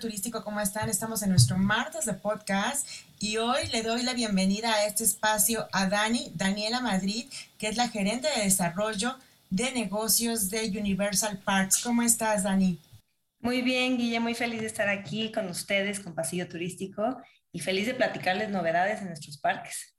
Turístico, 0.00 0.44
¿cómo 0.44 0.60
están? 0.60 0.90
Estamos 0.90 1.22
en 1.22 1.30
nuestro 1.30 1.56
martes 1.56 2.04
de 2.04 2.12
podcast 2.12 2.86
y 3.18 3.38
hoy 3.38 3.66
le 3.72 3.82
doy 3.82 4.02
la 4.02 4.12
bienvenida 4.12 4.72
a 4.72 4.84
este 4.84 5.04
espacio 5.04 5.68
a 5.72 5.86
Dani, 5.86 6.30
Daniela 6.34 6.80
Madrid, 6.80 7.24
que 7.58 7.68
es 7.68 7.76
la 7.76 7.88
gerente 7.88 8.28
de 8.36 8.42
desarrollo 8.42 9.16
de 9.48 9.72
negocios 9.72 10.50
de 10.50 10.68
Universal 10.68 11.38
Parks. 11.38 11.82
¿Cómo 11.82 12.02
estás, 12.02 12.42
Dani? 12.42 12.78
Muy 13.40 13.62
bien, 13.62 13.96
Guille, 13.96 14.20
muy 14.20 14.34
feliz 14.34 14.60
de 14.60 14.66
estar 14.66 14.88
aquí 14.88 15.32
con 15.32 15.48
ustedes, 15.48 16.00
con 16.00 16.14
Pasillo 16.14 16.48
Turístico, 16.48 17.16
y 17.52 17.60
feliz 17.60 17.86
de 17.86 17.94
platicarles 17.94 18.50
novedades 18.50 19.00
en 19.00 19.08
nuestros 19.08 19.38
parques. 19.38 19.94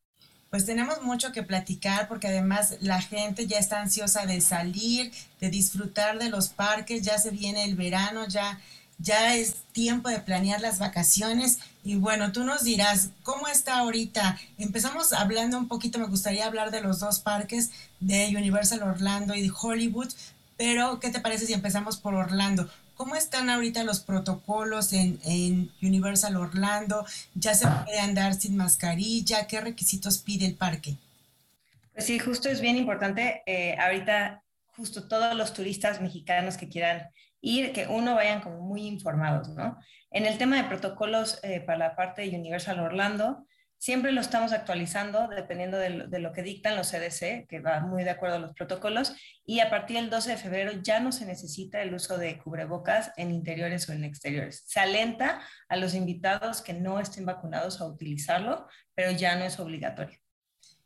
Pues 0.49 0.65
tenemos 0.65 1.01
mucho 1.01 1.31
que 1.31 1.43
platicar 1.43 2.07
porque 2.07 2.27
además 2.27 2.77
la 2.81 3.01
gente 3.01 3.47
ya 3.47 3.57
está 3.57 3.81
ansiosa 3.81 4.25
de 4.25 4.41
salir, 4.41 5.11
de 5.41 5.49
disfrutar 5.49 6.19
de 6.19 6.29
los 6.29 6.49
parques, 6.49 7.01
ya 7.01 7.17
se 7.17 7.31
viene 7.31 7.65
el 7.65 7.75
verano, 7.75 8.27
ya, 8.27 8.59
ya 8.99 9.35
es 9.35 9.55
tiempo 9.71 10.09
de 10.09 10.19
planear 10.19 10.61
las 10.61 10.79
vacaciones. 10.79 11.59
Y 11.83 11.95
bueno, 11.95 12.31
tú 12.31 12.43
nos 12.43 12.63
dirás, 12.63 13.09
¿cómo 13.23 13.47
está 13.47 13.77
ahorita? 13.79 14.37
Empezamos 14.57 15.13
hablando 15.13 15.57
un 15.57 15.67
poquito, 15.67 15.99
me 15.99 16.07
gustaría 16.07 16.45
hablar 16.45 16.71
de 16.71 16.81
los 16.81 16.99
dos 16.99 17.19
parques 17.19 17.71
de 17.99 18.27
Universal 18.35 18.83
Orlando 18.83 19.35
y 19.35 19.41
de 19.41 19.51
Hollywood, 19.55 20.09
pero 20.57 20.99
¿qué 20.99 21.09
te 21.09 21.19
parece 21.19 21.45
si 21.45 21.53
empezamos 21.53 21.97
por 21.97 22.15
Orlando? 22.15 22.69
¿Cómo 22.95 23.15
están 23.15 23.51
ahorita 23.51 23.83
los 23.83 23.99
protocolos 23.99 24.91
en, 24.91 25.71
Universal 25.83 26.35
Orlando? 26.35 27.05
¿Ya 27.35 27.53
se 27.53 27.67
puede 27.67 27.99
andar 27.99 28.33
sin 28.33 28.57
mascarilla? 28.57 29.45
¿Qué 29.45 29.61
requisitos 29.61 30.17
pide 30.17 30.47
el 30.47 30.55
parque? 30.55 30.95
Pues 31.93 32.07
sí, 32.07 32.17
justo 32.17 32.49
es 32.49 32.59
bien 32.59 32.75
importante. 32.75 33.43
Eh, 33.45 33.77
ahorita, 33.79 34.41
justo 34.77 35.07
todos 35.07 35.35
los 35.35 35.53
turistas 35.53 35.99
mexicanos 36.01 36.55
que 36.55 36.69
quieran 36.69 37.09
ir, 37.41 37.73
que 37.73 37.87
uno 37.87 38.15
vayan 38.15 38.41
como 38.41 38.61
muy 38.61 38.85
informados, 38.87 39.49
¿no? 39.49 39.77
En 40.11 40.25
el 40.25 40.37
tema 40.37 40.55
de 40.55 40.69
protocolos 40.69 41.39
eh, 41.43 41.59
para 41.59 41.77
la 41.77 41.95
parte 41.95 42.21
de 42.21 42.37
Universal 42.37 42.79
Orlando, 42.79 43.45
Siempre 43.79 44.11
lo 44.11 44.21
estamos 44.21 44.53
actualizando 44.53 45.27
dependiendo 45.27 45.77
de 45.77 46.19
lo, 46.19 46.33
que 46.33 46.41
dictan 46.41 46.75
los 46.75 46.89
CDC, 46.89 47.45
que 47.47 47.59
va 47.59 47.79
muy 47.79 48.03
de 48.03 48.09
acuerdo 48.09 48.37
a 48.37 48.39
los 48.39 48.53
protocolos, 48.53 49.13
y 49.45 49.59
a 49.59 49.69
partir 49.69 49.97
del 49.97 50.09
12 50.09 50.31
de 50.31 50.37
febrero 50.37 50.71
ya 50.81 50.99
no 50.99 51.11
se 51.11 51.27
necesita 51.27 51.83
el 51.83 51.93
uso 51.93 52.17
de 52.17 52.39
cubrebocas 52.39 53.11
en 53.17 53.31
interiores 53.31 53.87
o 53.87 53.93
en 53.93 54.03
exteriores. 54.03 54.63
Se 54.65 54.79
alenta 54.79 55.41
a 55.69 55.77
los 55.77 55.93
invitados 55.93 56.63
que 56.63 56.73
no 56.73 56.99
estén 56.99 57.27
vacunados 57.27 57.79
a 57.79 57.85
utilizarlo, 57.85 58.67
pero 58.95 59.11
ya 59.11 59.35
no 59.35 59.45
es 59.45 59.59
obligatorio. 59.59 60.17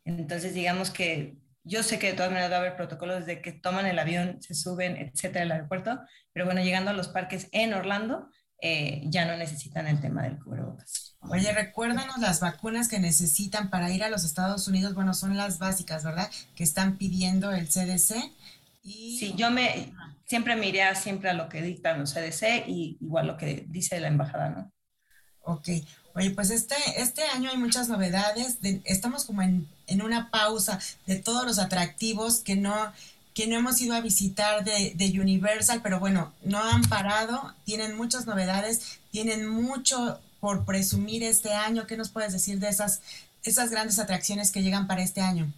Entonces, 0.04 0.52
digamos 0.52 0.90
que 0.90 1.38
yo 1.64 1.82
sé 1.82 1.98
que 1.98 2.08
de 2.08 2.12
todas 2.14 2.30
maneras 2.30 2.50
va 2.50 2.56
a 2.56 2.60
haber 2.60 2.76
protocolos 2.76 3.26
de 3.26 3.40
que 3.40 3.52
toman 3.52 3.86
el 3.86 3.98
avión, 3.98 4.40
se 4.42 4.54
suben, 4.54 4.96
etcétera, 4.96 5.40
del 5.40 5.52
aeropuerto, 5.52 6.00
pero 6.32 6.46
bueno, 6.46 6.62
llegando 6.62 6.90
a 6.90 6.94
los 6.94 7.08
parques 7.08 7.48
en 7.52 7.74
Orlando, 7.74 8.28
eh, 8.60 9.02
ya 9.06 9.24
no 9.24 9.36
necesitan 9.36 9.86
el 9.86 10.00
tema 10.00 10.22
del 10.22 10.38
cubrebocas. 10.38 11.16
Oye, 11.20 11.52
recuérdanos 11.52 12.18
las 12.18 12.40
vacunas 12.40 12.88
que 12.88 12.98
necesitan 12.98 13.70
para 13.70 13.90
ir 13.90 14.02
a 14.02 14.08
los 14.08 14.24
Estados 14.24 14.66
Unidos. 14.66 14.94
Bueno, 14.94 15.14
son 15.14 15.36
las 15.36 15.58
básicas, 15.58 16.04
¿verdad? 16.04 16.30
Que 16.56 16.64
están 16.64 16.96
pidiendo 16.96 17.52
el 17.52 17.68
CDC. 17.68 18.16
Y... 18.82 19.18
Sí, 19.18 19.34
yo 19.36 19.50
me 19.50 19.92
siempre 20.32 20.56
me 20.56 20.66
iría 20.66 20.94
siempre 20.94 21.28
a 21.28 21.34
lo 21.34 21.48
que 21.50 21.60
dictan 21.60 22.00
los 22.00 22.14
CDC 22.14 22.66
y 22.66 22.96
igual 23.00 23.26
lo 23.26 23.36
que 23.36 23.66
dice 23.68 24.00
la 24.00 24.08
embajada, 24.08 24.48
¿no? 24.48 24.72
Ok. 25.42 25.68
Oye, 26.14 26.30
pues 26.30 26.50
este, 26.50 26.74
este 26.96 27.22
año 27.22 27.50
hay 27.50 27.56
muchas 27.56 27.88
novedades. 27.88 28.58
estamos 28.84 29.24
como 29.24 29.42
en, 29.42 29.66
en, 29.86 30.02
una 30.02 30.30
pausa 30.30 30.78
de 31.06 31.16
todos 31.16 31.46
los 31.46 31.58
atractivos 31.58 32.40
que 32.40 32.54
no, 32.54 32.92
que 33.34 33.46
no 33.46 33.56
hemos 33.56 33.80
ido 33.80 33.94
a 33.94 34.00
visitar 34.00 34.62
de, 34.64 34.92
de, 34.94 35.20
Universal, 35.20 35.80
pero 35.82 36.00
bueno, 36.00 36.32
no 36.42 36.58
han 36.58 36.82
parado, 36.82 37.54
tienen 37.64 37.96
muchas 37.96 38.26
novedades, 38.26 39.00
tienen 39.10 39.48
mucho 39.48 40.20
por 40.40 40.64
presumir 40.64 41.22
este 41.22 41.52
año. 41.52 41.86
¿Qué 41.86 41.96
nos 41.96 42.10
puedes 42.10 42.32
decir 42.32 42.58
de 42.58 42.68
esas, 42.68 43.00
esas 43.42 43.70
grandes 43.70 43.98
atracciones 43.98 44.50
que 44.50 44.62
llegan 44.62 44.86
para 44.86 45.02
este 45.02 45.22
año? 45.22 45.52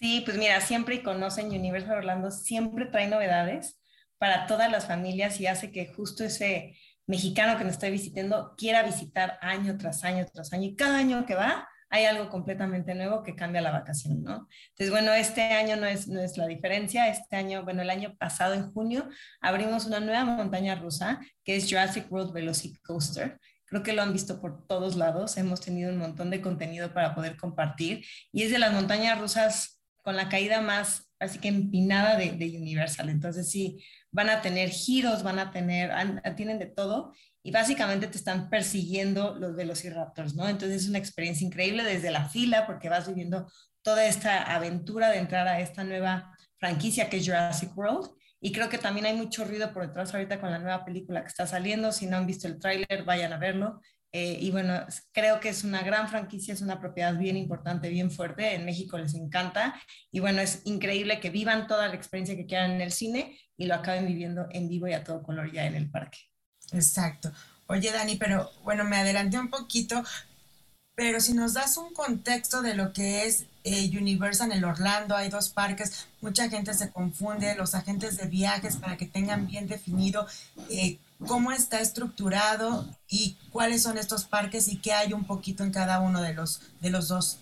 Sí, 0.00 0.22
pues 0.24 0.36
mira, 0.36 0.60
siempre 0.62 0.96
y 0.96 1.02
conocen 1.02 1.48
Universal 1.48 1.98
Orlando, 1.98 2.30
siempre 2.30 2.86
trae 2.86 3.06
novedades 3.06 3.76
para 4.18 4.46
todas 4.46 4.70
las 4.70 4.86
familias 4.86 5.40
y 5.40 5.46
hace 5.46 5.70
que 5.70 5.92
justo 5.94 6.24
ese 6.24 6.76
mexicano 7.10 7.58
que 7.58 7.64
nos 7.64 7.74
está 7.74 7.88
visitando 7.88 8.54
quiera 8.56 8.82
visitar 8.82 9.38
año 9.42 9.76
tras 9.76 10.04
año 10.04 10.24
tras 10.32 10.52
año 10.52 10.68
y 10.68 10.76
cada 10.76 10.98
año 10.98 11.26
que 11.26 11.34
va 11.34 11.68
hay 11.90 12.04
algo 12.04 12.30
completamente 12.30 12.94
nuevo 12.94 13.24
que 13.24 13.34
cambia 13.34 13.60
la 13.60 13.72
vacación, 13.72 14.22
¿no? 14.22 14.48
Entonces, 14.70 14.90
bueno, 14.90 15.12
este 15.12 15.42
año 15.42 15.74
no 15.74 15.86
es, 15.86 16.06
no 16.06 16.20
es 16.20 16.36
la 16.36 16.46
diferencia. 16.46 17.08
Este 17.08 17.34
año, 17.34 17.64
bueno, 17.64 17.82
el 17.82 17.90
año 17.90 18.16
pasado, 18.16 18.54
en 18.54 18.72
junio, 18.72 19.08
abrimos 19.40 19.86
una 19.86 19.98
nueva 19.98 20.24
montaña 20.24 20.76
rusa 20.76 21.20
que 21.42 21.56
es 21.56 21.68
Jurassic 21.68 22.10
World 22.10 22.32
Velocicoaster. 22.32 23.40
Creo 23.64 23.82
que 23.82 23.92
lo 23.92 24.02
han 24.02 24.12
visto 24.12 24.40
por 24.40 24.68
todos 24.68 24.94
lados. 24.94 25.36
Hemos 25.36 25.60
tenido 25.60 25.90
un 25.90 25.98
montón 25.98 26.30
de 26.30 26.40
contenido 26.40 26.94
para 26.94 27.12
poder 27.12 27.36
compartir. 27.36 28.04
Y 28.32 28.44
es 28.44 28.52
de 28.52 28.60
las 28.60 28.72
montañas 28.72 29.18
rusas 29.18 29.80
con 29.96 30.14
la 30.14 30.28
caída 30.28 30.60
más, 30.60 31.10
así 31.18 31.40
que 31.40 31.48
empinada 31.48 32.16
de, 32.16 32.30
de 32.30 32.56
Universal. 32.56 33.08
Entonces, 33.08 33.50
sí, 33.50 33.84
van 34.12 34.28
a 34.28 34.42
tener 34.42 34.70
giros, 34.70 35.22
van 35.22 35.38
a 35.38 35.50
tener, 35.50 35.90
tienen 36.36 36.58
de 36.58 36.66
todo 36.66 37.14
y 37.42 37.50
básicamente 37.52 38.06
te 38.06 38.18
están 38.18 38.50
persiguiendo 38.50 39.34
los 39.36 39.54
velociraptors, 39.54 40.34
¿no? 40.34 40.48
Entonces 40.48 40.82
es 40.82 40.88
una 40.88 40.98
experiencia 40.98 41.46
increíble 41.46 41.84
desde 41.84 42.10
la 42.10 42.28
fila 42.28 42.66
porque 42.66 42.88
vas 42.88 43.08
viviendo 43.08 43.50
toda 43.82 44.04
esta 44.04 44.42
aventura 44.54 45.10
de 45.10 45.18
entrar 45.18 45.48
a 45.48 45.60
esta 45.60 45.84
nueva 45.84 46.36
franquicia 46.58 47.08
que 47.08 47.18
es 47.18 47.26
Jurassic 47.26 47.76
World. 47.76 48.10
Y 48.42 48.52
creo 48.52 48.68
que 48.68 48.78
también 48.78 49.06
hay 49.06 49.14
mucho 49.14 49.44
ruido 49.44 49.72
por 49.72 49.86
detrás 49.86 50.14
ahorita 50.14 50.40
con 50.40 50.50
la 50.50 50.58
nueva 50.58 50.84
película 50.84 51.22
que 51.22 51.28
está 51.28 51.46
saliendo. 51.46 51.92
Si 51.92 52.06
no 52.06 52.16
han 52.16 52.26
visto 52.26 52.48
el 52.48 52.58
tráiler, 52.58 53.04
vayan 53.04 53.32
a 53.32 53.38
verlo. 53.38 53.80
Eh, 54.12 54.38
y 54.40 54.50
bueno, 54.50 54.84
creo 55.12 55.38
que 55.38 55.50
es 55.50 55.62
una 55.62 55.82
gran 55.82 56.08
franquicia, 56.08 56.52
es 56.52 56.62
una 56.62 56.80
propiedad 56.80 57.16
bien 57.16 57.36
importante, 57.36 57.88
bien 57.88 58.10
fuerte. 58.10 58.54
En 58.54 58.64
México 58.64 58.98
les 58.98 59.14
encanta. 59.14 59.74
Y 60.10 60.20
bueno, 60.20 60.40
es 60.40 60.62
increíble 60.64 61.20
que 61.20 61.30
vivan 61.30 61.66
toda 61.66 61.88
la 61.88 61.94
experiencia 61.94 62.36
que 62.36 62.46
quieran 62.46 62.72
en 62.72 62.80
el 62.80 62.92
cine 62.92 63.38
y 63.56 63.66
lo 63.66 63.74
acaben 63.74 64.06
viviendo 64.06 64.46
en 64.50 64.68
vivo 64.68 64.88
y 64.88 64.94
a 64.94 65.04
todo 65.04 65.22
color 65.22 65.52
ya 65.52 65.66
en 65.66 65.74
el 65.74 65.90
parque. 65.90 66.18
Exacto. 66.72 67.32
Oye, 67.66 67.92
Dani, 67.92 68.16
pero 68.16 68.50
bueno, 68.64 68.84
me 68.84 68.96
adelanté 68.96 69.38
un 69.38 69.48
poquito, 69.48 70.02
pero 70.96 71.20
si 71.20 71.34
nos 71.34 71.54
das 71.54 71.76
un 71.76 71.92
contexto 71.92 72.62
de 72.62 72.74
lo 72.74 72.92
que 72.92 73.26
es 73.26 73.46
eh, 73.62 73.90
Universal 73.96 74.50
en 74.52 74.64
Orlando, 74.64 75.14
hay 75.14 75.28
dos 75.28 75.50
parques, 75.50 76.08
mucha 76.20 76.48
gente 76.48 76.74
se 76.74 76.90
confunde, 76.90 77.54
los 77.54 77.74
agentes 77.74 78.16
de 78.16 78.26
viajes 78.26 78.76
para 78.76 78.96
que 78.96 79.06
tengan 79.06 79.46
bien 79.46 79.68
definido 79.68 80.26
eh, 80.68 80.98
cómo 81.26 81.52
está 81.52 81.80
estructurado 81.80 82.86
y 83.08 83.36
cuáles 83.50 83.82
son 83.82 83.98
estos 83.98 84.24
parques 84.24 84.68
y 84.68 84.78
qué 84.78 84.92
hay 84.92 85.12
un 85.12 85.24
poquito 85.24 85.64
en 85.64 85.72
cada 85.72 86.00
uno 86.00 86.22
de 86.22 86.34
los, 86.34 86.62
de 86.80 86.90
los 86.90 87.08
dos. 87.08 87.40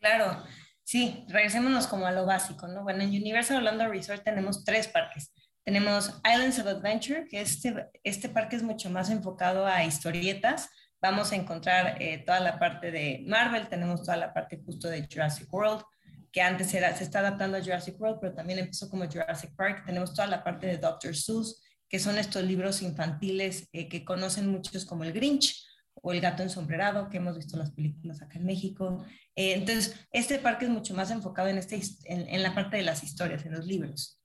Claro, 0.00 0.42
sí, 0.84 1.24
regresémonos 1.28 1.86
como 1.86 2.06
a 2.06 2.12
lo 2.12 2.26
básico, 2.26 2.68
¿no? 2.68 2.82
Bueno, 2.82 3.02
en 3.02 3.10
Universal 3.10 3.58
Orlando 3.58 3.88
Resort 3.88 4.22
tenemos 4.22 4.64
tres 4.64 4.88
parques. 4.88 5.32
Tenemos 5.64 6.12
Islands 6.30 6.58
of 6.58 6.66
Adventure, 6.66 7.26
que 7.26 7.40
este, 7.40 7.90
este 8.02 8.28
parque 8.28 8.56
es 8.56 8.62
mucho 8.62 8.90
más 8.90 9.08
enfocado 9.08 9.66
a 9.66 9.82
historietas. 9.82 10.68
Vamos 11.00 11.32
a 11.32 11.36
encontrar 11.36 12.00
eh, 12.00 12.18
toda 12.18 12.40
la 12.40 12.58
parte 12.58 12.90
de 12.90 13.24
Marvel, 13.26 13.68
tenemos 13.68 14.02
toda 14.02 14.16
la 14.18 14.34
parte 14.34 14.60
justo 14.64 14.88
de 14.88 15.08
Jurassic 15.10 15.52
World, 15.52 15.82
que 16.30 16.42
antes 16.42 16.74
era, 16.74 16.94
se 16.94 17.04
está 17.04 17.20
adaptando 17.20 17.56
a 17.56 17.62
Jurassic 17.62 17.98
World, 17.98 18.18
pero 18.20 18.34
también 18.34 18.58
empezó 18.58 18.90
como 18.90 19.06
Jurassic 19.06 19.54
Park. 19.56 19.84
Tenemos 19.86 20.12
toda 20.12 20.26
la 20.26 20.44
parte 20.44 20.66
de 20.66 20.76
Dr. 20.76 21.16
Seuss, 21.16 21.62
que 21.94 22.00
son 22.00 22.18
estos 22.18 22.42
libros 22.42 22.82
infantiles 22.82 23.68
eh, 23.72 23.88
que 23.88 24.04
conocen 24.04 24.48
muchos 24.48 24.84
como 24.84 25.04
el 25.04 25.12
Grinch 25.12 25.64
o 25.94 26.10
el 26.10 26.20
gato 26.20 26.42
ensombrerado, 26.42 27.08
que 27.08 27.18
hemos 27.18 27.36
visto 27.36 27.56
las 27.56 27.70
películas 27.70 28.20
acá 28.20 28.36
en 28.40 28.46
México. 28.46 29.06
Eh, 29.36 29.52
entonces, 29.52 29.94
este 30.10 30.40
parque 30.40 30.64
es 30.64 30.72
mucho 30.72 30.92
más 30.92 31.12
enfocado 31.12 31.46
en, 31.46 31.56
este, 31.56 31.80
en, 32.06 32.42
la 32.42 32.52
parte 32.52 32.78
de 32.78 32.82
las 32.82 33.04
historias, 33.04 33.46
en 33.46 33.52
los 33.52 33.64
libros 33.66 34.20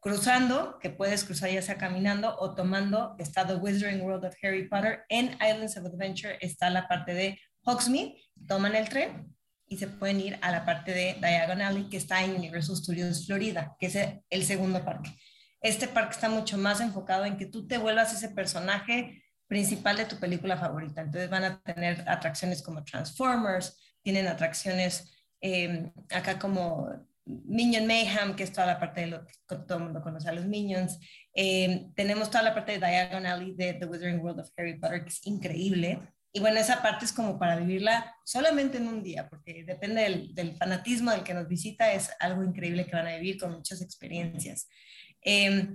cruzando, 0.00 0.78
que 0.80 0.88
puedes 0.88 1.24
cruzar 1.24 1.50
ya 1.50 1.60
sea 1.60 1.76
caminando 1.76 2.34
o 2.38 2.54
tomando, 2.54 3.16
está 3.18 3.46
The 3.46 3.56
Wizarding 3.56 4.00
World 4.00 4.24
of 4.24 4.34
Harry 4.42 4.66
Potter. 4.66 5.04
En 5.10 5.34
Islands 5.34 5.76
of 5.76 5.84
Adventure 5.84 6.38
está 6.40 6.70
la 6.70 6.88
parte 6.88 7.12
de 7.12 7.38
Hogsmeade, 7.64 8.16
toman 8.48 8.74
el 8.76 8.88
tren 8.88 9.36
y 9.68 9.76
se 9.76 9.88
pueden 9.88 10.20
ir 10.20 10.38
a 10.40 10.50
la 10.50 10.64
parte 10.64 10.92
de 10.92 11.16
Diagon 11.20 11.60
Alley, 11.60 11.90
que 11.90 11.98
está 11.98 12.24
en 12.24 12.34
Universal 12.34 12.76
Studios 12.76 13.26
Florida, 13.26 13.76
que 13.78 13.86
es 13.88 13.98
el 14.30 14.44
segundo 14.44 14.82
parque. 14.82 15.14
Este 15.64 15.88
parque 15.88 16.12
está 16.12 16.28
mucho 16.28 16.58
más 16.58 16.82
enfocado 16.82 17.24
en 17.24 17.38
que 17.38 17.46
tú 17.46 17.66
te 17.66 17.78
vuelvas 17.78 18.12
ese 18.12 18.28
personaje 18.28 19.24
principal 19.46 19.96
de 19.96 20.04
tu 20.04 20.20
película 20.20 20.58
favorita. 20.58 21.00
Entonces 21.00 21.30
van 21.30 21.44
a 21.44 21.62
tener 21.62 22.04
atracciones 22.06 22.62
como 22.62 22.84
Transformers, 22.84 23.74
tienen 24.02 24.26
atracciones 24.26 25.10
eh, 25.40 25.90
acá 26.10 26.38
como 26.38 26.90
Minion 27.24 27.86
Mayhem, 27.86 28.36
que 28.36 28.42
es 28.42 28.52
toda 28.52 28.66
la 28.66 28.78
parte 28.78 29.00
de 29.00 29.06
lo 29.06 29.24
que 29.24 29.32
todo 29.46 29.78
el 29.78 29.84
mundo 29.84 30.02
conoce 30.02 30.28
a 30.28 30.32
los 30.32 30.44
Minions. 30.44 30.98
Eh, 31.32 31.86
tenemos 31.96 32.30
toda 32.30 32.44
la 32.44 32.52
parte 32.52 32.72
de 32.72 32.86
Diagon 32.86 33.24
Alley 33.24 33.54
de 33.54 33.72
The 33.72 33.86
Wizarding 33.86 34.20
World 34.20 34.40
of 34.40 34.50
Harry 34.58 34.78
Potter, 34.78 35.02
que 35.02 35.08
es 35.08 35.26
increíble. 35.26 35.98
Y 36.30 36.40
bueno, 36.40 36.60
esa 36.60 36.82
parte 36.82 37.06
es 37.06 37.12
como 37.14 37.38
para 37.38 37.56
vivirla 37.56 38.14
solamente 38.22 38.76
en 38.76 38.88
un 38.88 39.02
día, 39.02 39.30
porque 39.30 39.64
depende 39.64 40.02
del, 40.02 40.34
del 40.34 40.56
fanatismo 40.58 41.10
del 41.10 41.22
que 41.22 41.32
nos 41.32 41.48
visita, 41.48 41.90
es 41.94 42.10
algo 42.20 42.42
increíble 42.42 42.84
que 42.84 42.96
van 42.96 43.06
a 43.06 43.16
vivir 43.16 43.38
con 43.38 43.52
muchas 43.52 43.80
experiencias. 43.80 44.68
Eh, 45.24 45.74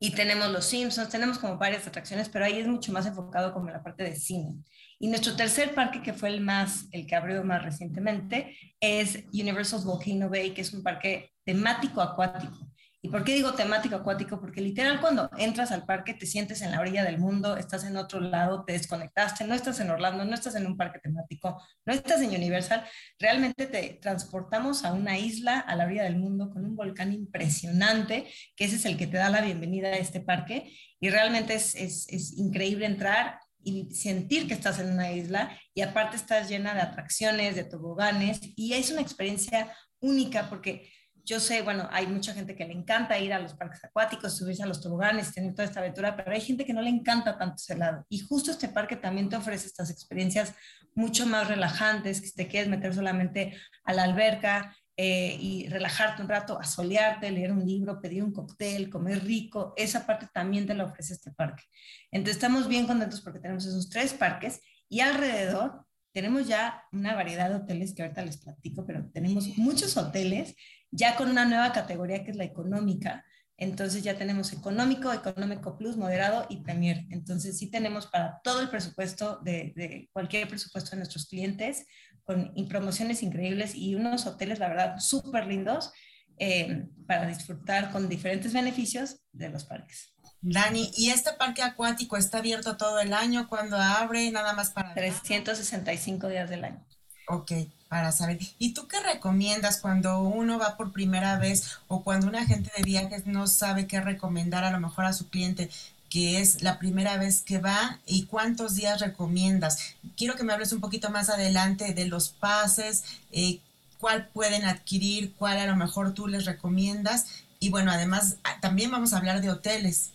y 0.00 0.12
tenemos 0.12 0.50
los 0.50 0.64
Simpsons, 0.64 1.08
tenemos 1.08 1.38
como 1.38 1.58
varias 1.58 1.86
atracciones, 1.86 2.28
pero 2.28 2.44
ahí 2.44 2.58
es 2.58 2.68
mucho 2.68 2.92
más 2.92 3.04
enfocado 3.06 3.52
como 3.52 3.68
la 3.68 3.82
parte 3.82 4.04
de 4.04 4.14
cine. 4.14 4.54
Y 5.00 5.08
nuestro 5.08 5.34
tercer 5.34 5.74
parque, 5.74 6.02
que 6.02 6.12
fue 6.12 6.28
el 6.28 6.40
más, 6.40 6.86
el 6.92 7.06
que 7.06 7.16
abrió 7.16 7.42
más 7.42 7.64
recientemente, 7.64 8.56
es 8.80 9.24
Universal's 9.32 9.84
Volcano 9.84 10.28
Bay, 10.28 10.50
que 10.50 10.60
es 10.60 10.72
un 10.72 10.84
parque 10.84 11.32
temático 11.44 12.00
acuático. 12.00 12.56
¿Y 13.00 13.10
por 13.10 13.22
qué 13.22 13.34
digo 13.34 13.54
temático 13.54 13.94
acuático? 13.94 14.40
Porque 14.40 14.60
literal 14.60 15.00
cuando 15.00 15.30
entras 15.38 15.70
al 15.70 15.86
parque 15.86 16.14
te 16.14 16.26
sientes 16.26 16.62
en 16.62 16.72
la 16.72 16.80
orilla 16.80 17.04
del 17.04 17.18
mundo, 17.18 17.56
estás 17.56 17.84
en 17.84 17.96
otro 17.96 18.18
lado, 18.18 18.64
te 18.64 18.72
desconectaste, 18.72 19.44
no 19.44 19.54
estás 19.54 19.78
en 19.78 19.90
Orlando, 19.90 20.24
no 20.24 20.34
estás 20.34 20.56
en 20.56 20.66
un 20.66 20.76
parque 20.76 20.98
temático, 20.98 21.62
no 21.86 21.92
estás 21.92 22.20
en 22.22 22.30
Universal, 22.30 22.84
realmente 23.20 23.66
te 23.66 24.00
transportamos 24.02 24.84
a 24.84 24.92
una 24.94 25.16
isla 25.16 25.60
a 25.60 25.76
la 25.76 25.84
orilla 25.84 26.02
del 26.02 26.16
mundo 26.16 26.50
con 26.50 26.64
un 26.64 26.74
volcán 26.74 27.12
impresionante, 27.12 28.26
que 28.56 28.64
ese 28.64 28.76
es 28.76 28.84
el 28.84 28.96
que 28.96 29.06
te 29.06 29.16
da 29.16 29.30
la 29.30 29.42
bienvenida 29.42 29.88
a 29.88 29.96
este 29.96 30.20
parque 30.20 30.72
y 30.98 31.10
realmente 31.10 31.54
es, 31.54 31.76
es, 31.76 32.08
es 32.08 32.36
increíble 32.36 32.86
entrar 32.86 33.38
y 33.62 33.94
sentir 33.94 34.48
que 34.48 34.54
estás 34.54 34.80
en 34.80 34.90
una 34.90 35.12
isla 35.12 35.56
y 35.72 35.82
aparte 35.82 36.16
estás 36.16 36.48
llena 36.48 36.74
de 36.74 36.80
atracciones, 36.80 37.54
de 37.54 37.64
toboganes 37.64 38.40
y 38.56 38.72
es 38.72 38.90
una 38.90 39.02
experiencia 39.02 39.72
única 40.00 40.48
porque 40.48 40.90
yo 41.28 41.40
sé, 41.40 41.60
bueno, 41.60 41.86
hay 41.92 42.06
mucha 42.06 42.32
gente 42.32 42.56
que 42.56 42.64
le 42.64 42.72
encanta 42.72 43.18
ir 43.18 43.34
a 43.34 43.38
los 43.38 43.52
parques 43.52 43.84
acuáticos, 43.84 44.34
subirse 44.34 44.62
a 44.62 44.66
los 44.66 44.80
toboganes, 44.80 45.34
tener 45.34 45.52
toda 45.52 45.68
esta 45.68 45.80
aventura, 45.80 46.16
pero 46.16 46.32
hay 46.32 46.40
gente 46.40 46.64
que 46.64 46.72
no 46.72 46.80
le 46.80 46.88
encanta 46.88 47.36
tanto 47.36 47.56
ese 47.56 47.76
lado. 47.76 48.06
Y 48.08 48.20
justo 48.20 48.50
este 48.50 48.68
parque 48.68 48.96
también 48.96 49.28
te 49.28 49.36
ofrece 49.36 49.66
estas 49.66 49.90
experiencias 49.90 50.54
mucho 50.94 51.26
más 51.26 51.46
relajantes, 51.46 52.22
que 52.22 52.30
te 52.30 52.48
quieres 52.48 52.70
meter 52.70 52.94
solamente 52.94 53.58
a 53.84 53.92
la 53.92 54.04
alberca 54.04 54.74
eh, 54.96 55.36
y 55.38 55.68
relajarte 55.68 56.22
un 56.22 56.30
rato, 56.30 56.58
asolearte, 56.58 57.30
leer 57.30 57.52
un 57.52 57.64
libro, 57.64 58.00
pedir 58.00 58.24
un 58.24 58.32
cóctel, 58.32 58.88
comer 58.88 59.22
rico. 59.22 59.74
Esa 59.76 60.06
parte 60.06 60.28
también 60.32 60.66
te 60.66 60.74
la 60.74 60.84
ofrece 60.84 61.12
este 61.12 61.30
parque. 61.30 61.64
Entonces 62.10 62.36
estamos 62.36 62.68
bien 62.68 62.86
contentos 62.86 63.20
porque 63.20 63.38
tenemos 63.38 63.66
esos 63.66 63.90
tres 63.90 64.14
parques 64.14 64.62
y 64.88 65.00
alrededor 65.00 65.84
tenemos 66.12 66.48
ya 66.48 66.82
una 66.90 67.14
variedad 67.14 67.50
de 67.50 67.56
hoteles 67.56 67.94
que 67.94 68.02
ahorita 68.02 68.24
les 68.24 68.38
platico, 68.38 68.84
pero 68.84 69.08
tenemos 69.12 69.56
muchos 69.58 69.96
hoteles 69.96 70.56
ya 70.90 71.16
con 71.16 71.28
una 71.28 71.44
nueva 71.44 71.72
categoría 71.72 72.24
que 72.24 72.30
es 72.30 72.36
la 72.36 72.44
económica. 72.44 73.24
Entonces 73.56 74.04
ya 74.04 74.16
tenemos 74.16 74.52
económico, 74.52 75.12
económico 75.12 75.76
plus, 75.76 75.96
moderado 75.96 76.46
y 76.48 76.58
premier. 76.58 77.06
Entonces 77.10 77.58
sí 77.58 77.70
tenemos 77.70 78.06
para 78.06 78.40
todo 78.42 78.60
el 78.60 78.68
presupuesto 78.68 79.40
de, 79.42 80.08
cualquier 80.12 80.48
presupuesto 80.48 80.90
de 80.90 80.98
nuestros 80.98 81.26
clientes 81.26 81.86
con 82.22 82.52
promociones 82.68 83.22
increíbles 83.22 83.74
y 83.74 83.94
unos 83.94 84.26
hoteles, 84.26 84.58
la 84.58 84.68
verdad, 84.68 84.98
súper 84.98 85.46
lindos 85.46 85.92
eh, 86.38 86.86
para 87.06 87.26
disfrutar 87.26 87.90
con 87.90 88.08
diferentes 88.08 88.52
beneficios 88.52 89.20
de 89.32 89.48
los 89.48 89.64
parques. 89.64 90.14
Dani, 90.40 90.92
¿y 90.96 91.10
este 91.10 91.32
parque 91.32 91.62
acuático 91.62 92.16
está 92.16 92.38
abierto 92.38 92.76
todo 92.76 93.00
el 93.00 93.12
año? 93.12 93.48
cuando 93.48 93.76
abre? 93.76 94.30
Nada 94.30 94.52
más 94.52 94.70
para... 94.70 94.94
365 94.94 96.28
días 96.28 96.48
del 96.48 96.64
año. 96.64 96.86
Ok, 97.28 97.52
para 97.88 98.10
saber. 98.10 98.38
¿Y 98.58 98.72
tú 98.72 98.88
qué 98.88 99.00
recomiendas 99.00 99.80
cuando 99.80 100.20
uno 100.20 100.58
va 100.58 100.76
por 100.76 100.92
primera 100.92 101.38
vez 101.38 101.78
o 101.86 102.02
cuando 102.02 102.26
un 102.26 102.36
agente 102.36 102.70
de 102.76 102.82
viajes 102.82 103.26
no 103.26 103.46
sabe 103.46 103.86
qué 103.86 104.00
recomendar 104.00 104.64
a 104.64 104.70
lo 104.70 104.80
mejor 104.80 105.04
a 105.04 105.12
su 105.12 105.28
cliente? 105.28 105.70
que 106.08 106.40
es 106.40 106.62
la 106.62 106.78
primera 106.78 107.18
vez 107.18 107.42
que 107.42 107.58
va 107.58 107.98
y 108.06 108.24
cuántos 108.24 108.76
días 108.76 109.00
recomiendas. 109.00 109.94
Quiero 110.16 110.36
que 110.36 110.42
me 110.42 110.52
hables 110.52 110.72
un 110.72 110.80
poquito 110.80 111.10
más 111.10 111.28
adelante 111.28 111.92
de 111.92 112.06
los 112.06 112.30
pases, 112.30 113.04
eh, 113.30 113.60
cuál 114.00 114.28
pueden 114.28 114.64
adquirir, 114.64 115.34
cuál 115.34 115.58
a 115.58 115.66
lo 115.66 115.76
mejor 115.76 116.14
tú 116.14 116.26
les 116.26 116.46
recomiendas. 116.46 117.44
Y 117.60 117.70
bueno, 117.70 117.90
además 117.90 118.38
ah, 118.44 118.56
también 118.60 118.90
vamos 118.90 119.12
a 119.12 119.18
hablar 119.18 119.40
de 119.40 119.50
hoteles. 119.50 120.12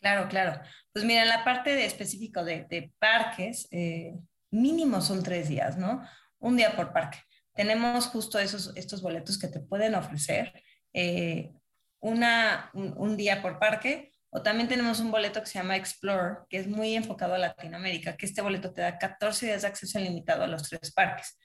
Claro, 0.00 0.28
claro. 0.28 0.60
Pues 0.92 1.04
mira, 1.04 1.22
en 1.22 1.28
la 1.28 1.44
parte 1.44 1.70
de 1.70 1.84
específico 1.84 2.42
de, 2.42 2.90
parques, 2.98 3.68
eh, 3.70 4.18
mínimo 4.50 5.00
son 5.00 5.22
tres 5.22 5.48
días, 5.48 5.76
¿no? 5.76 6.02
Un 6.38 6.56
día 6.56 6.76
por 6.76 6.92
parque. 6.92 7.18
Tenemos 7.54 8.06
justo 8.06 8.38
esos, 8.38 8.76
estos 8.76 9.02
boletos 9.02 9.38
que 9.38 9.48
te 9.48 9.60
pueden 9.60 9.94
ofrecer 9.94 10.52
eh, 10.92 11.52
una, 12.00 12.70
un, 12.74 13.16
día 13.16 13.42
por 13.42 13.58
parque, 13.58 14.12
o 14.30 14.42
también 14.42 14.68
tenemos 14.68 15.00
un 15.00 15.10
boleto 15.10 15.40
que 15.40 15.46
se 15.46 15.58
llama 15.58 15.76
Explore, 15.76 16.40
que 16.48 16.58
es 16.58 16.68
muy 16.68 16.94
enfocado 16.94 17.34
a 17.34 17.38
Latinoamérica, 17.38 18.16
que 18.16 18.26
este 18.26 18.42
boleto 18.42 18.72
te 18.72 18.82
da 18.82 18.98
14 18.98 19.46
días 19.46 19.62
de 19.62 19.68
acceso 19.68 19.98
ilimitado 19.98 20.44
a 20.44 20.46
los 20.46 20.68
tres 20.68 20.92
parques. 20.92 21.38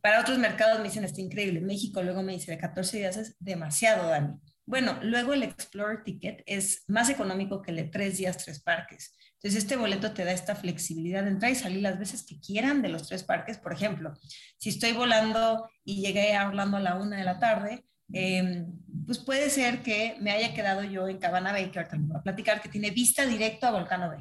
Para 0.00 0.20
otros 0.20 0.38
mercados 0.38 0.78
me 0.78 0.84
dicen, 0.84 1.04
está 1.04 1.20
increíble. 1.20 1.60
México 1.60 2.02
luego 2.02 2.22
me 2.22 2.32
dice, 2.32 2.52
de 2.52 2.58
14 2.58 2.98
días 2.98 3.16
es 3.16 3.36
demasiado, 3.40 4.08
Dani. 4.08 4.34
Bueno, 4.64 4.98
luego 5.02 5.34
el 5.34 5.42
Explore 5.42 6.02
Ticket 6.04 6.42
es 6.46 6.84
más 6.86 7.08
económico 7.10 7.62
que 7.62 7.72
el 7.72 7.78
de 7.78 7.84
tres 7.84 8.18
días, 8.18 8.36
tres 8.36 8.62
parques. 8.62 9.16
Entonces, 9.40 9.62
este 9.62 9.76
boleto 9.76 10.12
te 10.12 10.24
da 10.24 10.32
esta 10.32 10.56
flexibilidad 10.56 11.22
de 11.22 11.30
entrar 11.30 11.52
y 11.52 11.54
salir 11.54 11.80
las 11.80 11.98
veces 11.98 12.24
que 12.24 12.40
quieran 12.40 12.82
de 12.82 12.88
los 12.88 13.06
tres 13.06 13.22
parques. 13.22 13.56
Por 13.58 13.72
ejemplo, 13.72 14.14
si 14.58 14.70
estoy 14.70 14.92
volando 14.92 15.70
y 15.84 16.00
llegué 16.02 16.34
a 16.34 16.48
Orlando 16.48 16.76
a 16.78 16.80
la 16.80 16.96
una 16.96 17.18
de 17.18 17.24
la 17.24 17.38
tarde, 17.38 17.84
em, 18.12 18.66
pues 19.06 19.18
puede 19.18 19.48
ser 19.50 19.82
que 19.82 20.16
me 20.20 20.32
haya 20.32 20.54
quedado 20.54 20.82
yo 20.82 21.06
en 21.06 21.18
Cabana 21.18 21.52
Bay, 21.52 21.70
que 21.70 21.78
ahorita 21.78 21.96
les 21.96 22.08
voy 22.08 22.16
a 22.16 22.22
platicar, 22.22 22.60
que 22.60 22.68
tiene 22.68 22.90
vista 22.90 23.24
directo 23.26 23.66
a 23.66 23.70
Volcano 23.70 24.08
Bay. 24.08 24.20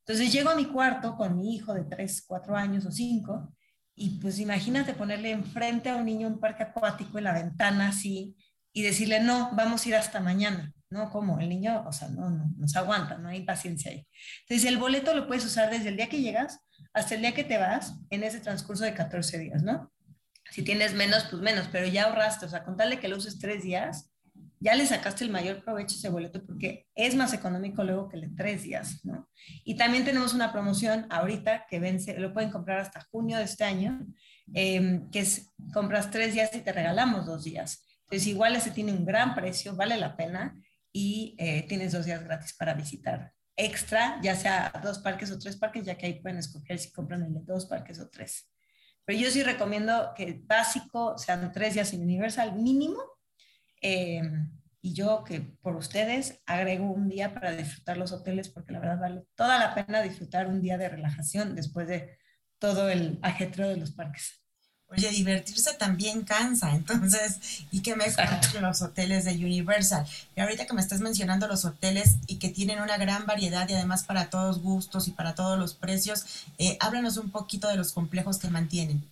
Entonces 0.00 0.32
llego 0.32 0.50
a 0.50 0.56
mi 0.56 0.66
cuarto 0.66 1.16
con 1.16 1.36
mi 1.36 1.54
hijo 1.54 1.72
de 1.72 1.84
tres, 1.84 2.24
cuatro 2.26 2.56
años 2.56 2.86
o 2.86 2.90
cinco, 2.90 3.54
y 3.94 4.18
pues 4.20 4.38
imagínate 4.40 4.94
ponerle 4.94 5.30
enfrente 5.30 5.88
a 5.90 5.96
un 5.96 6.04
niño 6.04 6.28
un 6.28 6.40
parque 6.40 6.64
acuático 6.64 7.18
en 7.18 7.24
la 7.24 7.32
ventana 7.32 7.88
así 7.88 8.36
y 8.72 8.82
decirle, 8.82 9.20
no, 9.20 9.50
vamos 9.54 9.84
a 9.84 9.88
ir 9.88 9.94
hasta 9.94 10.20
mañana. 10.20 10.74
¿No? 10.90 11.10
como 11.10 11.38
El 11.40 11.48
niño, 11.48 11.84
o 11.86 11.92
sea, 11.92 12.08
no, 12.08 12.30
no, 12.30 12.50
no 12.56 12.68
se 12.68 12.78
aguanta, 12.78 13.18
no 13.18 13.28
hay 13.28 13.42
paciencia 13.42 13.90
ahí. 13.90 14.06
Entonces, 14.42 14.68
el 14.68 14.78
boleto 14.78 15.14
lo 15.14 15.26
puedes 15.26 15.44
usar 15.44 15.70
desde 15.70 15.88
el 15.88 15.96
día 15.96 16.08
que 16.08 16.20
llegas 16.20 16.60
hasta 16.92 17.14
el 17.14 17.20
día 17.20 17.34
que 17.34 17.44
te 17.44 17.58
vas 17.58 17.94
en 18.10 18.22
ese 18.22 18.40
transcurso 18.40 18.84
de 18.84 18.94
14 18.94 19.38
días, 19.38 19.62
¿no? 19.62 19.92
Si 20.50 20.62
tienes 20.62 20.94
menos, 20.94 21.24
pues 21.30 21.42
menos, 21.42 21.68
pero 21.72 21.86
ya 21.86 22.04
ahorraste, 22.04 22.46
o 22.46 22.48
sea, 22.48 22.64
contarle 22.64 23.00
que 23.00 23.08
lo 23.08 23.16
uses 23.16 23.38
tres 23.38 23.62
días, 23.62 24.12
ya 24.60 24.74
le 24.74 24.86
sacaste 24.86 25.24
el 25.24 25.30
mayor 25.30 25.62
provecho 25.62 25.94
a 25.94 25.98
ese 25.98 26.08
boleto 26.08 26.44
porque 26.44 26.86
es 26.94 27.14
más 27.14 27.32
económico 27.32 27.84
luego 27.84 28.08
que 28.08 28.16
el 28.16 28.22
de 28.22 28.36
tres 28.36 28.62
días, 28.62 29.04
¿no? 29.04 29.28
Y 29.64 29.76
también 29.76 30.04
tenemos 30.04 30.34
una 30.34 30.52
promoción 30.52 31.06
ahorita 31.10 31.66
que 31.68 31.78
vence, 31.78 32.18
lo 32.18 32.32
pueden 32.32 32.50
comprar 32.50 32.80
hasta 32.80 33.06
junio 33.10 33.36
de 33.36 33.44
este 33.44 33.64
año, 33.64 34.06
em, 34.54 35.10
que 35.10 35.20
es 35.20 35.52
compras 35.72 36.10
tres 36.10 36.32
días 36.34 36.54
y 36.54 36.60
te 36.60 36.72
regalamos 36.72 37.26
dos 37.26 37.44
días. 37.44 37.84
Entonces, 38.04 38.28
igual 38.28 38.56
ese 38.56 38.70
tiene 38.70 38.92
un 38.92 39.04
gran 39.04 39.34
precio, 39.34 39.74
vale 39.74 39.98
la 39.98 40.16
pena 40.16 40.54
y 40.98 41.36
eh, 41.38 41.66
tienes 41.68 41.92
dos 41.92 42.06
días 42.06 42.24
gratis 42.24 42.54
para 42.54 42.72
visitar 42.72 43.34
extra, 43.54 44.18
ya 44.22 44.34
sea 44.34 44.72
dos 44.82 44.98
parques 45.00 45.30
o 45.30 45.38
tres 45.38 45.54
parques, 45.54 45.84
ya 45.84 45.98
que 45.98 46.06
ahí 46.06 46.20
pueden 46.22 46.38
escoger 46.38 46.78
si 46.78 46.90
compran 46.90 47.22
el 47.22 47.34
de 47.34 47.40
dos 47.42 47.66
parques 47.66 48.00
o 48.00 48.08
tres. 48.08 48.50
Pero 49.04 49.18
yo 49.18 49.30
sí 49.30 49.42
recomiendo 49.42 50.14
que 50.16 50.40
básico 50.46 51.18
sean 51.18 51.52
tres 51.52 51.74
días 51.74 51.92
en 51.92 52.00
Universal 52.00 52.54
mínimo. 52.54 52.98
Eh, 53.82 54.22
y 54.80 54.94
yo 54.94 55.22
que 55.22 55.42
por 55.60 55.76
ustedes 55.76 56.42
agrego 56.46 56.90
un 56.90 57.10
día 57.10 57.34
para 57.34 57.52
disfrutar 57.54 57.98
los 57.98 58.12
hoteles 58.12 58.48
porque 58.48 58.72
la 58.72 58.80
verdad 58.80 58.98
vale 58.98 59.26
toda 59.34 59.58
la 59.58 59.74
pena 59.74 60.00
disfrutar 60.00 60.46
un 60.46 60.62
día 60.62 60.78
de 60.78 60.88
relajación 60.88 61.54
después 61.54 61.88
de 61.88 62.16
todo 62.58 62.88
el 62.88 63.18
ajetreo 63.20 63.68
de 63.68 63.76
los 63.76 63.92
parques. 63.92 64.45
Oye, 64.88 65.10
divertirse 65.10 65.74
también 65.74 66.22
cansa, 66.22 66.72
entonces, 66.74 67.64
¿y 67.72 67.82
qué 67.82 67.96
mejor 67.96 68.26
que 68.52 68.60
los 68.60 68.82
hoteles 68.82 69.24
de 69.24 69.32
Universal? 69.32 70.06
Y 70.36 70.40
ahorita 70.40 70.66
que 70.66 70.74
me 70.74 70.80
estás 70.80 71.00
mencionando 71.00 71.48
los 71.48 71.64
hoteles 71.64 72.16
y 72.28 72.36
que 72.36 72.50
tienen 72.50 72.80
una 72.80 72.96
gran 72.96 73.26
variedad 73.26 73.68
y 73.68 73.74
además 73.74 74.04
para 74.04 74.30
todos 74.30 74.62
gustos 74.62 75.08
y 75.08 75.10
para 75.10 75.34
todos 75.34 75.58
los 75.58 75.74
precios, 75.74 76.24
eh, 76.58 76.76
háblanos 76.80 77.16
un 77.16 77.30
poquito 77.30 77.68
de 77.68 77.76
los 77.76 77.92
complejos 77.92 78.38
que 78.38 78.48
mantienen. 78.48 79.02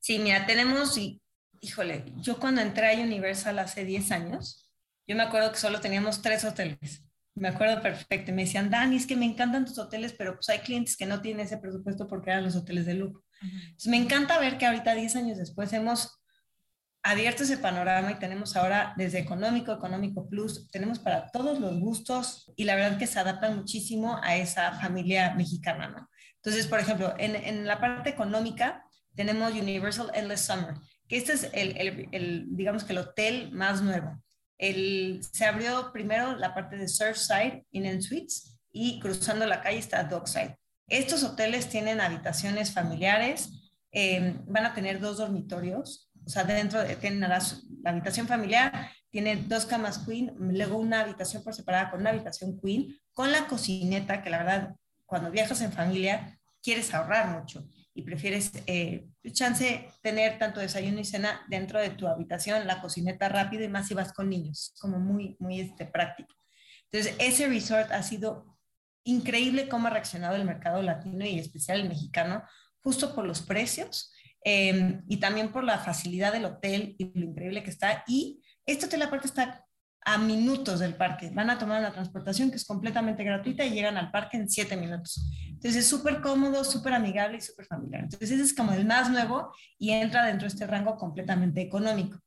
Sí, 0.00 0.18
mira, 0.18 0.46
tenemos, 0.46 0.96
y, 0.96 1.20
híjole, 1.60 2.04
yo 2.22 2.38
cuando 2.38 2.62
entré 2.62 2.90
a 2.90 3.04
Universal 3.04 3.58
hace 3.58 3.84
10 3.84 4.10
años, 4.12 4.64
yo 5.06 5.14
me 5.14 5.22
acuerdo 5.22 5.52
que 5.52 5.58
solo 5.58 5.80
teníamos 5.80 6.22
tres 6.22 6.42
hoteles. 6.44 7.03
Me 7.34 7.48
acuerdo 7.48 7.82
perfecto. 7.82 8.32
Me 8.32 8.44
decían, 8.44 8.70
Dani, 8.70 8.96
es 8.96 9.06
que 9.06 9.16
me 9.16 9.26
encantan 9.26 9.64
tus 9.64 9.78
hoteles, 9.78 10.12
pero 10.12 10.34
pues 10.34 10.48
hay 10.48 10.60
clientes 10.60 10.96
que 10.96 11.06
no 11.06 11.20
tienen 11.20 11.46
ese 11.46 11.58
presupuesto 11.58 12.06
porque 12.06 12.30
eran 12.30 12.44
los 12.44 12.56
hoteles 12.56 12.86
de 12.86 12.94
lujo 12.94 13.24
me 13.86 13.96
encanta 13.96 14.38
ver 14.38 14.58
que 14.58 14.66
ahorita, 14.66 14.94
10 14.94 15.16
años 15.16 15.38
después, 15.38 15.72
hemos 15.72 16.20
abierto 17.02 17.42
ese 17.42 17.58
panorama 17.58 18.12
y 18.12 18.18
tenemos 18.18 18.56
ahora 18.56 18.94
desde 18.96 19.18
económico, 19.18 19.72
económico 19.72 20.28
plus, 20.28 20.68
tenemos 20.70 20.98
para 20.98 21.30
todos 21.30 21.60
los 21.60 21.78
gustos 21.78 22.50
y 22.56 22.64
la 22.64 22.76
verdad 22.76 22.98
que 22.98 23.06
se 23.06 23.18
adaptan 23.18 23.56
muchísimo 23.56 24.18
a 24.22 24.36
esa 24.36 24.72
familia 24.80 25.34
mexicana, 25.34 25.88
¿no? 25.88 26.08
Entonces, 26.36 26.66
por 26.66 26.80
ejemplo, 26.80 27.14
en, 27.18 27.36
en 27.36 27.66
la 27.66 27.80
parte 27.80 28.10
económica 28.10 28.84
tenemos 29.14 29.52
Universal 29.52 30.10
Endless 30.14 30.40
Summer, 30.40 30.74
que 31.08 31.18
este 31.18 31.34
es 31.34 31.50
el, 31.52 31.76
el, 31.76 32.08
el 32.12 32.46
digamos 32.50 32.84
que 32.84 32.92
el 32.92 32.98
hotel 32.98 33.50
más 33.52 33.82
nuevo. 33.82 34.22
El, 34.58 35.20
se 35.32 35.44
abrió 35.44 35.92
primero 35.92 36.36
la 36.36 36.54
parte 36.54 36.76
de 36.76 36.88
Surfside 36.88 37.66
Inn 37.72 37.86
and 37.86 38.02
Suites 38.02 38.58
y 38.72 39.00
cruzando 39.00 39.46
la 39.46 39.60
calle 39.60 39.78
está 39.78 40.04
Dockside. 40.04 40.56
Estos 40.88 41.22
hoteles 41.22 41.68
tienen 41.68 42.00
habitaciones 42.00 42.72
familiares, 42.72 43.72
eh, 43.92 44.36
van 44.46 44.66
a 44.66 44.74
tener 44.74 45.00
dos 45.00 45.18
dormitorios, 45.18 46.10
o 46.26 46.28
sea, 46.28 46.44
dentro 46.44 46.82
de, 46.82 46.96
tienen 46.96 47.20
la, 47.20 47.42
habitación 47.84 48.26
familiar, 48.26 48.90
tiene 49.10 49.36
dos 49.36 49.66
camas 49.66 49.98
queen, 49.98 50.34
luego 50.38 50.78
una 50.78 51.00
habitación 51.00 51.42
por 51.42 51.54
separada 51.54 51.90
con 51.90 52.00
una 52.00 52.10
habitación 52.10 52.60
queen, 52.60 52.98
con 53.12 53.30
la 53.32 53.46
cocineta, 53.46 54.22
que 54.22 54.30
la 54.30 54.38
verdad, 54.38 54.76
cuando 55.06 55.30
viajas 55.30 55.60
en 55.60 55.72
familia, 55.72 56.38
quieres 56.60 56.92
ahorrar 56.92 57.38
mucho 57.38 57.64
y 57.94 58.02
prefieres, 58.02 58.50
eh, 58.66 59.06
chance, 59.32 59.88
tener 60.02 60.38
tanto 60.38 60.60
desayuno 60.60 61.00
y 61.00 61.04
cena 61.04 61.46
dentro 61.48 61.80
de 61.80 61.90
tu 61.90 62.08
habitación, 62.08 62.66
la 62.66 62.80
cocineta 62.80 63.28
rápido 63.28 63.62
y 63.62 63.68
más 63.68 63.86
si 63.86 63.94
vas 63.94 64.12
con 64.12 64.28
niños, 64.28 64.74
como 64.80 64.98
muy, 64.98 65.36
muy 65.38 65.60
este, 65.60 65.86
práctico. 65.86 66.34
Entonces, 66.90 67.14
ese 67.18 67.48
resort 67.48 67.92
ha 67.92 68.02
sido 68.02 68.58
increíble 69.04 69.68
cómo 69.68 69.86
ha 69.86 69.90
reaccionado 69.90 70.34
el 70.34 70.44
mercado 70.44 70.82
latino 70.82 71.24
y 71.24 71.38
especial 71.38 71.80
el 71.80 71.88
mexicano, 71.88 72.42
justo 72.82 73.14
por 73.14 73.24
los 73.26 73.42
precios 73.42 74.12
eh, 74.44 75.00
y 75.08 75.18
también 75.18 75.52
por 75.52 75.62
la 75.62 75.78
facilidad 75.78 76.32
del 76.32 76.46
hotel 76.46 76.96
y 76.98 77.18
lo 77.18 77.26
increíble 77.26 77.62
que 77.62 77.70
está. 77.70 78.02
Y 78.08 78.42
este 78.66 78.86
hotel 78.86 79.02
aparte 79.02 79.28
está 79.28 79.64
a 80.04 80.18
minutos 80.18 80.80
del 80.80 80.94
parque. 80.94 81.30
Van 81.32 81.50
a 81.50 81.58
tomar 81.58 81.80
una 81.80 81.92
transportación 81.92 82.50
que 82.50 82.56
es 82.56 82.64
completamente 82.64 83.24
gratuita 83.24 83.64
y 83.64 83.70
llegan 83.70 83.96
al 83.96 84.10
parque 84.10 84.36
en 84.36 84.48
siete 84.48 84.76
minutos. 84.76 85.30
Entonces 85.48 85.76
es 85.76 85.86
súper 85.86 86.20
cómodo, 86.20 86.62
súper 86.64 86.92
amigable 86.92 87.38
y 87.38 87.40
súper 87.40 87.66
familiar. 87.66 88.04
Entonces 88.04 88.30
ese 88.30 88.42
es 88.42 88.54
como 88.54 88.72
el 88.72 88.86
más 88.86 89.10
nuevo 89.10 89.52
y 89.78 89.90
entra 89.90 90.26
dentro 90.26 90.46
de 90.46 90.52
este 90.52 90.66
rango 90.66 90.96
completamente 90.96 91.62
económico. 91.62 92.18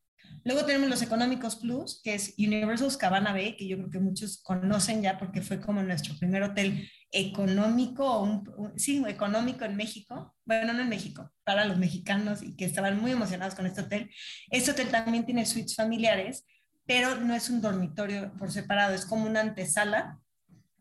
Luego 0.43 0.65
tenemos 0.65 0.89
los 0.89 1.01
económicos 1.01 1.57
plus, 1.57 2.01
que 2.01 2.15
es 2.15 2.33
Universal 2.37 2.95
Cabana 2.97 3.33
Bay, 3.33 3.57
que 3.57 3.67
yo 3.67 3.77
creo 3.77 3.89
que 3.89 3.99
muchos 3.99 4.41
conocen 4.41 5.01
ya 5.01 5.17
porque 5.19 5.41
fue 5.41 5.59
como 5.59 5.83
nuestro 5.83 6.15
primer 6.17 6.41
hotel 6.41 6.89
económico, 7.11 8.21
un, 8.21 8.73
sí, 8.77 9.03
económico 9.07 9.65
en 9.65 9.75
México, 9.75 10.35
bueno, 10.45 10.71
no 10.73 10.81
en 10.81 10.89
México, 10.89 11.31
para 11.43 11.65
los 11.65 11.77
mexicanos 11.77 12.41
y 12.41 12.55
que 12.55 12.65
estaban 12.65 12.99
muy 12.99 13.11
emocionados 13.11 13.55
con 13.55 13.65
este 13.65 13.81
hotel. 13.81 14.09
Este 14.49 14.71
hotel 14.71 14.87
también 14.87 15.25
tiene 15.25 15.45
suites 15.45 15.75
familiares 15.75 16.45
pero 16.87 17.15
no 17.15 17.35
es 17.35 17.49
un 17.49 17.61
dormitorio 17.61 18.33
por 18.39 18.51
separado, 18.51 18.95
es 18.95 19.05
como 19.05 19.25
una 19.25 19.41
antesala 19.41 20.19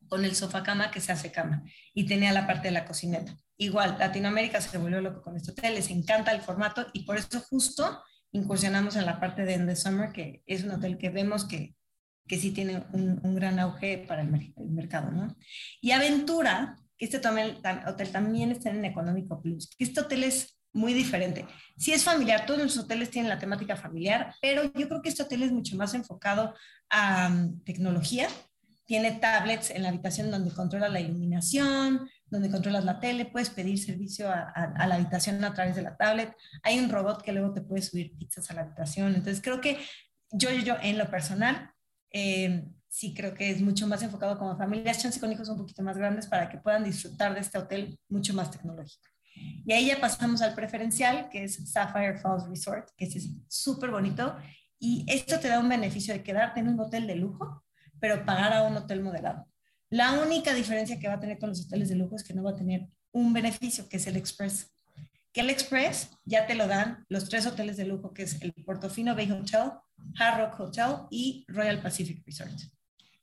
con 0.08 0.24
el 0.24 0.36
sofá 0.36 0.62
cama 0.62 0.90
que 0.90 1.00
se 1.00 1.12
hace 1.12 1.32
cama 1.32 1.64
y 1.92 2.06
tenía 2.06 2.32
la 2.32 2.46
parte 2.46 2.68
de 2.68 2.72
la 2.72 2.84
cocineta. 2.84 3.36
Igual, 3.58 3.96
Latinoamérica 3.98 4.60
se 4.60 4.78
volvió 4.78 5.00
loco 5.00 5.22
con 5.22 5.36
este 5.36 5.50
hotel, 5.50 5.74
les 5.74 5.90
encanta 5.90 6.30
el 6.30 6.42
formato 6.42 6.86
y 6.92 7.04
por 7.04 7.16
eso 7.16 7.40
justo 7.40 8.02
incursionamos 8.32 8.96
en 8.96 9.06
la 9.06 9.18
parte 9.18 9.44
de 9.44 9.54
End 9.54 9.68
the 9.68 9.76
Summer, 9.76 10.12
que 10.12 10.42
es 10.46 10.62
un 10.62 10.70
hotel 10.70 10.96
que 10.96 11.10
vemos 11.10 11.44
que, 11.44 11.74
que 12.28 12.38
sí 12.38 12.52
tiene 12.52 12.84
un, 12.92 13.34
gran 13.34 13.58
auge 13.58 14.04
para 14.06 14.22
el, 14.22 14.28
mercado, 14.68 15.10
¿no? 15.10 15.36
Y 15.80 15.92
Aventura, 15.92 16.76
que 16.98 17.06
este 17.06 17.18
hotel 17.18 18.10
también 18.12 18.52
está 18.52 18.70
en 18.70 18.84
Económico 18.84 19.40
Plus, 19.40 19.74
que 19.76 19.84
este 19.84 20.00
hotel 20.00 20.24
es 20.24 20.55
muy 20.76 20.92
diferente. 20.92 21.46
Si 21.76 21.92
es 21.92 22.04
familiar, 22.04 22.46
todos 22.46 22.60
los 22.60 22.78
hoteles 22.78 23.10
tienen 23.10 23.28
la 23.28 23.38
temática 23.38 23.76
familiar, 23.76 24.34
pero 24.40 24.64
yo 24.64 24.88
creo 24.88 25.02
que 25.02 25.08
este 25.08 25.22
hotel 25.22 25.42
es 25.42 25.52
mucho 25.52 25.76
más 25.76 25.94
enfocado 25.94 26.54
a 26.90 27.28
um, 27.30 27.60
tecnología. 27.64 28.28
Tiene 28.84 29.12
tablets 29.12 29.70
en 29.70 29.82
la 29.82 29.88
habitación 29.88 30.30
donde 30.30 30.52
controlas 30.52 30.92
la 30.92 31.00
iluminación, 31.00 32.08
donde 32.26 32.50
controlas 32.50 32.84
la 32.84 33.00
tele, 33.00 33.24
puedes 33.24 33.50
pedir 33.50 33.78
servicio 33.78 34.30
a, 34.30 34.86
la 34.86 34.94
habitación 34.94 35.42
a 35.44 35.54
través 35.54 35.74
de 35.74 35.82
la 35.82 35.96
tablet. 35.96 36.32
Hay 36.62 36.78
un 36.78 36.88
robot 36.88 37.22
que 37.22 37.32
luego 37.32 37.52
te 37.52 37.62
puede 37.62 37.82
subir 37.82 38.16
pizzas 38.16 38.48
a 38.50 38.54
la 38.54 38.60
habitación. 38.60 39.08
Entonces 39.08 39.40
creo 39.42 39.60
que 39.60 39.78
yo, 40.30 40.50
yo, 40.50 40.60
yo 40.60 40.76
en 40.82 40.98
lo 40.98 41.10
personal, 41.10 41.72
eh, 42.12 42.64
sí 42.88 43.12
creo 43.14 43.34
que 43.34 43.50
es 43.50 43.60
mucho 43.60 43.86
más 43.86 44.02
enfocado 44.02 44.38
como 44.38 44.56
familias, 44.56 45.02
chance 45.02 45.18
con 45.18 45.32
hijos 45.32 45.48
un 45.48 45.58
poquito 45.58 45.82
más 45.82 45.96
grandes 45.96 46.26
para 46.26 46.48
que 46.48 46.58
puedan 46.58 46.84
disfrutar 46.84 47.34
de 47.34 47.40
este 47.40 47.58
hotel 47.58 47.98
mucho 48.08 48.34
más 48.34 48.50
tecnológico. 48.50 49.15
Y 49.66 49.72
ahí 49.72 49.86
ya 49.86 50.00
pasamos 50.00 50.42
al 50.42 50.54
preferencial, 50.54 51.28
que 51.28 51.44
es 51.44 51.70
Sapphire 51.70 52.18
Falls 52.18 52.48
Resort, 52.48 52.90
que 52.96 53.06
es 53.06 53.28
súper 53.48 53.90
bonito. 53.90 54.36
Y 54.78 55.04
esto 55.08 55.40
te 55.40 55.48
da 55.48 55.58
un 55.58 55.68
beneficio 55.68 56.14
de 56.14 56.22
quedarte 56.22 56.60
en 56.60 56.68
un 56.68 56.78
hotel 56.78 57.06
de 57.06 57.16
lujo, 57.16 57.64
pero 57.98 58.24
pagar 58.24 58.52
a 58.52 58.62
un 58.62 58.76
hotel 58.76 59.02
moderado. 59.02 59.46
La 59.90 60.12
única 60.20 60.54
diferencia 60.54 60.98
que 60.98 61.08
va 61.08 61.14
a 61.14 61.20
tener 61.20 61.38
con 61.38 61.48
los 61.48 61.64
hoteles 61.64 61.88
de 61.88 61.96
lujo 61.96 62.16
es 62.16 62.24
que 62.24 62.34
no 62.34 62.42
va 62.42 62.50
a 62.50 62.56
tener 62.56 62.88
un 63.12 63.32
beneficio, 63.32 63.88
que 63.88 63.96
es 63.96 64.06
el 64.06 64.16
Express. 64.16 64.72
Que 65.32 65.40
el 65.40 65.50
Express 65.50 66.10
ya 66.24 66.46
te 66.46 66.54
lo 66.54 66.66
dan 66.66 67.04
los 67.08 67.28
tres 67.28 67.46
hoteles 67.46 67.76
de 67.76 67.86
lujo, 67.86 68.12
que 68.12 68.22
es 68.22 68.40
el 68.42 68.52
Portofino 68.52 69.14
Bay 69.14 69.30
Hotel, 69.30 69.72
Hard 70.18 70.40
Rock 70.40 70.60
Hotel 70.60 70.96
y 71.10 71.44
Royal 71.48 71.80
Pacific 71.80 72.24
Resort. 72.26 72.52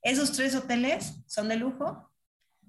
Esos 0.02 0.32
tres 0.32 0.54
hoteles 0.54 1.14
son 1.26 1.48
de 1.48 1.56
lujo 1.56 2.10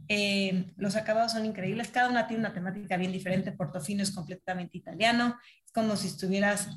eh, 0.08 0.74
los 0.78 0.96
acabados 0.96 1.32
son 1.32 1.46
increíbles, 1.46 1.90
cada 1.90 2.10
una 2.10 2.28
tiene 2.28 2.42
una 2.42 2.54
temática 2.54 2.98
bien 2.98 3.12
diferente. 3.12 3.52
Portofino 3.52 4.04
es 4.04 4.12
completamente 4.12 4.78
italiano, 4.78 5.38
es 5.66 5.72
como 5.72 5.96
si 5.96 6.08
estuvieras 6.08 6.70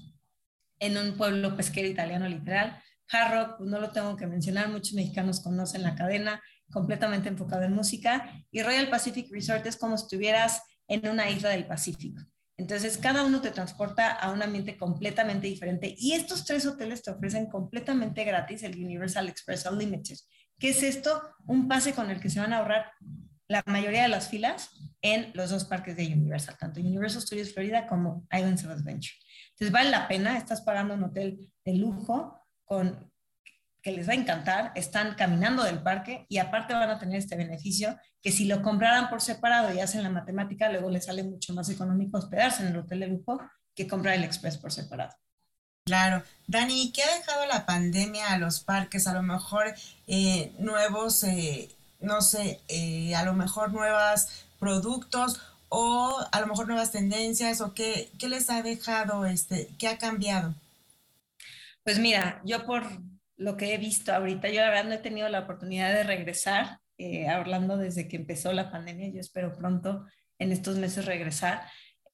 en 0.78 0.96
un 0.96 1.16
pueblo 1.16 1.56
pesquero 1.56 1.88
italiano 1.88 2.28
literal. 2.28 2.80
Hard 3.10 3.56
pues, 3.56 3.70
no 3.70 3.80
lo 3.80 3.90
tengo 3.90 4.16
que 4.16 4.26
mencionar, 4.26 4.68
muchos 4.68 4.94
mexicanos 4.94 5.40
conocen 5.40 5.82
la 5.82 5.94
cadena, 5.94 6.42
completamente 6.70 7.28
enfocado 7.28 7.62
en 7.62 7.72
música. 7.72 8.30
Y 8.50 8.62
Royal 8.62 8.90
Pacific 8.90 9.30
Resort 9.30 9.66
es 9.66 9.76
como 9.76 9.96
si 9.96 10.04
estuvieras 10.04 10.62
en 10.86 11.06
una 11.08 11.30
isla 11.30 11.50
del 11.50 11.66
Pacífico. 11.66 12.22
Entonces, 12.56 12.98
cada 12.98 13.24
uno 13.24 13.40
te 13.40 13.52
transporta 13.52 14.10
a 14.10 14.32
un 14.32 14.42
ambiente 14.42 14.76
completamente 14.76 15.46
diferente. 15.46 15.94
Y 15.96 16.12
estos 16.12 16.44
tres 16.44 16.66
hoteles 16.66 17.02
te 17.02 17.12
ofrecen 17.12 17.46
completamente 17.46 18.24
gratis 18.24 18.64
el 18.64 18.74
Universal 18.74 19.28
Express 19.28 19.66
Unlimited. 19.66 20.16
¿Qué 20.58 20.70
es 20.70 20.82
esto? 20.82 21.22
Un 21.46 21.68
pase 21.68 21.94
con 21.94 22.10
el 22.10 22.20
que 22.20 22.30
se 22.30 22.40
van 22.40 22.52
a 22.52 22.58
ahorrar 22.58 22.92
la 23.46 23.62
mayoría 23.66 24.02
de 24.02 24.08
las 24.08 24.28
filas 24.28 24.70
en 25.00 25.30
los 25.34 25.50
dos 25.50 25.64
parques 25.64 25.96
de 25.96 26.06
Universal, 26.06 26.56
tanto 26.58 26.80
Universal 26.80 27.22
Studios 27.22 27.54
Florida 27.54 27.86
como 27.86 28.26
Islands 28.32 28.64
of 28.64 28.72
Adventure. 28.72 29.14
Entonces 29.50 29.72
vale 29.72 29.90
la 29.90 30.08
pena, 30.08 30.36
estás 30.36 30.60
pagando 30.62 30.94
un 30.94 31.04
hotel 31.04 31.50
de 31.64 31.74
lujo 31.74 32.44
con 32.64 33.10
que 33.80 33.92
les 33.92 34.08
va 34.08 34.12
a 34.12 34.16
encantar, 34.16 34.72
están 34.74 35.14
caminando 35.14 35.62
del 35.62 35.80
parque 35.82 36.26
y 36.28 36.38
aparte 36.38 36.74
van 36.74 36.90
a 36.90 36.98
tener 36.98 37.18
este 37.18 37.36
beneficio 37.36 37.96
que 38.20 38.32
si 38.32 38.44
lo 38.46 38.60
compraran 38.60 39.08
por 39.08 39.20
separado 39.20 39.72
y 39.72 39.78
hacen 39.78 40.02
la 40.02 40.10
matemática, 40.10 40.70
luego 40.70 40.90
les 40.90 41.04
sale 41.04 41.22
mucho 41.22 41.54
más 41.54 41.70
económico 41.70 42.18
hospedarse 42.18 42.62
en 42.62 42.70
el 42.70 42.78
hotel 42.78 43.00
de 43.00 43.06
lujo 43.06 43.40
que 43.74 43.86
comprar 43.86 44.16
el 44.16 44.24
express 44.24 44.58
por 44.58 44.72
separado. 44.72 45.14
Claro. 45.88 46.22
Dani, 46.46 46.92
¿qué 46.92 47.02
ha 47.02 47.14
dejado 47.16 47.46
la 47.46 47.64
pandemia 47.64 48.30
a 48.30 48.38
los 48.38 48.60
parques? 48.60 49.06
A 49.06 49.14
lo 49.14 49.22
mejor 49.22 49.72
eh, 50.06 50.52
nuevos, 50.58 51.24
eh, 51.24 51.70
no 51.98 52.20
sé, 52.20 52.60
eh, 52.68 53.14
a 53.14 53.24
lo 53.24 53.32
mejor 53.32 53.72
nuevos 53.72 54.28
productos 54.60 55.40
o 55.70 56.14
a 56.30 56.40
lo 56.40 56.46
mejor 56.46 56.66
nuevas 56.66 56.92
tendencias 56.92 57.62
o 57.62 57.72
qué, 57.72 58.10
qué 58.18 58.28
les 58.28 58.50
ha 58.50 58.62
dejado, 58.62 59.24
este, 59.24 59.70
qué 59.78 59.88
ha 59.88 59.96
cambiado. 59.96 60.54
Pues 61.84 61.98
mira, 61.98 62.42
yo 62.44 62.66
por 62.66 62.84
lo 63.38 63.56
que 63.56 63.72
he 63.72 63.78
visto 63.78 64.12
ahorita, 64.12 64.50
yo 64.50 64.60
la 64.60 64.68
verdad 64.68 64.84
no 64.84 64.94
he 64.94 64.98
tenido 64.98 65.30
la 65.30 65.40
oportunidad 65.40 65.90
de 65.94 66.02
regresar 66.02 66.80
hablando 67.30 67.78
desde 67.78 68.08
que 68.08 68.16
empezó 68.16 68.52
la 68.52 68.70
pandemia, 68.70 69.08
yo 69.08 69.20
espero 69.20 69.56
pronto 69.56 70.04
en 70.38 70.52
estos 70.52 70.76
meses 70.76 71.06
regresar. 71.06 71.62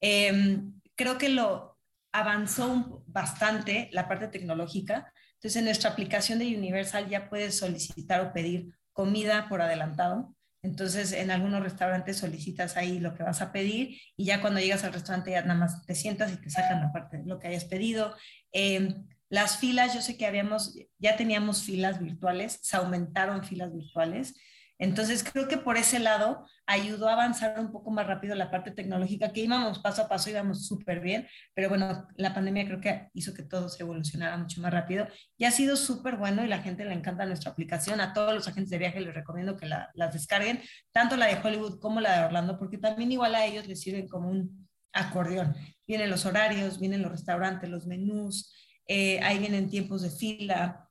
Em, 0.00 0.80
creo 0.94 1.18
que 1.18 1.28
lo, 1.28 1.73
avanzó 2.14 3.02
bastante 3.08 3.90
la 3.92 4.06
parte 4.06 4.28
tecnológica. 4.28 5.12
Entonces, 5.34 5.56
en 5.56 5.64
nuestra 5.64 5.90
aplicación 5.90 6.38
de 6.38 6.56
Universal 6.56 7.08
ya 7.08 7.28
puedes 7.28 7.58
solicitar 7.58 8.20
o 8.20 8.32
pedir 8.32 8.72
comida 8.92 9.48
por 9.48 9.60
adelantado. 9.60 10.32
Entonces, 10.62 11.12
en 11.12 11.32
algunos 11.32 11.60
restaurantes 11.64 12.18
solicitas 12.18 12.76
ahí 12.76 13.00
lo 13.00 13.14
que 13.14 13.24
vas 13.24 13.42
a 13.42 13.50
pedir 13.50 13.98
y 14.16 14.26
ya 14.26 14.40
cuando 14.40 14.60
llegas 14.60 14.84
al 14.84 14.92
restaurante 14.92 15.32
ya 15.32 15.42
nada 15.42 15.58
más 15.58 15.84
te 15.84 15.96
sientas 15.96 16.32
y 16.32 16.36
te 16.36 16.50
sacan 16.50 16.80
la 16.82 16.92
parte 16.92 17.20
lo 17.26 17.40
que 17.40 17.48
hayas 17.48 17.64
pedido. 17.64 18.14
Em, 18.52 19.06
las 19.28 19.58
filas, 19.58 19.92
yo 19.92 20.00
sé 20.00 20.16
que 20.16 20.26
habíamos, 20.26 20.78
ya 21.00 21.16
teníamos 21.16 21.64
filas 21.64 22.00
virtuales, 22.00 22.60
se 22.62 22.76
aumentaron 22.76 23.42
filas 23.42 23.74
virtuales. 23.74 24.36
Entonces, 24.84 25.24
creo 25.24 25.48
que 25.48 25.56
por 25.56 25.78
ese 25.78 25.98
lado 25.98 26.46
ayudó 26.66 27.08
a 27.08 27.14
avanzar 27.14 27.58
un 27.58 27.72
poco 27.72 27.90
más 27.90 28.06
rápido 28.06 28.34
la 28.34 28.50
parte 28.50 28.70
tecnológica, 28.70 29.32
que 29.32 29.40
íbamos 29.40 29.78
paso 29.78 30.02
a 30.02 30.08
paso, 30.08 30.28
íbamos 30.28 30.66
súper 30.66 31.00
bien, 31.00 31.26
pero 31.54 31.70
bueno, 31.70 32.06
la 32.16 32.34
pandemia 32.34 32.66
creo 32.66 32.80
que 32.80 33.08
hizo 33.14 33.32
que 33.32 33.42
todo 33.42 33.70
se 33.70 33.82
evolucionara 33.82 34.36
mucho 34.36 34.60
más 34.60 34.72
rápido 34.72 35.06
y 35.38 35.46
ha 35.46 35.50
sido 35.50 35.76
súper 35.76 36.16
bueno 36.16 36.44
y 36.44 36.48
la 36.48 36.60
gente 36.60 36.84
le 36.84 36.92
encanta 36.92 37.24
nuestra 37.24 37.52
aplicación. 37.52 38.00
A 38.02 38.12
todos 38.12 38.34
los 38.34 38.46
agentes 38.46 38.68
de 38.70 38.78
viaje 38.78 39.00
les 39.00 39.14
recomiendo 39.14 39.56
que 39.56 39.66
la, 39.66 39.90
las 39.94 40.12
descarguen, 40.12 40.60
tanto 40.92 41.16
la 41.16 41.26
de 41.26 41.40
Hollywood 41.42 41.80
como 41.80 42.00
la 42.02 42.18
de 42.18 42.24
Orlando, 42.26 42.58
porque 42.58 42.76
también 42.76 43.10
igual 43.10 43.34
a 43.34 43.46
ellos 43.46 43.66
les 43.66 43.80
sirven 43.80 44.06
como 44.06 44.28
un 44.28 44.68
acordeón. 44.92 45.56
Vienen 45.86 46.10
los 46.10 46.26
horarios, 46.26 46.78
vienen 46.78 47.00
los 47.00 47.10
restaurantes, 47.10 47.70
los 47.70 47.86
menús, 47.86 48.54
eh, 48.86 49.18
ahí 49.22 49.38
vienen 49.38 49.70
tiempos 49.70 50.02
de 50.02 50.10
fila, 50.10 50.90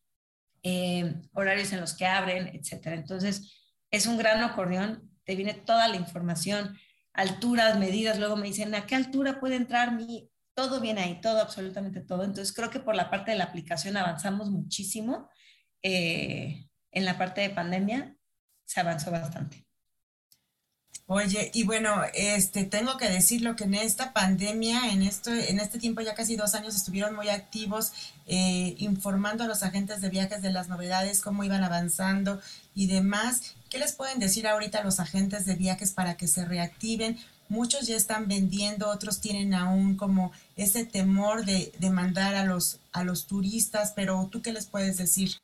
eh, 0.64 1.14
horarios 1.34 1.72
en 1.74 1.82
los 1.82 1.94
que 1.94 2.08
abren, 2.08 2.48
etcétera. 2.48 2.96
Entonces, 2.96 3.63
es 3.94 4.08
un 4.08 4.18
gran 4.18 4.42
acordeón, 4.42 5.08
te 5.24 5.36
viene 5.36 5.54
toda 5.54 5.88
la 5.88 5.98
información, 5.98 6.76
alturas, 7.14 7.78
medidas, 7.78 8.18
luego 8.18 8.36
me 8.36 8.48
dicen, 8.48 8.74
¿a 8.74 8.88
qué 8.88 8.96
altura 8.96 9.40
puede 9.40 9.56
entrar 9.56 9.94
mi...? 9.94 10.30
Todo 10.56 10.80
viene 10.80 11.02
ahí, 11.02 11.22
todo, 11.22 11.40
absolutamente 11.40 12.02
todo. 12.02 12.24
Entonces 12.24 12.54
creo 12.56 12.72
que 12.72 12.80
por 12.80 12.96
la 12.96 13.10
parte 13.10 13.32
de 13.32 13.38
la 13.38 13.46
aplicación 13.46 13.96
avanzamos 13.98 14.50
muchísimo. 14.50 15.30
Eh, 15.84 16.68
en 16.92 17.06
la 17.06 17.18
parte 17.18 17.42
de 17.42 17.52
pandemia 17.52 18.16
se 18.66 18.80
avanzó 18.80 19.12
bastante. 19.12 19.63
Oye, 21.06 21.52
y 21.54 21.64
bueno, 21.64 22.02
este, 22.14 22.64
tengo 22.64 22.96
que 22.98 23.10
decirlo 23.10 23.58
que 23.58 23.66
en 23.66 23.74
esta 23.74 24.14
pandemia, 24.14 24.94
en 24.94 25.02
esto, 25.02 25.34
en 25.34 25.60
este 25.60 25.78
tiempo 25.78 26.00
ya 26.00 26.16
casi 26.16 26.38
dos 26.38 26.56
años 26.56 26.76
estuvieron 26.76 27.14
muy 27.14 27.28
activos 27.28 27.92
eh, 28.26 28.76
informando 28.78 29.44
a 29.44 29.48
los 29.48 29.64
agentes 29.64 30.00
de 30.00 30.10
viajes 30.10 30.42
de 30.42 30.52
las 30.52 30.70
novedades, 30.70 31.20
cómo 31.20 31.44
iban 31.44 31.62
avanzando 31.62 32.40
y 32.74 32.88
demás. 32.88 33.54
¿Qué 33.70 33.80
les 33.80 33.92
pueden 33.92 34.20
decir 34.20 34.48
ahorita 34.48 34.80
a 34.80 34.84
los 34.84 35.02
agentes 35.02 35.46
de 35.46 35.56
viajes 35.56 35.92
para 35.92 36.16
que 36.16 36.28
se 36.28 36.46
reactiven? 36.46 37.20
Muchos 37.50 37.86
ya 37.86 37.98
están 37.98 38.30
vendiendo, 38.30 38.90
otros 38.90 39.20
tienen 39.20 39.54
aún 39.54 39.98
como 39.98 40.32
ese 40.56 40.86
temor 40.86 41.44
de, 41.44 41.74
de 41.80 41.90
mandar 41.90 42.36
a 42.36 42.46
los, 42.46 42.80
a 42.94 43.04
los 43.04 43.28
turistas, 43.28 43.92
pero 43.94 44.30
¿tú 44.32 44.42
qué 44.42 44.54
les 44.54 44.68
puedes 44.68 44.96
decir? 44.96 45.38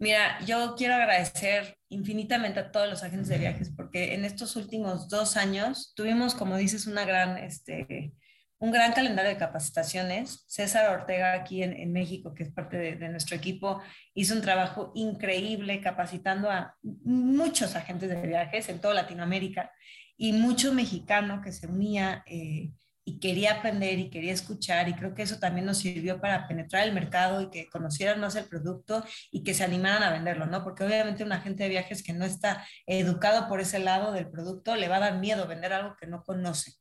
Mira, 0.00 0.42
yo 0.46 0.76
quiero 0.78 0.94
agradecer 0.94 1.76
infinitamente 1.90 2.58
a 2.58 2.72
todos 2.72 2.88
los 2.88 3.02
agentes 3.02 3.28
de 3.28 3.36
viajes 3.36 3.70
porque 3.76 4.14
en 4.14 4.24
estos 4.24 4.56
últimos 4.56 5.10
dos 5.10 5.36
años 5.36 5.92
tuvimos, 5.94 6.34
como 6.34 6.56
dices, 6.56 6.86
una 6.86 7.04
gran, 7.04 7.36
este, 7.36 8.14
un 8.58 8.70
gran 8.70 8.94
calendario 8.94 9.30
de 9.30 9.36
capacitaciones. 9.36 10.42
César 10.46 10.98
Ortega 10.98 11.34
aquí 11.34 11.62
en, 11.62 11.92
México, 11.92 12.32
que 12.32 12.44
es 12.44 12.50
parte 12.50 12.78
de, 12.78 13.08
nuestro 13.10 13.36
equipo, 13.36 13.82
hizo 14.14 14.34
un 14.34 14.40
trabajo 14.40 14.90
increíble 14.94 15.82
capacitando 15.82 16.50
a 16.50 16.78
muchos 16.82 17.76
agentes 17.76 18.08
de 18.08 18.26
viajes 18.26 18.70
en 18.70 18.80
toda 18.80 18.94
Latinoamérica 18.94 19.70
y 20.16 20.32
mucho 20.32 20.72
mexicano 20.72 21.42
que 21.42 21.52
se 21.52 21.66
unía. 21.66 22.24
Eh, 22.26 22.70
y 23.04 23.18
quería 23.18 23.54
aprender 23.54 23.98
y 23.98 24.10
quería 24.10 24.32
escuchar 24.32 24.88
y 24.88 24.94
creo 24.94 25.14
que 25.14 25.22
eso 25.22 25.38
también 25.38 25.66
nos 25.66 25.78
sirvió 25.78 26.20
para 26.20 26.46
penetrar 26.46 26.86
el 26.86 26.92
mercado 26.94 27.40
y 27.40 27.50
que 27.50 27.68
conocieran 27.68 28.20
más 28.20 28.36
el 28.36 28.44
producto 28.44 29.04
y 29.30 29.42
que 29.42 29.54
se 29.54 29.64
animaran 29.64 30.02
a 30.02 30.10
venderlo, 30.10 30.46
¿no? 30.46 30.62
Porque 30.62 30.84
obviamente 30.84 31.24
un 31.24 31.32
agente 31.32 31.64
de 31.64 31.70
viajes 31.70 32.02
que 32.02 32.12
no 32.12 32.24
está 32.24 32.66
educado 32.86 33.48
por 33.48 33.60
ese 33.60 33.78
lado 33.78 34.12
del 34.12 34.30
producto 34.30 34.76
le 34.76 34.88
va 34.88 34.96
a 34.96 35.00
dar 35.00 35.18
miedo 35.18 35.46
vender 35.46 35.72
algo 35.72 35.96
que 35.98 36.06
no 36.06 36.22
conoce. 36.22 36.72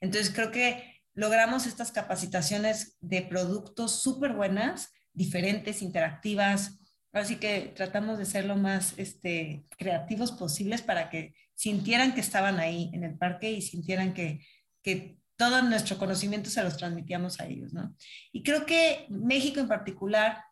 Entonces 0.00 0.32
creo 0.34 0.50
que 0.50 1.02
logramos 1.14 1.66
estas 1.66 1.92
capacitaciones 1.92 2.96
de 3.00 3.22
productos 3.22 4.02
súper 4.02 4.32
buenas, 4.32 4.92
diferentes, 5.12 5.82
interactivas, 5.82 6.78
así 7.12 7.36
que 7.36 7.72
tratamos 7.74 8.18
de 8.18 8.26
ser 8.26 8.44
lo 8.44 8.56
más 8.56 8.94
este, 8.98 9.64
creativos 9.78 10.32
posibles 10.32 10.82
para 10.82 11.08
que 11.08 11.34
sintieran 11.54 12.14
que 12.14 12.20
estaban 12.20 12.60
ahí 12.60 12.90
en 12.92 13.02
el 13.02 13.16
parque 13.16 13.50
y 13.50 13.62
sintieran 13.62 14.12
que, 14.12 14.44
que 14.82 15.15
todo 15.36 15.62
nuestro 15.62 15.98
conocimiento 15.98 16.50
se 16.50 16.62
los 16.62 16.76
transmitíamos 16.76 17.40
a 17.40 17.46
ellos, 17.46 17.72
¿no? 17.72 17.94
Y 18.32 18.42
creo 18.42 18.66
que 18.66 19.06
México 19.10 19.60
en 19.60 19.68
particular 19.68 20.42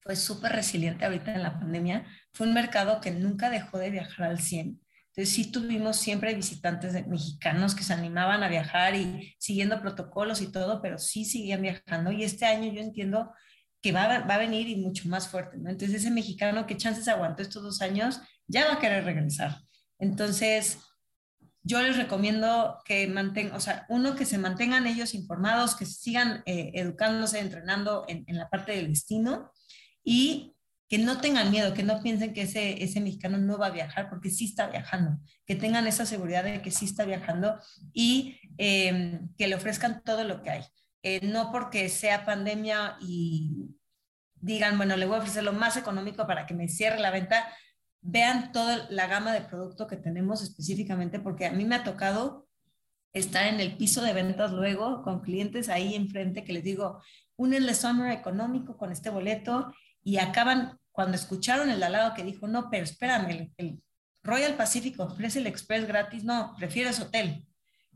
fue 0.00 0.16
súper 0.16 0.52
resiliente 0.52 1.04
ahorita 1.04 1.34
en 1.34 1.42
la 1.42 1.58
pandemia. 1.58 2.06
Fue 2.32 2.46
un 2.46 2.54
mercado 2.54 3.00
que 3.00 3.10
nunca 3.10 3.50
dejó 3.50 3.78
de 3.78 3.90
viajar 3.90 4.26
al 4.26 4.40
100. 4.40 4.80
Entonces 5.16 5.34
sí 5.34 5.50
tuvimos 5.50 5.96
siempre 5.96 6.34
visitantes 6.34 7.06
mexicanos 7.06 7.74
que 7.74 7.84
se 7.84 7.92
animaban 7.92 8.42
a 8.42 8.48
viajar 8.48 8.96
y 8.96 9.34
siguiendo 9.38 9.80
protocolos 9.80 10.42
y 10.42 10.50
todo, 10.50 10.82
pero 10.82 10.98
sí 10.98 11.24
seguían 11.24 11.62
viajando. 11.62 12.10
Y 12.10 12.24
este 12.24 12.46
año 12.46 12.72
yo 12.72 12.80
entiendo 12.80 13.32
que 13.80 13.92
va, 13.92 14.20
va 14.20 14.34
a 14.34 14.38
venir 14.38 14.68
y 14.68 14.76
mucho 14.76 15.08
más 15.08 15.28
fuerte, 15.28 15.56
¿no? 15.58 15.70
Entonces 15.70 16.00
ese 16.00 16.10
mexicano 16.10 16.66
que 16.66 16.76
chances 16.76 17.06
aguantó 17.06 17.42
estos 17.42 17.62
dos 17.62 17.80
años 17.80 18.20
ya 18.46 18.66
va 18.66 18.74
a 18.74 18.78
querer 18.78 19.04
regresar. 19.04 19.58
Entonces, 19.98 20.78
yo 21.64 21.82
les 21.82 21.96
recomiendo 21.96 22.78
que 22.84 23.06
mantengan, 23.08 23.56
o 23.56 23.60
sea, 23.60 23.86
uno, 23.88 24.14
que 24.14 24.26
se 24.26 24.36
mantengan 24.36 24.86
ellos 24.86 25.14
informados, 25.14 25.74
que 25.74 25.86
sigan 25.86 26.42
eh, 26.44 26.72
educándose, 26.74 27.40
entrenando 27.40 28.04
en, 28.06 28.24
la 28.36 28.50
parte 28.50 28.72
del 28.72 28.88
destino 28.88 29.50
y 30.04 30.54
que 30.90 30.98
no 30.98 31.22
tengan 31.22 31.50
miedo, 31.50 31.72
que 31.72 31.82
no 31.82 32.02
piensen 32.02 32.34
que 32.34 32.42
ese, 32.42 32.84
ese 32.84 33.00
mexicano 33.00 33.38
no 33.38 33.56
va 33.56 33.68
a 33.68 33.70
viajar, 33.70 34.10
porque 34.10 34.28
sí 34.28 34.44
está 34.44 34.66
viajando, 34.66 35.18
que 35.46 35.56
tengan 35.56 35.86
esa 35.86 36.04
seguridad 36.04 36.44
de 36.44 36.60
que 36.60 36.70
sí 36.70 36.84
está 36.84 37.06
viajando 37.06 37.58
y 37.94 38.38
em, 38.58 39.34
que 39.38 39.48
le 39.48 39.54
ofrezcan 39.54 40.02
todo 40.04 40.24
lo 40.24 40.42
que 40.42 40.50
hay. 40.50 40.64
Eh, 41.02 41.20
no 41.22 41.50
porque 41.50 41.88
sea 41.88 42.26
pandemia 42.26 42.98
y 43.00 43.74
digan, 44.34 44.76
bueno, 44.76 44.96
le 44.96 45.06
voy 45.06 45.16
a 45.16 45.18
ofrecer 45.20 45.42
lo 45.42 45.54
más 45.54 45.78
económico 45.78 46.26
para 46.26 46.44
que 46.44 46.52
me 46.52 46.68
cierre 46.68 47.00
la 47.00 47.10
venta, 47.10 47.46
vean 48.04 48.52
toda 48.52 48.86
la 48.90 49.06
gama 49.06 49.32
de 49.32 49.40
producto 49.40 49.86
que 49.86 49.96
tenemos 49.96 50.42
específicamente, 50.42 51.18
porque 51.18 51.46
a 51.46 51.52
mí 51.52 51.64
me 51.64 51.74
ha 51.74 51.84
tocado 51.84 52.46
estar 53.14 53.46
en 53.46 53.60
el 53.60 53.76
piso 53.76 54.02
de 54.02 54.12
ventas 54.12 54.52
luego 54.52 55.02
con 55.02 55.22
clientes 55.22 55.70
ahí 55.70 55.94
enfrente 55.94 56.44
que 56.44 56.52
les 56.52 56.62
digo, 56.62 57.02
únenle 57.36 57.74
Summer 57.74 58.12
económico 58.12 58.76
con 58.76 58.92
este 58.92 59.08
boleto 59.08 59.72
y 60.02 60.18
acaban, 60.18 60.78
cuando 60.92 61.16
escucharon 61.16 61.70
el 61.70 61.82
alado 61.82 62.14
que 62.14 62.24
dijo, 62.24 62.46
no, 62.46 62.68
pero 62.70 62.84
espérame, 62.84 63.52
el, 63.56 63.82
Royal 64.22 64.54
Pacific 64.54 64.98
ofrece 65.00 65.38
el 65.38 65.46
Express 65.46 65.86
gratis, 65.86 66.24
no, 66.24 66.54
prefiero 66.58 66.88
ese 66.88 67.02
hotel. 67.02 67.46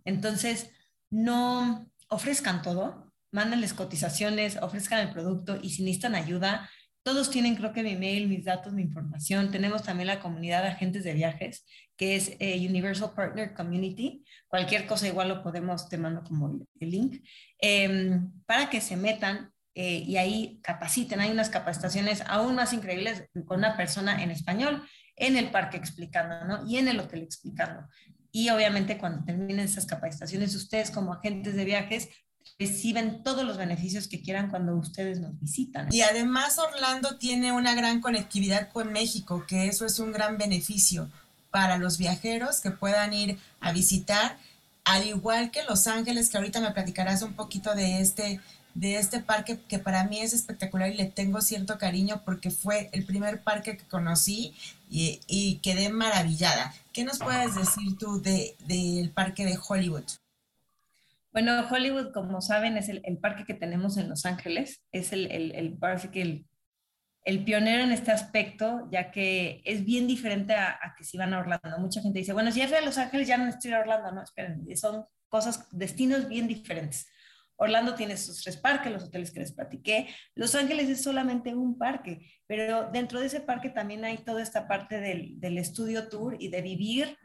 Entonces, 0.05 0.71
no 1.09 1.91
ofrezcan 2.09 2.61
todo, 2.61 3.15
mándenles 3.31 3.73
cotizaciones, 3.73 4.59
ofrezcan 4.61 5.01
el 5.01 5.13
producto 5.13 5.59
y 5.61 5.71
si 5.71 5.83
necesitan 5.83 6.15
ayuda, 6.15 6.69
todos 7.09 7.31
tienen, 7.31 7.57
creo 7.57 7.73
que 7.73 7.83
mi 7.83 7.97
mail, 7.97 8.29
mis 8.29 8.45
datos, 8.45 8.75
mi 8.75 8.83
información. 8.83 9.51
Tenemos 9.51 9.83
también 9.83 10.09
la 10.09 10.21
comunidad 10.21 10.63
de 10.63 10.69
agentes 10.69 11.05
de 11.05 11.15
viajes, 11.15 11.65
que 11.97 12.17
es 12.17 12.37
eh, 12.39 12.69
Universal 12.69 13.13
Partner 13.17 13.55
Community. 13.55 14.23
Cualquier 14.47 14.87
cosa 14.87 15.09
igual 15.09 15.31
lo 15.31 15.43
podemos, 15.43 15.89
te 15.89 15.97
mando 15.97 16.23
como 16.23 16.67
el 16.79 16.91
link, 16.91 17.25
em, 17.61 18.31
para 18.45 18.69
que 18.69 18.83
se 18.83 18.99
metan 18.99 19.51
eh, 19.75 20.05
y 20.07 20.19
ahí 20.19 20.61
capaciten. 20.63 21.21
Hay 21.21 21.31
unas 21.31 21.49
capacitaciones 21.49 22.23
aún 22.27 22.57
más 22.57 22.75
increíbles 22.75 23.25
con 23.47 23.61
una 23.61 23.75
persona 23.75 24.23
en 24.23 24.31
español 24.31 24.83
en 25.17 25.39
el 25.39 25.51
parque 25.51 25.79
explicando, 25.79 26.45
¿no? 26.45 26.67
Y 26.69 26.77
en 26.77 26.89
el 26.89 27.01
hotel 27.01 27.23
explicando. 27.23 27.89
Y 28.31 28.51
obviamente 28.51 28.99
cuando 28.99 29.25
terminen 29.25 29.61
esas 29.61 29.87
capacitaciones, 29.87 30.55
ustedes 30.55 30.91
como 30.91 31.15
agentes 31.15 31.57
de 31.57 31.65
viajes 31.65 32.11
reciben 32.59 33.23
todos 33.23 33.45
los 33.45 33.57
beneficios 33.57 34.09
que 34.09 34.21
quieran 34.21 34.51
cuando 34.51 34.75
ustedes 34.77 35.21
nos 35.21 35.39
visitan. 35.41 35.89
Y 35.93 36.03
además 36.03 36.59
Orlando 36.59 37.17
tiene 37.17 37.53
una 37.53 37.75
gran 37.75 38.01
conectividad 38.01 38.71
con 38.71 38.93
México, 38.93 39.45
que 39.47 39.67
eso 39.67 39.87
es 39.87 39.99
un 39.99 40.13
gran 40.13 40.39
beneficio 40.39 41.09
para 41.51 41.79
los 41.79 41.99
viajeros 41.99 42.61
que 42.61 42.71
puedan 42.71 43.13
ir 43.15 43.39
a 43.61 43.73
visitar, 43.73 44.39
al 44.85 45.07
igual 45.07 45.51
que 45.51 45.65
Los 45.65 45.87
Ángeles, 45.87 46.29
que 46.29 46.39
ahorita 46.39 46.61
me 46.61 46.71
platicarás 46.73 47.23
un 47.23 47.35
poquito 47.35 47.75
de 47.75 48.01
este 48.01 48.41
de 48.79 48.97
este 48.97 49.21
parque 49.21 49.59
que 49.69 49.81
para 49.81 50.05
mí 50.05 50.21
es 50.21 50.33
espectacular 50.33 50.91
y 50.91 50.97
le 50.97 51.07
tengo 51.07 51.41
cierto 51.41 51.79
cariño 51.79 52.23
porque 52.25 52.53
fue 52.53 52.91
el 52.93 53.05
primer 53.05 53.43
parque 53.43 53.77
que 53.77 53.85
conocí 53.85 54.55
y, 54.89 55.57
quedé 55.63 55.89
maravillada. 55.89 56.73
¿Qué 56.93 57.03
nos 57.03 57.19
puedes 57.19 57.57
decir 57.57 57.99
tú 57.99 58.23
del 58.23 58.55
de, 58.67 59.11
parque 59.15 59.45
de 59.45 59.59
Hollywood? 59.67 60.05
Bueno, 61.33 61.67
Hollywood, 61.71 62.13
como 62.13 62.41
saben, 62.41 62.77
es 62.77 62.89
el, 62.89 63.19
parque 63.19 63.45
que 63.45 63.55
tenemos 63.55 63.99
en 63.99 64.09
Los 64.09 64.25
Ángeles. 64.25 64.83
Es 64.93 65.13
el, 65.13 65.31
el, 65.31 65.53
el, 65.53 65.79
el, 67.25 67.45
pionero 67.45 67.85
en 67.85 67.93
este 67.93 68.11
aspecto, 68.11 68.89
ya 68.91 69.11
que 69.11 69.61
es 69.65 69.85
bien 69.85 70.07
diferente 70.07 70.55
a, 70.55 70.95
que 70.97 71.05
si 71.05 71.19
van 71.19 71.35
a 71.35 71.41
Orlando. 71.41 71.79
Mucha 71.79 72.01
gente 72.01 72.21
dice, 72.21 72.33
bueno, 72.33 72.51
si 72.51 72.61
ya 72.61 72.69
fui 72.69 72.77
a 72.79 72.81
Los 72.81 72.97
Ángeles, 72.97 73.29
ya 73.29 73.37
no 73.37 73.47
estoy 73.47 73.73
a 73.73 73.81
Orlando. 73.81 74.11
No, 74.13 74.23
esperen, 74.23 74.65
son 74.77 75.05
cosas, 75.29 75.69
destinos 75.71 76.29
bien 76.29 76.49
diferentes. 76.49 77.07
Orlando 77.57 77.95
tiene 77.95 78.17
sus 78.17 78.43
tres 78.43 78.57
parques, 78.57 78.91
los 78.91 79.05
hoteles 79.05 79.33
que 79.33 79.41
les 79.41 79.53
platiqué. 79.53 80.09
Los 80.35 80.55
Ángeles 80.55 80.89
es 80.89 81.03
solamente 81.03 81.55
un 81.55 81.77
parque, 81.77 82.31
pero 82.47 82.89
dentro 82.91 83.21
de 83.21 83.27
ese 83.27 83.41
parque 83.41 83.69
también 83.69 84.05
hay 84.05 84.19
toda 84.19 84.43
esta 84.43 84.69
parte 84.69 85.01
del, 85.01 85.39
del 85.41 85.59
estudio 85.59 86.09
tour 86.09 86.37
y 86.39 86.49
de 86.49 86.63
vivir 86.63 87.19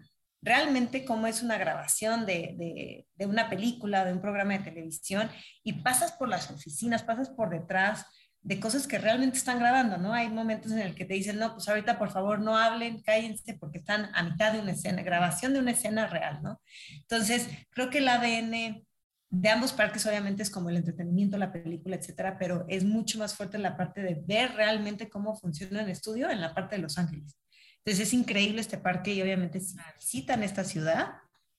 realmente 0.43 1.06
cómo 1.06 1.27
es 1.27 1.41
una 1.41 1.58
grabación 1.58 2.25
de, 2.25 3.08
una 3.19 3.49
película, 3.49 4.06
de 4.06 4.13
un 4.13 4.21
programa 4.21 4.53
de 4.53 4.60
televisión, 4.60 5.29
y 5.63 5.82
pasas 5.82 6.12
por 6.12 6.29
las 6.29 6.51
oficinas, 6.51 7.03
pasas 7.03 7.29
por 7.29 7.49
detrás 7.49 8.06
de 8.41 8.60
cosas 8.60 8.88
que 8.88 8.97
realmente 8.97 9.38
están 9.38 9.60
grabando, 9.60 9.97
¿no? 9.97 10.13
Hay 10.13 10.29
momentos 10.29 10.73
en 10.73 10.79
el 10.79 10.95
que 10.95 11.06
te 11.06 11.13
dicen, 11.13 11.39
no, 11.39 11.53
pues 11.53 11.69
ahorita 11.69 11.97
por 11.97 12.12
favor 12.12 12.39
no 12.39 12.58
hablen, 12.58 13.01
cállense 13.01 13.53
porque 13.53 13.77
están 13.77 14.10
a 14.13 14.23
mitad 14.23 14.51
de 14.51 14.60
una 14.60 14.73
escena, 14.73 15.01
grabación 15.01 15.53
de 15.53 15.60
una 15.60 15.71
escena 15.71 16.08
real, 16.08 16.41
¿no? 16.43 16.62
Entonces, 16.99 17.47
creo 17.69 17.89
que 17.89 17.99
el 17.99 18.08
ADN 18.10 18.86
de 19.29 19.49
ambos 19.49 19.71
parques 19.71 20.06
obviamente 20.06 20.43
es 20.43 20.49
como 20.49 20.69
el 20.69 20.75
entretenimiento, 20.75 21.38
la 21.38 21.53
película, 21.53 21.95
etcétera, 21.95 22.38
pero 22.38 22.65
es 22.67 22.84
mucho 22.84 23.17
más 23.17 23.34
fuerte 23.34 23.58
la 23.58 23.77
parte 23.77 24.01
de 24.01 24.21
ver 24.27 24.53
realmente 24.56 25.10
cómo 25.10 25.36
funciona 25.36 25.82
el 25.82 25.89
estudio 25.89 26.29
en 26.29 26.41
la 26.41 26.53
parte 26.53 26.75
de 26.75 26.82
Los 26.82 26.97
Ángeles. 26.97 27.38
Entonces 27.86 28.08
es 28.08 28.13
increíble 28.13 28.62
este 28.62 28.78
parque 28.78 29.13
y 29.13 29.22
obviamente 29.22 29.60
si 29.60 29.76
visitan 30.00 30.41
esta 30.43 30.63
ciudad, 30.63 31.17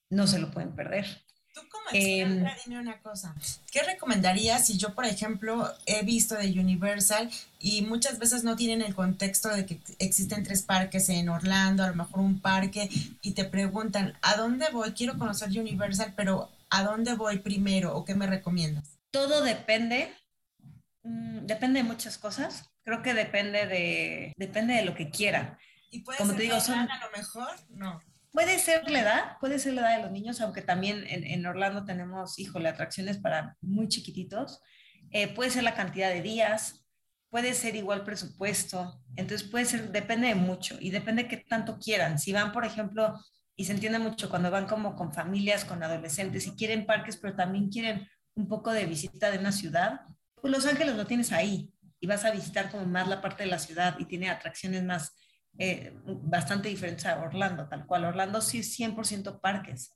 no 0.09 0.27
se 0.27 0.39
lo 0.39 0.51
pueden 0.51 0.75
perder. 0.75 1.07
Tú 1.53 1.61
como 1.69 1.85
experta, 1.93 2.51
em, 2.51 2.59
dime 2.65 2.81
una 2.81 3.01
cosa, 3.01 3.35
¿qué 3.71 3.83
recomendarías 3.83 4.67
si 4.67 4.77
yo, 4.77 4.95
por 4.95 5.05
ejemplo, 5.05 5.71
he 5.87 6.03
visto 6.03 6.35
de 6.35 6.59
Universal 6.59 7.31
y 7.61 7.83
muchas 7.83 8.19
veces 8.19 8.43
no 8.43 8.57
tienen 8.57 8.83
el 8.83 8.95
contexto 8.95 9.51
de 9.51 9.65
que 9.65 9.81
existen 10.01 10.43
tres 10.43 10.63
parques 10.63 11.09
en 11.11 11.29
Orlando, 11.29 11.85
a 11.85 11.89
lo 11.89 11.95
mejor 11.95 12.21
un 12.21 12.41
parque, 12.41 12.89
y 13.23 13.33
te 13.33 13.45
preguntan, 13.45 14.19
¿a 14.23 14.35
dónde 14.35 14.67
voy? 14.73 14.93
Quiero 14.93 15.17
conocer 15.17 15.51
Universal, 15.51 16.15
pero 16.17 16.51
¿a 16.71 16.83
dónde 16.83 17.15
voy 17.15 17.39
primero 17.39 17.95
o 17.95 18.05
qué 18.05 18.17
me 18.17 18.27
recomiendas? 18.27 18.99
Todo 19.13 19.45
depende, 19.45 20.13
mm, 21.05 21.47
depende 21.47 21.83
de 21.83 21.89
muchas 21.89 22.19
cosas. 22.19 22.69
Creo 22.83 23.01
que 23.03 23.15
depende 23.15 23.67
de, 23.67 24.33
depende 24.37 24.75
de 24.75 24.85
lo 24.85 24.97
que 24.97 25.11
quieran. 25.11 25.57
¿Y 25.95 26.01
puede 26.01 26.19
Como 26.19 26.35
te 26.35 26.43
digo, 26.43 26.61
son... 26.61 26.91
a 26.91 27.01
lo 27.05 27.17
mejor? 27.17 27.49
No. 27.71 28.03
Puede 28.33 28.59
ser 28.59 28.91
la 28.91 29.01
edad, 29.01 29.39
puede 29.39 29.61
ser 29.61 29.75
la 29.75 29.83
edad 29.83 29.97
de 29.99 30.03
los 30.03 30.11
niños, 30.11 30.41
aunque 30.41 30.61
también 30.61 31.05
en, 31.07 31.47
Orlando 31.47 31.85
tenemos, 31.85 32.37
híjole, 32.41 32.69
atracciones 32.69 33.19
para 33.19 33.57
muy 33.61 33.87
chiquititos. 33.87 34.61
Eh, 35.13 35.33
puede 35.33 35.51
ser 35.51 35.63
la 35.63 35.77
cantidad 35.77 36.11
de 36.11 36.21
días, 36.21 36.85
puede 37.31 37.55
ser 37.55 37.77
igual 37.77 38.03
presupuesto. 38.03 39.01
Entonces 39.15 39.49
puede 39.49 39.67
ser, 39.67 39.93
depende 39.93 40.27
de 40.27 40.35
mucho 40.35 40.77
y 40.81 40.91
depende 40.91 41.23
de 41.23 41.29
qué 41.29 41.37
tanto 41.37 41.79
quieran. 41.79 42.19
Si 42.19 42.33
van, 42.33 42.51
por 42.51 42.65
ejemplo, 42.65 43.21
y 43.55 43.67
se 43.67 43.73
entiende 43.73 44.01
mucho 44.01 44.29
cuando 44.29 44.51
van 44.51 44.67
como 44.67 44.97
con 44.97 45.15
familias, 45.15 45.65
con 45.65 45.81
adolescentes 45.85 46.49
y 46.49 46.57
quieren 46.57 46.87
parques, 46.87 47.17
pero 47.17 47.37
también 47.37 47.69
quieren 47.69 48.09
un 48.35 48.49
poco 48.49 48.73
de 48.73 48.87
visita 48.87 49.31
de 49.31 49.39
una 49.39 49.53
ciudad, 49.53 50.01
pues 50.35 50.53
Los 50.53 50.67
Ángeles 50.67 50.97
lo 50.97 51.07
tienes 51.07 51.31
ahí 51.31 51.73
y 52.01 52.09
vas 52.09 52.25
a 52.25 52.33
visitar 52.33 52.73
como 52.73 52.85
más 52.85 53.07
la 53.07 53.21
parte 53.21 53.45
de 53.45 53.51
la 53.51 53.61
ciudad 53.61 53.97
y 54.01 54.07
tiene 54.07 54.29
atracciones 54.29 54.83
más 54.83 55.15
eh, 55.59 55.93
bastante 56.05 56.69
diferentes 56.69 57.07
a 57.07 57.21
Orlando, 57.21 57.69
tal 57.69 57.87
cual. 57.87 58.05
Orlando 58.05 58.41
sí 58.41 58.59
es 58.59 58.79
100% 58.79 59.41
parques. 59.41 59.93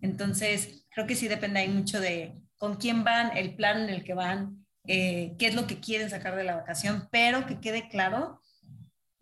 Entonces, 0.00 0.86
creo 0.90 1.06
que 1.06 1.16
sí 1.16 1.28
depende 1.28 1.60
ahí 1.60 1.68
mucho 1.68 2.00
de 2.00 2.40
con 2.56 2.76
quién 2.76 3.04
van, 3.04 3.36
el 3.36 3.56
plan 3.56 3.80
en 3.80 3.88
el 3.88 4.04
que 4.04 4.14
van, 4.14 4.66
eh, 4.86 5.34
qué 5.38 5.46
es 5.46 5.54
lo 5.54 5.66
que 5.66 5.80
quieren 5.80 6.10
sacar 6.10 6.36
de 6.36 6.44
la 6.44 6.56
vacación, 6.56 7.08
pero 7.10 7.46
que 7.46 7.58
quede 7.58 7.88
claro 7.88 8.40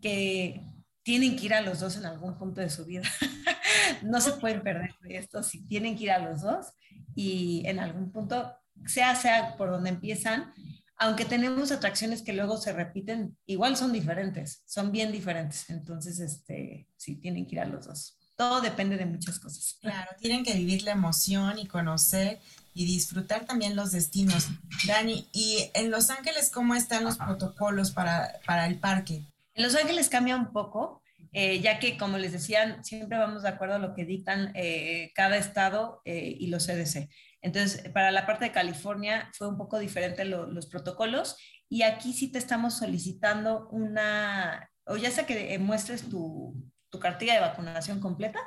que 0.01 0.61
tienen 1.03 1.35
que 1.35 1.45
ir 1.45 1.53
a 1.53 1.61
los 1.61 1.79
dos 1.79 1.97
en 1.97 2.05
algún 2.05 2.37
punto 2.37 2.61
de 2.61 2.69
su 2.69 2.85
vida. 2.85 3.03
no 4.03 4.21
se 4.21 4.33
pueden 4.33 4.61
perder 4.61 4.91
de 5.01 5.17
esto, 5.17 5.41
si 5.41 5.65
tienen 5.65 5.97
que 5.97 6.03
ir 6.03 6.11
a 6.11 6.19
los 6.19 6.41
dos 6.41 6.67
y 7.15 7.63
en 7.65 7.79
algún 7.79 8.11
punto, 8.11 8.55
sea 8.85 9.15
sea 9.15 9.55
por 9.57 9.69
donde 9.71 9.89
empiezan, 9.89 10.53
aunque 10.99 11.23
tenemos 11.23 11.71
atracciones 11.71 12.21
que 12.21 12.33
luego 12.33 12.57
se 12.57 12.73
repiten, 12.73 13.37
igual 13.45 13.77
son 13.77 13.93
diferentes, 13.93 14.63
son 14.65 14.91
bien 14.91 15.13
diferentes. 15.13 15.69
Entonces, 15.69 16.19
este, 16.19 16.87
sí, 16.97 17.15
tienen 17.15 17.47
que 17.47 17.55
ir 17.55 17.61
a 17.61 17.65
los 17.65 17.87
dos. 17.87 18.17
Todo 18.35 18.59
depende 18.59 18.97
de 18.97 19.05
muchas 19.05 19.39
cosas. 19.39 19.77
Claro, 19.81 20.11
tienen 20.19 20.43
que 20.43 20.53
vivir 20.53 20.83
la 20.83 20.91
emoción 20.91 21.57
y 21.57 21.67
conocer 21.67 22.39
y 22.73 22.85
disfrutar 22.85 23.45
también 23.45 23.77
los 23.77 23.93
destinos. 23.93 24.49
Dani, 24.85 25.27
¿y 25.31 25.71
en 25.73 25.89
Los 25.89 26.09
Ángeles 26.09 26.49
cómo 26.49 26.75
están 26.75 27.05
los 27.05 27.17
protocolos 27.17 27.91
para, 27.91 28.39
para 28.45 28.67
el 28.67 28.77
parque? 28.77 29.23
En 29.55 29.63
Los 29.63 29.75
Ángeles 29.75 30.09
cambia 30.09 30.35
un 30.35 30.51
poco, 30.51 31.01
eh, 31.31 31.61
ya 31.61 31.79
que, 31.79 31.97
como 31.97 32.17
les 32.17 32.33
decían, 32.33 32.83
siempre 32.83 33.17
vamos 33.17 33.43
de 33.43 33.49
acuerdo 33.49 33.75
a 33.75 33.79
lo 33.79 33.93
que 33.93 34.03
dictan 34.03 34.51
eh, 34.53 35.11
cada 35.15 35.37
estado 35.37 36.01
eh, 36.03 36.35
y 36.39 36.47
los 36.47 36.65
CDC. 36.65 37.09
Entonces, 37.41 37.89
para 37.89 38.11
la 38.11 38.25
parte 38.25 38.45
de 38.45 38.51
California 38.51 39.29
fue 39.33 39.47
un 39.47 39.57
poco 39.57 39.79
diferente 39.79 40.25
los 40.25 40.67
protocolos 40.67 41.37
y 41.69 41.83
aquí 41.83 42.13
sí 42.13 42.31
te 42.31 42.39
estamos 42.39 42.77
solicitando 42.77 43.69
una, 43.69 44.69
o 44.85 44.97
ya 44.97 45.11
sea 45.11 45.25
que 45.25 45.57
muestres 45.59 46.09
tu, 46.09 46.55
tu 46.89 46.99
cartilla 46.99 47.35
de 47.35 47.41
vacunación 47.41 47.99
completa 47.99 48.39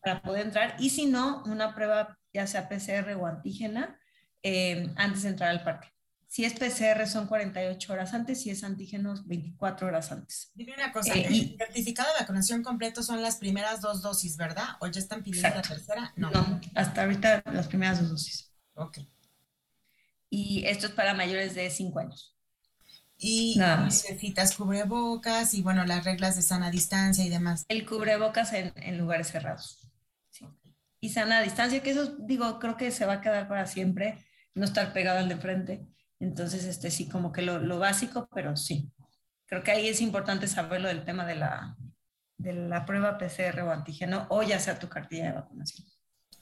para 0.00 0.22
poder 0.22 0.46
entrar 0.46 0.76
y 0.78 0.90
si 0.90 1.06
no, 1.06 1.42
una 1.46 1.74
prueba 1.74 2.18
ya 2.32 2.46
sea 2.46 2.68
PCR 2.68 3.14
o 3.14 3.26
antígena 3.26 3.98
eh, 4.42 4.92
antes 4.96 5.22
de 5.22 5.30
entrar 5.30 5.50
al 5.50 5.64
parque. 5.64 5.93
Si 6.34 6.44
es 6.44 6.54
PCR 6.54 7.06
son 7.06 7.28
48 7.28 7.92
horas 7.92 8.12
antes, 8.12 8.42
si 8.42 8.50
es 8.50 8.64
antígenos 8.64 9.24
24 9.28 9.86
horas 9.86 10.10
antes. 10.10 10.50
Dime 10.56 10.74
una 10.74 10.90
cosa, 10.90 11.14
eh, 11.14 11.28
el 11.28 11.56
certificado 11.56 12.12
de 12.12 12.22
vacunación 12.22 12.64
completo 12.64 13.04
son 13.04 13.22
las 13.22 13.36
primeras 13.36 13.80
dos 13.80 14.02
dosis, 14.02 14.36
¿verdad? 14.36 14.70
¿O 14.80 14.88
ya 14.88 14.98
están 14.98 15.22
pidiendo 15.22 15.50
la 15.50 15.62
tercera? 15.62 16.12
No. 16.16 16.32
no, 16.32 16.60
hasta 16.74 17.02
ahorita 17.04 17.44
las 17.52 17.68
primeras 17.68 18.00
dos 18.00 18.10
dosis. 18.10 18.52
Ok. 18.74 18.98
Y 20.28 20.64
esto 20.66 20.88
es 20.88 20.92
para 20.94 21.14
mayores 21.14 21.54
de 21.54 21.70
5 21.70 22.00
años. 22.00 22.36
Y 23.16 23.56
necesitas 23.84 24.56
cubrebocas 24.56 25.54
y 25.54 25.62
bueno, 25.62 25.84
las 25.84 26.04
reglas 26.04 26.34
de 26.34 26.42
sana 26.42 26.72
distancia 26.72 27.24
y 27.24 27.28
demás. 27.28 27.64
El 27.68 27.86
cubrebocas 27.86 28.54
en, 28.54 28.72
en 28.74 28.98
lugares 28.98 29.28
cerrados. 29.28 29.88
Sí. 30.30 30.46
Y 30.98 31.10
sana 31.10 31.42
distancia, 31.42 31.80
que 31.80 31.92
eso 31.92 32.16
digo, 32.18 32.58
creo 32.58 32.76
que 32.76 32.90
se 32.90 33.06
va 33.06 33.12
a 33.12 33.20
quedar 33.20 33.46
para 33.46 33.68
siempre, 33.68 34.18
no 34.52 34.64
estar 34.64 34.92
pegado 34.92 35.20
al 35.20 35.28
de 35.28 35.36
frente 35.36 35.93
entonces, 36.20 36.64
este 36.64 36.90
sí, 36.90 37.08
como 37.08 37.32
que 37.32 37.42
lo, 37.42 37.78
básico, 37.78 38.28
pero 38.34 38.56
sí. 38.56 38.90
Creo 39.46 39.62
que 39.62 39.72
ahí 39.72 39.88
es 39.88 40.00
importante 40.00 40.48
saberlo 40.48 40.88
del 40.88 41.04
tema 41.04 41.26
de 41.26 41.36
la, 41.36 41.76
de 42.38 42.52
la 42.52 42.86
prueba 42.86 43.18
PCR 43.18 43.60
o 43.60 43.70
antígeno 43.70 44.26
o 44.30 44.42
ya 44.42 44.58
sea 44.58 44.78
tu 44.78 44.88
cartilla 44.88 45.26
de 45.26 45.32
vacunación. 45.32 45.86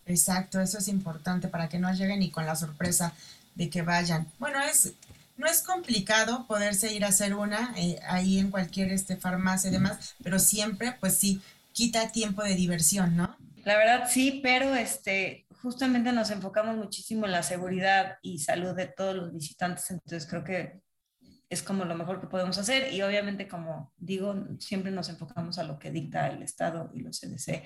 Exacto, 0.06 0.60
eso 0.60 0.78
es 0.78 0.88
importante 0.88 1.48
para 1.48 1.68
que 1.68 1.78
no 1.78 1.92
lleguen 1.92 2.20
ni 2.20 2.30
con 2.30 2.46
la 2.46 2.56
sorpresa 2.56 3.12
de 3.54 3.70
que 3.70 3.82
vayan. 3.82 4.26
Bueno, 4.38 4.60
es 4.60 4.94
no 5.36 5.46
es 5.46 5.62
complicado 5.62 6.46
poderse 6.46 6.92
ir 6.92 7.04
a 7.04 7.08
hacer 7.08 7.34
una 7.34 7.74
eh, 7.76 7.98
ahí 8.06 8.38
en 8.38 8.50
cualquier 8.50 8.92
este, 8.92 9.16
farmacia 9.16 9.70
y 9.70 9.72
demás, 9.72 10.14
pero 10.22 10.38
siempre, 10.38 10.96
pues 11.00 11.16
sí, 11.16 11.40
quita 11.72 12.12
tiempo 12.12 12.42
de 12.42 12.54
diversión, 12.54 13.16
¿no? 13.16 13.36
La 13.64 13.76
verdad 13.76 14.08
sí, 14.08 14.40
pero 14.42 14.74
este, 14.74 15.46
justamente 15.62 16.12
nos 16.12 16.30
enfocamos 16.30 16.76
muchísimo 16.76 17.26
en 17.26 17.32
la 17.32 17.42
seguridad 17.42 18.18
y 18.22 18.38
salud 18.38 18.74
de 18.74 18.86
todos 18.86 19.14
los 19.14 19.32
visitantes, 19.32 19.90
entonces 19.90 20.28
creo 20.28 20.44
que 20.44 20.80
es 21.48 21.62
como 21.62 21.84
lo 21.84 21.94
mejor 21.94 22.20
que 22.20 22.26
podemos 22.26 22.58
hacer 22.58 22.92
y 22.92 23.02
obviamente 23.02 23.46
como 23.46 23.92
digo, 23.96 24.34
siempre 24.58 24.90
nos 24.90 25.08
enfocamos 25.08 25.58
a 25.58 25.64
lo 25.64 25.78
que 25.78 25.90
dicta 25.90 26.28
el 26.28 26.42
Estado 26.42 26.90
y 26.94 27.00
los 27.00 27.20
CDC. 27.20 27.62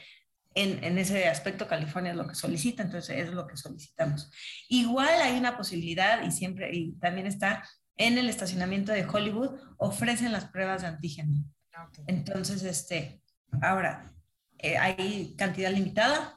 En, 0.55 0.83
en, 0.83 0.99
ese 0.99 1.29
aspecto 1.29 1.69
California 1.69 2.13
es 2.13 2.17
lo 2.17 2.27
que 2.27 2.35
solicita, 2.35 2.83
entonces 2.83 3.17
es 3.19 3.33
lo 3.33 3.47
que 3.47 3.57
solicitamos. 3.57 4.31
Igual 4.69 5.21
hay 5.21 5.39
una 5.39 5.57
posibilidad 5.57 6.23
y 6.23 6.31
siempre, 6.31 6.75
y 6.75 6.93
también 6.93 7.27
está 7.27 7.63
en 7.97 8.19
el 8.19 8.29
estacionamiento 8.29 8.93
de 8.93 9.07
Hollywood, 9.07 9.59
ofrecen 9.79 10.33
las 10.33 10.47
pruebas 10.47 10.83
de 10.83 10.89
antígeno. 10.89 11.45
Ah, 11.75 11.89
entonces, 12.07 12.63
este, 12.63 13.23
ahora, 13.61 14.11
eh, 14.59 14.77
hay 14.79 15.35
cantidad 15.37 15.71
limitada, 15.71 16.36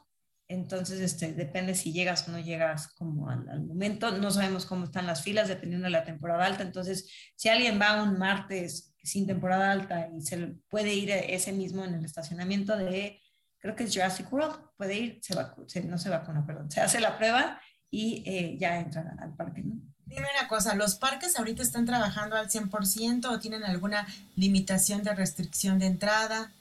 entonces, 0.49 0.99
este, 0.99 1.33
depende 1.33 1.75
si 1.75 1.93
llegas 1.93 2.27
o 2.27 2.31
no 2.31 2.39
llegas 2.39 2.87
como 2.87 3.29
al, 3.29 3.61
momento. 3.61 4.17
No 4.17 4.31
sabemos 4.31 4.65
cómo 4.65 4.85
están 4.85 5.05
las 5.05 5.21
filas 5.21 5.47
dependiendo 5.47 5.85
de 5.85 5.91
la 5.91 6.03
temporada 6.03 6.43
alta. 6.43 6.63
Entonces, 6.63 7.07
si 7.35 7.49
alguien 7.49 7.79
va 7.79 8.01
un 8.01 8.17
martes 8.17 8.95
sin 9.03 9.27
temporada 9.27 9.71
alta 9.71 10.09
y 10.17 10.21
se 10.21 10.55
puede 10.67 10.95
ir 10.95 11.11
ese 11.11 11.53
mismo 11.53 11.85
en 11.85 11.93
el 11.93 12.03
estacionamiento 12.03 12.75
de, 12.75 13.21
creo 13.59 13.75
que 13.75 13.87
Jurassic 13.87 14.33
World, 14.33 14.59
puede 14.75 14.95
ir, 14.95 15.19
se 15.21 15.83
no 15.83 15.99
se 15.99 16.09
vacuna, 16.09 16.43
perdón, 16.47 16.71
se 16.71 16.81
hace 16.81 16.99
la 16.99 17.15
prueba 17.19 17.61
y 17.91 18.23
eh, 18.25 18.57
ya 18.59 18.79
entra 18.79 19.15
al 19.19 19.35
parque. 19.35 19.61
Dime 19.61 20.27
una 20.39 20.47
cosa, 20.47 20.73
¿los 20.73 20.95
parques 20.95 21.37
ahorita 21.37 21.61
están 21.61 21.85
trabajando 21.85 22.35
al 22.35 22.49
100% 22.49 23.25
o 23.29 23.39
tienen 23.39 23.63
alguna 23.63 24.07
limitación 24.35 25.03
de 25.03 25.13
restricción 25.13 25.77
de 25.77 25.85
entrada? 25.85 26.51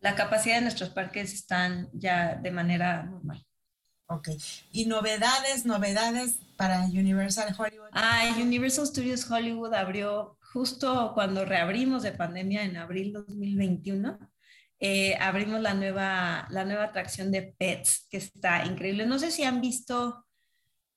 La 0.00 0.14
capacidad 0.14 0.56
de 0.56 0.62
nuestros 0.62 0.90
parques 0.90 1.32
están 1.34 1.88
ya 1.92 2.36
de 2.36 2.50
manera 2.50 3.02
normal. 3.02 3.44
Ok. 4.06 4.30
¿Y 4.72 4.86
novedades, 4.86 5.66
novedades 5.66 6.38
para 6.56 6.84
Universal 6.84 7.54
Hollywood? 7.58 7.90
Ah, 7.92 8.34
Universal 8.40 8.86
Studios 8.86 9.30
Hollywood 9.30 9.74
abrió 9.74 10.38
justo 10.52 11.12
cuando 11.14 11.44
reabrimos 11.44 12.02
de 12.02 12.12
pandemia 12.12 12.64
en 12.64 12.76
abril 12.76 13.12
2021. 13.12 14.18
Eh, 14.80 15.16
abrimos 15.16 15.60
la 15.60 15.74
nueva, 15.74 16.46
la 16.50 16.64
nueva 16.64 16.84
atracción 16.84 17.30
de 17.32 17.54
Pets, 17.58 18.06
que 18.08 18.16
está 18.16 18.64
increíble. 18.64 19.06
No 19.06 19.18
sé 19.18 19.30
si 19.30 19.42
han 19.42 19.60
visto 19.60 20.24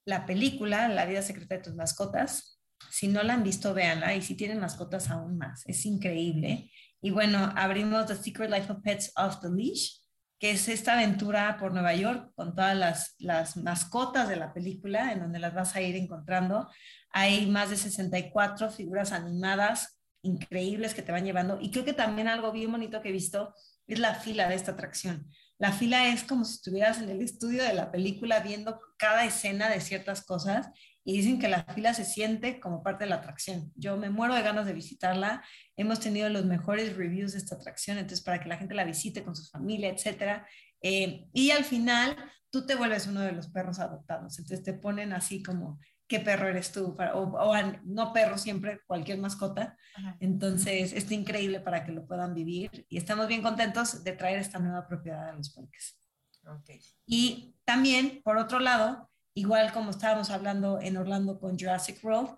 la 0.06 0.26
película 0.26 0.88
La 0.88 1.06
vida 1.06 1.22
secreta 1.22 1.56
de 1.56 1.64
tus 1.64 1.76
mascotas. 1.76 2.60
Si 2.90 3.08
no 3.08 3.24
la 3.24 3.34
han 3.34 3.44
visto, 3.44 3.74
véanla. 3.74 4.16
Y 4.16 4.22
si 4.22 4.36
tienen 4.36 4.60
mascotas, 4.60 5.10
aún 5.10 5.38
más. 5.38 5.64
Es 5.68 5.86
increíble. 5.86 6.72
Y 7.02 7.10
bueno, 7.12 7.52
abrimos 7.56 8.06
The 8.06 8.16
Secret 8.16 8.52
Life 8.52 8.72
of 8.72 8.82
Pets 8.84 9.12
Off 9.16 9.40
the 9.42 9.50
Leash, 9.50 9.98
que 10.40 10.52
es 10.52 10.68
esta 10.68 10.94
aventura 10.94 11.58
por 11.60 11.74
Nueva 11.74 11.94
York 11.94 12.32
con 12.36 12.56
todas 12.56 12.76
las, 12.76 13.16
las 13.20 13.58
mascotas 13.58 14.30
de 14.30 14.36
la 14.36 14.54
película, 14.54 15.12
en 15.12 15.20
donde 15.20 15.40
las 15.40 15.54
vas 15.54 15.76
a 15.76 15.82
ir 15.82 15.96
encontrando. 15.96 16.70
Hay 17.12 17.48
más 17.48 17.70
de 17.70 17.78
64 17.78 18.70
figuras 18.72 19.12
animadas 19.12 20.00
increíbles 20.22 20.94
que 20.94 21.02
te 21.02 21.12
van 21.12 21.26
llevando. 21.26 21.60
Y 21.60 21.72
creo 21.72 21.86
que 21.86 21.94
también 21.94 22.28
algo 22.28 22.52
bien 22.52 22.72
bonito 22.72 23.02
que 23.02 23.10
he 23.10 23.14
visto 23.14 23.54
es 23.88 24.00
la 24.00 24.16
fila 24.16 24.48
de 24.48 24.56
esta 24.56 24.72
atracción. 24.72 25.28
La 25.58 25.72
fila 25.72 26.08
es 26.08 26.24
como 26.24 26.44
si 26.44 26.56
estuvieras 26.56 27.00
en 27.00 27.10
el 27.10 27.22
estudio 27.22 27.64
de 27.64 27.74
la 27.74 27.92
película 27.92 28.40
viendo 28.40 28.80
cada 28.98 29.26
escena 29.26 29.70
de 29.70 29.80
ciertas 29.80 30.26
cosas 30.26 30.70
y 31.04 31.18
dicen 31.18 31.40
que 31.40 31.48
la 31.48 31.64
fila 31.64 31.94
se 31.94 32.06
siente 32.06 32.60
como 32.60 32.84
parte 32.84 33.06
de 33.06 33.10
la 33.10 33.18
atracción. 33.18 33.72
Yo 33.76 33.98
me 33.98 34.10
muero 34.10 34.36
de 34.36 34.42
ganas 34.42 34.66
de 34.66 34.74
visitarla. 34.74 35.44
Hemos 35.76 36.00
tenido 36.00 36.30
los 36.30 36.46
mejores 36.46 36.96
reviews 36.96 37.34
de 37.34 37.40
esta 37.40 37.56
atracción, 37.56 37.98
entonces 37.98 38.24
para 38.24 38.40
que 38.40 38.50
la 38.50 38.58
gente 38.58 38.76
la 38.76 38.84
visite 38.84 39.24
con 39.24 39.36
su 39.36 39.50
familia, 39.50 39.90
etcétera. 39.90 40.48
Eh, 40.82 41.28
y 41.34 41.52
al 41.52 41.64
final 41.64 42.16
tú 42.50 42.66
te 42.66 42.76
vuelves 42.76 43.08
uno 43.08 43.22
de 43.22 43.32
los 43.32 43.50
perros 43.50 43.80
adoptados, 43.80 44.38
entonces 44.38 44.64
te 44.64 44.74
ponen 44.74 45.14
así 45.14 45.42
como 45.42 45.80
qué 46.12 46.20
perro 46.20 46.50
eres 46.50 46.74
tú, 46.74 46.94
o, 47.14 47.56
no 47.86 48.12
perro 48.12 48.38
siempre, 48.38 48.82
cualquier 48.86 49.18
mascota. 49.18 49.78
Entonces, 50.20 50.92
está 50.92 51.14
increíble 51.14 51.62
para 51.62 51.86
que 51.86 51.94
lo 51.94 52.06
puedan 52.06 52.34
vivir 52.34 52.86
y 52.90 52.98
estamos 52.98 53.30
bien 53.30 53.42
contentos 53.42 54.04
de 54.04 54.12
traer 54.12 54.40
esta 54.40 54.60
nueva 54.60 54.86
propiedad 54.86 55.30
a 55.30 55.34
los 55.34 55.54
parques. 55.54 55.98
Okay. 56.60 56.82
Y 57.06 57.56
también, 57.64 58.22
por 58.26 58.36
otro 58.36 58.60
lado, 58.60 59.10
igual 59.34 59.72
como 59.72 59.92
estábamos 59.92 60.30
hablando 60.30 60.80
en 60.82 60.98
Orlando 60.98 61.40
con 61.40 61.58
Jurassic 61.58 62.04
World, 62.04 62.36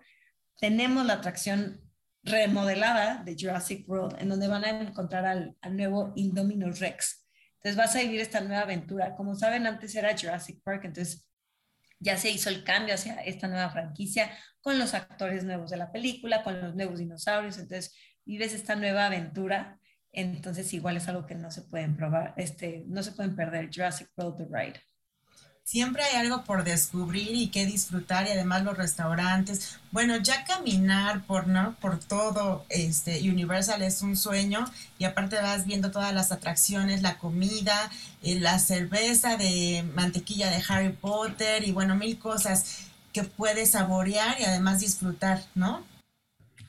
tenemos 0.58 1.04
la 1.04 1.14
atracción 1.14 1.80
remodelada 2.22 3.22
de 3.22 3.36
Jurassic 3.38 3.88
World, 3.88 4.16
en 4.20 4.28
donde 4.28 4.48
van 4.48 4.64
a 4.64 4.70
encontrar 4.70 5.26
al, 5.26 5.56
nuevo 5.72 6.12
Indominus 6.16 6.80
Rex. 6.80 7.26
Entonces 7.56 7.76
vas 7.76 7.96
a 7.96 8.00
vivir 8.00 8.20
esta 8.20 8.40
nueva 8.40 8.62
aventura. 8.62 9.14
Como 9.14 9.34
saben, 9.34 9.66
antes 9.66 9.94
era 9.94 10.16
Jurassic 10.16 10.62
Park, 10.62 10.84
entonces 10.84 11.26
ya 11.98 12.16
se 12.16 12.30
hizo 12.30 12.50
el 12.50 12.64
cambio 12.64 12.94
hacia 12.94 13.14
esta 13.22 13.48
nueva 13.48 13.70
franquicia 13.70 14.30
con 14.60 14.78
los 14.78 14.94
actores 14.94 15.44
nuevos 15.44 15.70
de 15.70 15.76
la 15.76 15.92
película, 15.92 16.42
con 16.42 16.60
los 16.60 16.74
nuevos 16.74 16.98
dinosaurios, 16.98 17.58
entonces 17.58 17.94
vives 18.24 18.52
esta 18.52 18.76
nueva 18.76 19.06
aventura, 19.06 19.78
entonces 20.12 20.72
igual 20.72 20.96
es 20.96 21.08
algo 21.08 21.26
que 21.26 21.34
no 21.34 21.50
se 21.50 21.62
pueden 21.62 21.96
probar, 21.96 22.34
este, 22.36 22.84
no 22.86 23.02
se 23.02 23.12
pueden 23.12 23.36
perder, 23.36 23.70
Jurassic 23.72 24.10
World 24.16 24.38
The 24.38 24.44
Ride 24.50 24.80
siempre 25.64 26.04
hay 26.04 26.16
algo 26.16 26.44
por 26.44 26.62
descubrir 26.62 27.34
y 27.34 27.48
que 27.48 27.66
disfrutar 27.66 28.26
y 28.26 28.30
además 28.30 28.62
los 28.62 28.76
restaurantes. 28.76 29.80
Bueno, 29.90 30.18
ya 30.18 30.44
caminar 30.44 31.24
por 31.26 31.48
no 31.48 31.74
por 31.80 31.98
todo 31.98 32.66
este 32.68 33.28
Universal 33.28 33.82
es 33.82 34.02
un 34.02 34.16
sueño 34.16 34.66
y 34.98 35.04
aparte 35.04 35.36
vas 35.36 35.66
viendo 35.66 35.90
todas 35.90 36.14
las 36.14 36.30
atracciones, 36.30 37.02
la 37.02 37.18
comida, 37.18 37.90
eh, 38.22 38.38
la 38.38 38.58
cerveza 38.58 39.36
de 39.36 39.84
mantequilla 39.94 40.50
de 40.50 40.62
Harry 40.68 40.92
Potter 40.92 41.66
y 41.66 41.72
bueno, 41.72 41.96
mil 41.96 42.18
cosas 42.18 42.90
que 43.12 43.24
puedes 43.24 43.70
saborear 43.70 44.40
y 44.40 44.44
además 44.44 44.80
disfrutar, 44.80 45.42
¿no? 45.54 45.84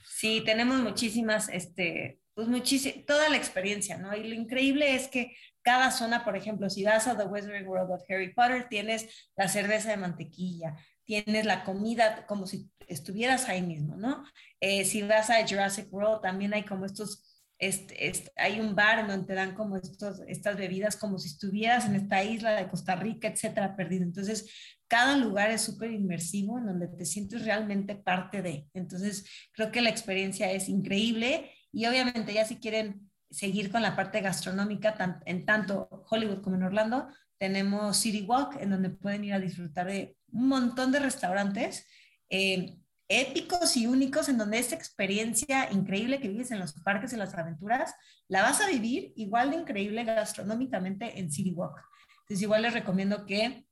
Sí, 0.03 0.41
tenemos 0.45 0.77
muchísimas 0.77 1.49
este 1.49 2.21
pues 2.33 2.49
muchísimo, 2.49 3.01
toda 3.07 3.29
la 3.29 3.37
experiencia, 3.37 3.97
¿no? 3.97 4.15
Y 4.15 4.27
lo 4.27 4.35
increíble 4.35 4.93
es 4.95 5.07
que 5.07 5.35
cada 5.65 5.89
zona, 5.89 6.23
por 6.23 6.37
ejemplo, 6.37 6.69
si 6.69 6.83
vas 6.83 7.07
a 7.07 7.17
The 7.17 7.25
Wizarding 7.25 7.67
World 7.67 7.91
of 7.91 8.03
Harry 8.07 8.31
Potter, 8.33 8.67
tienes 8.69 9.29
la 9.35 9.47
cerveza 9.47 9.89
de 9.89 9.97
mantequilla, 9.97 10.75
tienes 11.05 11.45
la 11.45 11.63
comida 11.63 12.27
como 12.27 12.45
si 12.45 12.69
estuvieras 12.87 13.49
ahí 13.49 13.63
mismo, 13.63 13.95
¿no? 13.95 14.23
Eh, 14.59 14.85
si 14.85 15.01
vas 15.01 15.31
a 15.31 15.45
Jurassic 15.45 15.91
World, 15.91 16.21
también 16.21 16.53
hay 16.53 16.65
como 16.65 16.85
estos, 16.85 17.41
este, 17.57 18.07
este, 18.07 18.31
hay 18.35 18.59
un 18.59 18.75
bar 18.75 19.07
donde 19.07 19.25
te 19.25 19.33
dan 19.33 19.55
como 19.55 19.75
estos, 19.77 20.21
estas 20.27 20.55
bebidas 20.55 20.97
como 20.97 21.17
si 21.17 21.29
estuvieras 21.29 21.87
en 21.87 21.95
esta 21.95 22.23
isla 22.23 22.51
de 22.51 22.69
Costa 22.69 22.95
Rica, 22.95 23.27
etcétera, 23.27 23.75
perdido. 23.75 24.03
Entonces, 24.03 24.47
cada 24.87 25.17
lugar 25.17 25.49
es 25.49 25.61
súper 25.61 25.89
inmersivo 25.89 26.59
en 26.59 26.67
donde 26.67 26.89
te 26.89 27.05
sientes 27.05 27.43
realmente 27.43 27.95
parte 27.95 28.43
de. 28.43 28.67
Entonces, 28.75 29.25
creo 29.51 29.71
que 29.71 29.81
la 29.81 29.89
experiencia 29.89 30.51
es 30.51 30.69
increíble 30.69 31.51
y 31.71 31.87
obviamente 31.87 32.33
ya 32.33 32.45
si 32.45 32.57
quieren 32.57 33.04
seguir 33.29 33.71
con 33.71 33.81
la 33.81 33.95
parte 33.95 34.21
gastronómica, 34.21 35.21
en 35.25 35.45
tanto 35.45 36.05
Hollywood 36.09 36.41
como 36.41 36.55
en 36.55 36.63
Orlando, 36.63 37.07
tenemos 37.37 37.97
City 37.97 38.21
Walk, 38.21 38.57
en 38.59 38.69
donde 38.69 38.89
pueden 38.89 39.23
ir 39.25 39.33
a 39.33 39.39
disfrutar 39.39 39.87
de 39.87 40.17
un 40.31 40.47
montón 40.47 40.91
de 40.91 40.99
restaurantes 40.99 41.85
eh, 42.29 42.77
épicos 43.07 43.77
y 43.77 43.87
únicos, 43.87 44.29
en 44.29 44.37
donde 44.37 44.57
esta 44.57 44.75
experiencia 44.75 45.71
increíble 45.71 46.19
que 46.19 46.29
vives 46.29 46.51
en 46.51 46.59
los 46.59 46.73
parques, 46.73 47.13
y 47.13 47.17
las 47.17 47.35
aventuras, 47.35 47.93
la 48.27 48.41
vas 48.41 48.61
a 48.61 48.67
vivir 48.67 49.13
igual 49.15 49.51
de 49.51 49.57
increíble 49.57 50.03
gastronómicamente 50.03 51.19
en 51.19 51.31
City 51.31 51.51
Walk. 51.51 51.77
Entonces, 52.21 52.41
igual 52.41 52.63
les 52.63 52.73
recomiendo 52.73 53.25
que 53.25 53.65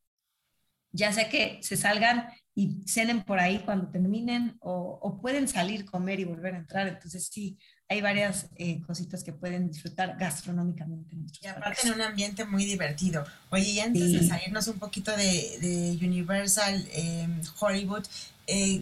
ya 0.92 1.12
sea 1.12 1.28
que 1.30 1.58
se 1.64 1.76
salgan 1.76 2.28
y 2.54 2.84
cenen 2.86 3.24
por 3.24 3.40
ahí 3.40 3.60
cuando 3.66 3.90
terminen 3.90 4.58
o, 4.60 5.00
o 5.02 5.20
pueden 5.20 5.48
salir, 5.48 5.86
comer 5.86 6.20
y 6.20 6.26
volver 6.26 6.54
a 6.54 6.60
entrar. 6.60 6.88
Entonces, 6.88 7.28
sí, 7.28 7.58
hay 7.94 8.02
varias 8.02 8.48
eh, 8.56 8.82
cositas 8.88 9.24
que 9.24 9.32
pueden 9.32 9.68
disfrutar 9.68 10.18
gastronómicamente. 10.18 11.16
y 11.42 11.48
aparte 11.48 11.88
en 11.88 11.94
un 11.94 12.02
ambiente 12.02 12.44
muy 12.44 12.66
divertido. 12.66 13.24
Oye, 13.52 13.70
y 13.70 13.80
antes 13.80 14.12
de 14.12 14.28
salirnos 14.28 14.68
un 14.68 14.80
poquito 14.80 15.16
de, 15.16 15.98
Universal 16.02 16.88
em, 16.92 17.42
Hollywood, 17.60 18.04
eh, 18.48 18.82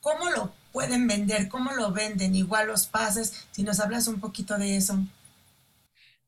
¿cómo 0.00 0.30
lo 0.30 0.52
pueden 0.72 1.08
vender? 1.08 1.48
¿Cómo 1.48 1.72
lo 1.72 1.90
venden? 1.90 2.36
Igual 2.36 2.68
los 2.68 2.86
pases, 2.86 3.32
si 3.50 3.64
nos 3.64 3.80
hablas 3.80 4.06
un 4.06 4.20
poquito 4.20 4.56
de 4.56 4.76
eso 4.76 4.98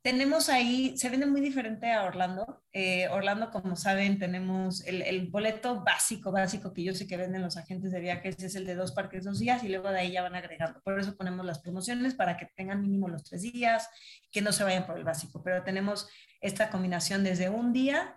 tenemos 0.03 0.49
ahí, 0.49 0.97
se 0.97 1.11
vende 1.11 1.27
muy 1.27 1.43
diferente 1.43 1.93
a 1.93 2.05
Orlando. 2.05 2.63
Eh, 2.73 3.09
Orlando, 3.09 3.51
como 3.51 3.77
saben, 3.77 4.19
tenemos 4.19 4.83
el, 4.87 5.29
boleto 5.29 5.83
básico, 5.83 6.33
básico 6.33 6.73
que 6.73 6.85
yo 6.85 6.95
sé 6.95 7.07
que 7.07 7.19
venden 7.19 7.43
los 7.43 7.59
agentes 7.59 7.93
de 7.93 8.01
viajes, 8.01 8.43
es 8.43 8.55
el 8.55 8.65
de 8.65 8.75
dos 8.75 8.93
parques, 8.93 9.25
dos 9.25 9.39
días, 9.39 9.63
y 9.63 9.69
luego 9.69 9.91
de 9.91 9.99
ahí 10.01 10.13
ya 10.13 10.23
van 10.23 10.35
agregando. 10.35 10.81
Por 10.83 10.99
eso 10.99 11.17
ponemos 11.17 11.45
las 11.45 11.59
promociones 11.59 12.15
para 12.15 12.39
que 12.39 12.47
tengan 12.57 12.81
mínimo 12.81 13.09
los 13.09 13.25
tres 13.25 13.43
días, 13.43 13.89
que 14.33 14.41
no 14.41 14.53
se 14.53 14.65
vayan 14.65 14.87
por 14.87 14.97
el 14.97 15.05
básico. 15.05 15.43
Pero 15.43 15.63
tenemos 15.65 16.09
esta 16.41 16.71
combinación 16.71 17.23
desde 17.23 17.51
un 17.51 17.75
día 17.75 18.17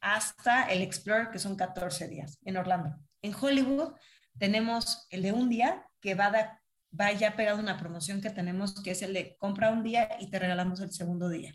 hasta 0.00 0.64
el 0.70 0.82
Explorer, 0.82 1.30
que 1.30 1.40
son 1.40 1.56
14 1.56 2.06
días 2.06 2.38
en 2.44 2.56
Orlando. 2.58 2.96
En 3.22 3.34
Hollywood 3.34 3.94
tenemos 4.38 5.08
el 5.10 5.22
de 5.22 5.32
un 5.32 5.48
día, 5.48 5.84
que 6.00 6.14
va 6.14 6.60
a 6.98 7.04
vaya 7.04 7.36
pegado 7.36 7.58
una 7.58 7.78
promoción 7.78 8.20
que 8.20 8.30
tenemos 8.30 8.82
que 8.82 8.92
es 8.92 9.02
el 9.02 9.12
de 9.14 9.36
compra 9.38 9.70
un 9.70 9.82
día 9.82 10.08
y 10.20 10.30
te 10.30 10.38
regalamos 10.38 10.80
el 10.80 10.92
segundo 10.92 11.28
día. 11.28 11.54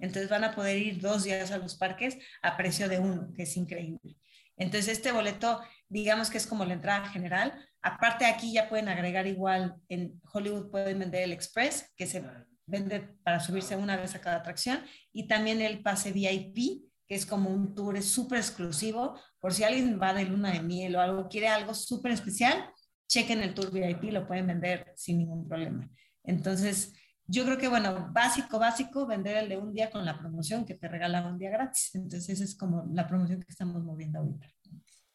Entonces 0.00 0.30
van 0.30 0.44
a 0.44 0.54
poder 0.54 0.78
ir 0.78 1.00
dos 1.00 1.24
días 1.24 1.50
a 1.50 1.58
los 1.58 1.76
parques 1.76 2.18
a 2.42 2.56
precio 2.56 2.88
de 2.88 2.98
uno, 2.98 3.32
que 3.36 3.42
es 3.42 3.56
increíble. 3.56 4.16
Entonces 4.56 4.88
este 4.88 5.12
boleto, 5.12 5.60
digamos 5.88 6.30
que 6.30 6.38
es 6.38 6.46
como 6.46 6.64
la 6.64 6.74
entrada 6.74 7.08
general. 7.08 7.52
Aparte 7.82 8.26
aquí 8.26 8.52
ya 8.52 8.68
pueden 8.68 8.88
agregar 8.88 9.26
igual, 9.26 9.76
en 9.88 10.20
Hollywood 10.32 10.70
pueden 10.70 10.98
vender 10.98 11.22
el 11.22 11.32
Express, 11.32 11.92
que 11.96 12.06
se 12.06 12.22
vende 12.66 13.08
para 13.22 13.40
subirse 13.40 13.76
una 13.76 13.96
vez 13.96 14.14
a 14.14 14.20
cada 14.20 14.36
atracción, 14.36 14.80
y 15.12 15.26
también 15.26 15.60
el 15.60 15.82
pase 15.82 16.12
VIP, 16.12 16.82
que 17.06 17.14
es 17.14 17.26
como 17.26 17.50
un 17.50 17.74
tour 17.74 18.00
súper 18.02 18.38
exclusivo, 18.38 19.18
por 19.40 19.52
si 19.54 19.64
alguien 19.64 19.98
va 20.00 20.12
de 20.12 20.24
luna 20.24 20.52
de 20.52 20.62
miel 20.62 20.94
o 20.94 21.00
algo, 21.00 21.28
quiere 21.28 21.48
algo 21.48 21.74
súper 21.74 22.12
especial, 22.12 22.70
chequen 23.10 23.42
el 23.42 23.54
tour 23.54 23.72
VIP, 23.72 24.12
lo 24.12 24.26
pueden 24.26 24.46
vender 24.46 24.92
sin 24.96 25.18
ningún 25.18 25.46
problema. 25.46 25.90
Entonces, 26.22 26.94
yo 27.26 27.44
creo 27.44 27.58
que, 27.58 27.68
bueno, 27.68 28.08
básico, 28.12 28.58
básico, 28.58 29.06
vender 29.06 29.36
el 29.36 29.48
de 29.48 29.56
un 29.56 29.72
día 29.72 29.90
con 29.90 30.04
la 30.04 30.18
promoción 30.18 30.64
que 30.64 30.74
te 30.74 30.88
regala 30.88 31.26
un 31.26 31.38
día 31.38 31.50
gratis. 31.50 31.90
Entonces, 31.94 32.28
esa 32.30 32.44
es 32.44 32.54
como 32.56 32.86
la 32.92 33.08
promoción 33.08 33.42
que 33.42 33.50
estamos 33.50 33.82
moviendo 33.82 34.20
ahorita. 34.20 34.46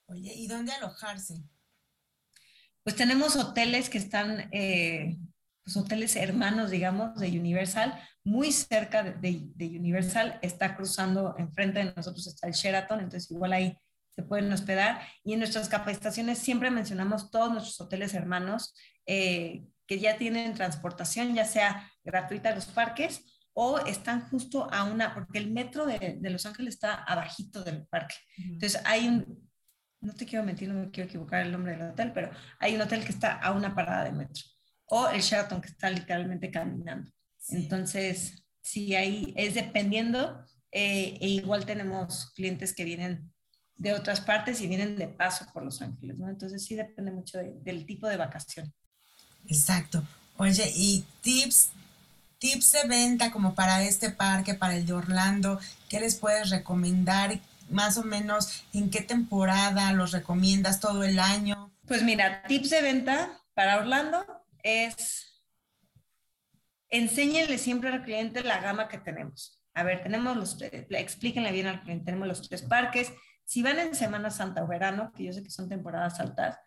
Oye, 0.08 0.34
¿y 0.36 0.48
dónde 0.48 0.74
alojarse? 0.74 1.42
Pues 2.84 2.98
tenemos 2.98 3.38
hoteles 3.38 3.90
que 3.90 3.98
están, 3.98 4.50
eh, 4.52 5.18
pues 5.64 5.78
hoteles 5.78 6.18
hermanos, 6.18 6.72
digamos, 6.72 7.16
de 7.16 7.40
Universal, 7.40 7.98
muy 8.26 8.52
cerca 8.52 9.04
de, 9.04 9.42
de, 9.56 9.68
Universal, 9.80 10.38
está 10.42 10.76
cruzando 10.76 11.36
enfrente 11.38 11.80
de 11.80 11.94
nosotros, 11.96 12.28
está 12.28 12.48
el 12.48 12.54
Sheraton, 12.54 13.00
entonces 13.00 13.32
igual 13.32 13.54
ahí 13.54 13.78
se 14.16 14.24
pueden 14.24 14.52
hospedar. 14.52 15.02
Y 15.24 15.34
en 15.34 15.40
nuestras 15.40 15.70
capacitaciones 15.70 16.40
siempre 16.40 16.72
mencionamos 16.72 17.32
todos 17.32 17.52
nuestros 17.52 17.80
hoteles 17.82 18.14
hermanos 18.14 18.74
eh, 19.06 19.66
que 19.88 20.00
ya 20.00 20.18
tienen 20.18 20.54
transportación, 20.54 21.36
ya 21.36 21.46
sea 21.46 21.92
gratuita 22.04 22.50
a 22.50 22.56
los 22.56 22.66
parques 22.66 23.44
o 23.54 23.80
están 23.80 24.28
justo 24.30 24.68
a 24.74 24.84
una, 24.84 25.14
porque 25.14 25.40
el 25.40 25.52
metro 25.52 25.86
de, 25.86 26.18
de 26.20 26.30
Los 26.30 26.46
Ángeles 26.46 26.74
está 26.74 26.96
abajito 26.96 27.64
del 27.64 27.86
parque. 27.88 28.16
Entonces 28.38 28.82
hay 28.84 29.08
un, 29.08 29.50
no 30.02 30.14
te 30.14 30.26
quiero 30.26 30.46
mentir, 30.46 30.70
no 30.70 30.80
me 30.80 30.92
quiero 30.92 31.08
equivocar 31.08 31.46
el 31.46 31.52
nombre 31.52 31.74
del 31.74 31.90
hotel, 31.90 32.12
pero 32.14 32.32
hay 32.60 32.76
un 32.76 32.82
hotel 32.82 33.04
que 33.04 33.12
está 33.12 33.34
a 33.34 33.52
una 33.52 33.74
parada 33.74 34.04
de 34.04 34.12
metro. 34.12 34.44
O 34.88 35.08
el 35.10 35.22
Sheraton 35.22 35.62
que 35.62 35.70
está 35.70 35.90
literalmente 35.90 36.52
caminando. 36.52 37.10
Entonces, 37.50 38.46
sí, 38.62 38.94
ahí 38.96 39.34
es 39.36 39.56
dependiendo. 39.56 40.46
Eh, 40.72 41.18
e 41.22 41.30
igual 41.30 41.66
tenemos 41.66 42.34
clientes 42.34 42.76
que 42.76 42.84
vienen 42.84 43.34
de 43.78 43.94
otras 43.94 44.22
partes 44.22 44.62
y 44.62 44.68
vienen 44.68 44.96
de 44.96 45.08
paso 45.08 45.46
por 45.54 45.64
Los 45.64 45.82
Ángeles, 45.82 46.18
¿no? 46.18 46.30
Entonces 46.30 46.64
sí 46.64 46.76
depende 46.76 47.12
mucho 47.12 47.38
del 47.38 47.86
tipo 47.86 48.08
de 48.08 48.18
vacación. 48.18 48.74
Exacto. 49.48 50.04
Oye, 50.38 50.72
y 50.76 51.06
tips, 51.22 51.70
tips 52.40 52.72
de 52.72 52.88
venta 52.88 53.32
como 53.32 53.56
para 53.56 53.84
este 53.84 54.10
parque, 54.10 54.54
para 54.54 54.76
el 54.76 54.86
de 54.86 54.94
Orlando, 54.94 55.60
¿qué 55.90 56.00
les 56.00 56.16
puedes 56.16 56.50
recomendar? 56.50 57.40
Más 57.70 57.98
o 57.98 58.04
menos, 58.04 58.64
¿en 58.74 58.90
qué 58.90 59.02
temporada 59.02 59.92
los 59.94 60.12
recomiendas 60.12 60.80
todo 60.80 61.04
el 61.04 61.20
año? 61.20 61.72
Pues 61.88 62.04
mira, 62.04 62.44
tips 62.44 62.70
de 62.70 62.82
venta 62.82 63.42
para 63.54 63.78
Orlando 63.78 64.26
es 64.64 65.36
enséñenle 66.90 67.58
siempre 67.58 67.90
al 67.90 68.04
cliente 68.04 68.44
la 68.44 68.60
gama 68.60 68.88
que 68.88 68.98
tenemos. 68.98 69.62
A 69.74 69.84
ver, 69.84 70.04
tenemos 70.04 70.38
los, 70.38 70.62
explíquenle 70.62 71.52
bien 71.52 71.68
al 71.68 71.82
cliente, 71.82 72.06
tenemos 72.06 72.28
los 72.28 72.48
tres 72.48 72.62
parques, 72.62 73.12
si 73.46 73.62
van 73.62 73.80
en 73.80 73.96
Semana 73.96 74.32
Santa 74.32 74.64
o 74.64 74.68
verano, 74.68 75.12
que 75.16 75.24
yo 75.24 75.34
sé 75.34 75.44
que 75.44 75.50
son 75.50 75.70
temporadas 75.70 76.20
altas, 76.20 76.58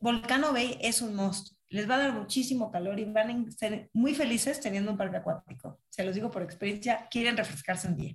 Volcano 0.00 0.52
Bay 0.52 0.78
es 0.80 1.02
un 1.02 1.14
monstruo. 1.14 1.58
Les 1.70 1.90
va 1.90 1.96
a 1.96 1.98
dar 1.98 2.12
muchísimo 2.12 2.70
calor 2.70 2.98
y 2.98 3.04
van 3.04 3.30
a 3.30 3.50
ser 3.50 3.90
muy 3.92 4.14
felices 4.14 4.60
teniendo 4.60 4.92
un 4.92 4.96
parque 4.96 5.18
acuático. 5.18 5.80
Se 5.90 6.04
los 6.04 6.14
digo 6.14 6.30
por 6.30 6.42
experiencia, 6.42 7.08
quieren 7.10 7.36
refrescarse 7.36 7.88
un 7.88 7.96
día. 7.96 8.14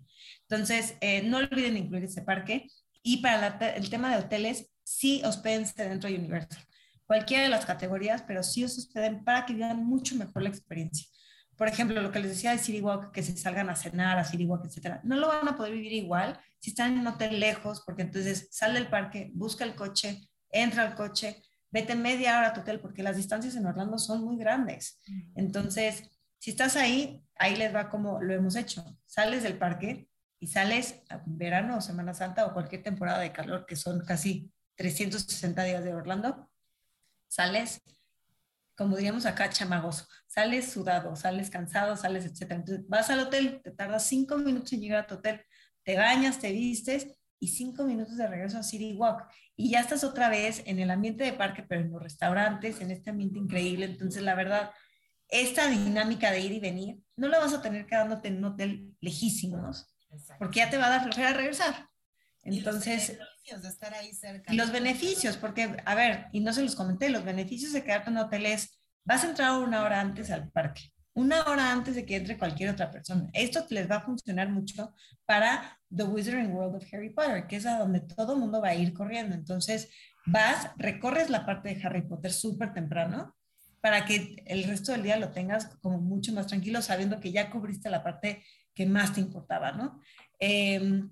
Entonces, 0.49 0.95
eh, 1.01 1.21
no 1.23 1.37
olviden 1.37 1.77
incluir 1.77 2.05
ese 2.05 2.21
parque. 2.23 2.67
Y 3.03 3.17
para 3.17 3.47
el 3.75 3.89
tema 3.89 4.15
de 4.15 4.23
hoteles, 4.23 4.71
sí 4.83 5.21
hospédense 5.25 5.87
dentro 5.87 6.09
de 6.09 6.15
Universal. 6.15 6.63
Cualquiera 7.05 7.43
de 7.43 7.49
las 7.49 7.65
categorías, 7.65 8.23
pero 8.23 8.41
sí 8.41 8.63
os 8.63 8.77
hospeden 8.77 9.23
para 9.23 9.45
que 9.45 9.53
vivan 9.53 9.85
mucho 9.85 10.15
mejor 10.15 10.41
la 10.41 10.49
experiencia 10.49 11.07
por 11.57 11.67
ejemplo, 11.67 12.01
lo 12.01 12.11
que 12.11 12.19
les 12.19 12.31
decía 12.31 12.51
de 12.51 12.57
City 12.57 12.81
Walk, 12.81 13.11
que 13.11 13.23
se 13.23 13.35
salgan 13.37 13.69
a 13.69 13.75
cenar 13.75 14.17
a 14.17 14.23
City 14.23 14.45
Walk, 14.45 14.65
etcétera, 14.65 15.01
no 15.03 15.15
lo 15.17 15.27
van 15.27 15.47
a 15.47 15.57
poder 15.57 15.73
vivir 15.73 15.93
igual 15.93 16.39
si 16.59 16.71
están 16.71 16.93
en 16.93 16.99
un 16.99 17.07
hotel 17.07 17.39
lejos, 17.39 17.81
porque 17.85 18.03
entonces 18.03 18.47
sale 18.51 18.75
del 18.75 18.89
parque, 18.89 19.31
busca 19.33 19.63
el 19.63 19.75
coche, 19.75 20.21
entra 20.49 20.83
al 20.83 20.95
coche, 20.95 21.41
vete 21.71 21.95
media 21.95 22.37
hora 22.37 22.49
a 22.49 22.53
tu 22.53 22.61
hotel, 22.61 22.79
porque 22.79 23.03
las 23.03 23.17
distancias 23.17 23.55
en 23.55 23.65
Orlando 23.65 23.97
son 23.97 24.23
muy 24.23 24.37
grandes. 24.37 25.01
Entonces, 25.35 26.09
si 26.39 26.51
estás 26.51 26.75
ahí, 26.75 27.23
ahí 27.35 27.55
les 27.55 27.73
va 27.73 27.89
como 27.89 28.21
lo 28.21 28.33
hemos 28.33 28.55
hecho. 28.55 28.97
Sales 29.05 29.43
del 29.43 29.57
parque, 29.57 30.07
y 30.43 30.47
sales 30.47 31.01
en 31.09 31.37
verano 31.37 31.77
o 31.77 31.81
Semana 31.81 32.13
Santa 32.13 32.45
o 32.45 32.53
cualquier 32.53 32.83
temporada 32.83 33.19
de 33.19 33.31
calor, 33.31 33.65
que 33.65 33.77
son 33.77 34.03
casi 34.03 34.51
360 34.75 35.63
días 35.63 35.85
de 35.85 35.93
Orlando, 35.93 36.49
sales, 37.29 37.81
como 38.75 38.95
diríamos 38.95 39.25
acá, 39.25 39.49
chamagoso, 39.49 40.07
sales 40.27 40.71
sudado, 40.71 41.15
sales 41.15 41.49
cansado, 41.49 41.95
sales, 41.95 42.25
etc. 42.25 42.51
Entonces 42.51 42.87
vas 42.87 43.09
al 43.09 43.19
hotel, 43.19 43.61
te 43.63 43.71
tardas 43.71 44.05
cinco 44.07 44.37
minutos 44.37 44.73
en 44.73 44.81
llegar 44.81 45.03
a 45.03 45.07
tu 45.07 45.15
hotel, 45.15 45.41
te 45.83 45.97
bañas, 45.97 46.39
te 46.39 46.51
vistes 46.51 47.07
y 47.39 47.49
cinco 47.49 47.83
minutos 47.83 48.17
de 48.17 48.27
regreso 48.27 48.57
a 48.57 48.63
City 48.63 48.93
Walk. 48.93 49.27
Y 49.55 49.71
ya 49.71 49.81
estás 49.81 50.03
otra 50.03 50.29
vez 50.29 50.63
en 50.65 50.79
el 50.79 50.89
ambiente 50.89 51.23
de 51.23 51.33
parque, 51.33 51.63
pero 51.63 51.81
en 51.81 51.91
los 51.91 52.01
restaurantes, 52.01 52.81
en 52.81 52.89
este 52.89 53.09
ambiente 53.09 53.37
increíble. 53.37 53.85
Entonces, 53.85 54.23
la 54.23 54.33
verdad, 54.33 54.71
esta 55.27 55.67
dinámica 55.67 56.31
de 56.31 56.39
ir 56.39 56.51
y 56.51 56.59
venir, 56.59 56.99
no 57.15 57.27
la 57.27 57.39
vas 57.39 57.53
a 57.53 57.61
tener 57.61 57.85
quedándote 57.85 58.29
en 58.29 58.37
un 58.37 58.45
hotel 58.45 58.95
lejísimos, 59.01 59.93
porque 60.39 60.59
ya 60.59 60.69
te 60.69 60.77
va 60.77 60.87
a 60.87 60.89
dar 60.89 61.03
flojera 61.03 61.33
regresar. 61.33 61.89
Entonces, 62.43 63.09
y 63.09 63.13
los 63.13 63.19
beneficios 63.19 63.61
de 63.61 63.69
estar 63.69 63.93
ahí 63.93 64.13
cerca. 64.13 64.53
Y 64.53 64.57
los 64.57 64.71
beneficios, 64.71 65.37
porque, 65.37 65.77
a 65.85 65.95
ver, 65.95 66.27
y 66.31 66.41
no 66.41 66.53
se 66.53 66.61
los 66.61 66.75
comenté, 66.75 67.09
los 67.09 67.23
beneficios 67.23 67.73
de 67.73 67.83
quedarte 67.83 68.09
en 68.09 68.17
hotel 68.17 68.45
es, 68.45 68.79
vas 69.05 69.23
a 69.23 69.29
entrar 69.29 69.59
una 69.59 69.83
hora 69.83 70.01
antes 70.01 70.29
al 70.31 70.49
parque, 70.51 70.93
una 71.13 71.43
hora 71.43 71.71
antes 71.71 71.95
de 71.95 72.05
que 72.05 72.17
entre 72.17 72.37
cualquier 72.37 72.69
otra 72.69 72.91
persona. 72.91 73.29
Esto 73.33 73.65
les 73.69 73.89
va 73.89 73.97
a 73.97 74.05
funcionar 74.05 74.49
mucho 74.49 74.93
para 75.25 75.79
The 75.95 76.03
Wizarding 76.03 76.53
World 76.53 76.75
of 76.75 76.93
Harry 76.93 77.11
Potter, 77.11 77.47
que 77.47 77.57
es 77.57 77.65
a 77.65 77.79
donde 77.79 78.01
todo 78.01 78.33
el 78.33 78.39
mundo 78.39 78.61
va 78.61 78.69
a 78.69 78.75
ir 78.75 78.93
corriendo. 78.93 79.35
Entonces, 79.35 79.89
vas, 80.25 80.69
recorres 80.77 81.29
la 81.29 81.45
parte 81.45 81.73
de 81.73 81.81
Harry 81.85 82.01
Potter 82.01 82.31
súper 82.31 82.73
temprano 82.73 83.35
para 83.81 84.05
que 84.05 84.41
el 84.45 84.63
resto 84.63 84.93
del 84.93 85.03
día 85.03 85.17
lo 85.17 85.31
tengas 85.31 85.75
como 85.81 85.99
mucho 85.99 86.31
más 86.33 86.47
tranquilo, 86.47 86.81
sabiendo 86.81 87.19
que 87.19 87.31
ya 87.31 87.49
cubriste 87.49 87.89
la 87.89 88.03
parte 88.03 88.43
que 88.73 88.85
más 88.85 89.13
te 89.13 89.19
importaba, 89.19 89.73
¿no? 89.73 89.99
Em, 90.39 91.09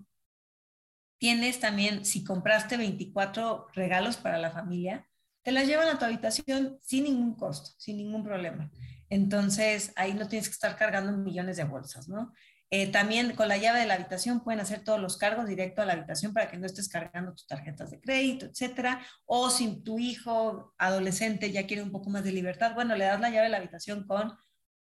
tienes 1.22 1.60
también, 1.60 2.04
si 2.04 2.24
compraste 2.24 2.78
24 2.78 3.68
regalos 3.76 4.18
para 4.18 4.40
la 4.40 4.50
familia, 4.50 5.08
te 5.44 5.52
las 5.52 5.68
llevan 5.68 5.88
a 5.88 6.00
tu 6.00 6.06
habitación 6.06 6.80
sin 6.82 7.04
ningún 7.04 7.36
costo, 7.36 7.70
sin 7.78 7.98
ningún 7.98 8.24
problema. 8.24 8.72
Entonces, 9.08 9.94
ahí 9.96 10.16
no 10.16 10.28
tienes 10.28 10.48
que 10.48 10.54
estar 10.54 10.76
cargando 10.76 11.16
millones 11.16 11.58
de 11.58 11.64
bolsas, 11.64 12.10
¿no? 12.10 12.34
Eh, 12.72 12.88
también 12.88 13.36
con 13.36 13.50
la 13.50 13.58
llave 13.58 13.82
de 13.82 13.86
la 13.86 13.94
habitación 13.94 14.44
pueden 14.44 14.62
hacer 14.62 14.84
todos 14.84 15.00
los 15.00 15.16
cargos 15.18 15.46
directo 15.46 15.84
a 15.84 15.86
la 15.86 15.94
habitación 15.94 16.34
para 16.34 16.50
que 16.50 16.58
no 16.58 16.66
estés 16.66 16.90
cargando 16.90 17.34
tus 17.34 17.46
tarjetas 17.46 17.92
de 17.92 18.02
crédito, 18.02 18.48
etcétera. 18.48 19.06
O 19.26 19.52
si 19.52 19.84
tu 19.84 20.00
hijo 20.00 20.74
adolescente 20.80 21.52
ya 21.52 21.68
quiere 21.68 21.84
un 21.84 21.92
poco 21.92 22.10
más 22.10 22.24
de 22.24 22.32
libertad, 22.32 22.74
bueno, 22.74 22.96
le 22.96 23.06
das 23.06 23.22
la 23.22 23.30
llave 23.30 23.44
de 23.44 23.50
la 23.50 23.58
habitación 23.58 24.08
con 24.08 24.36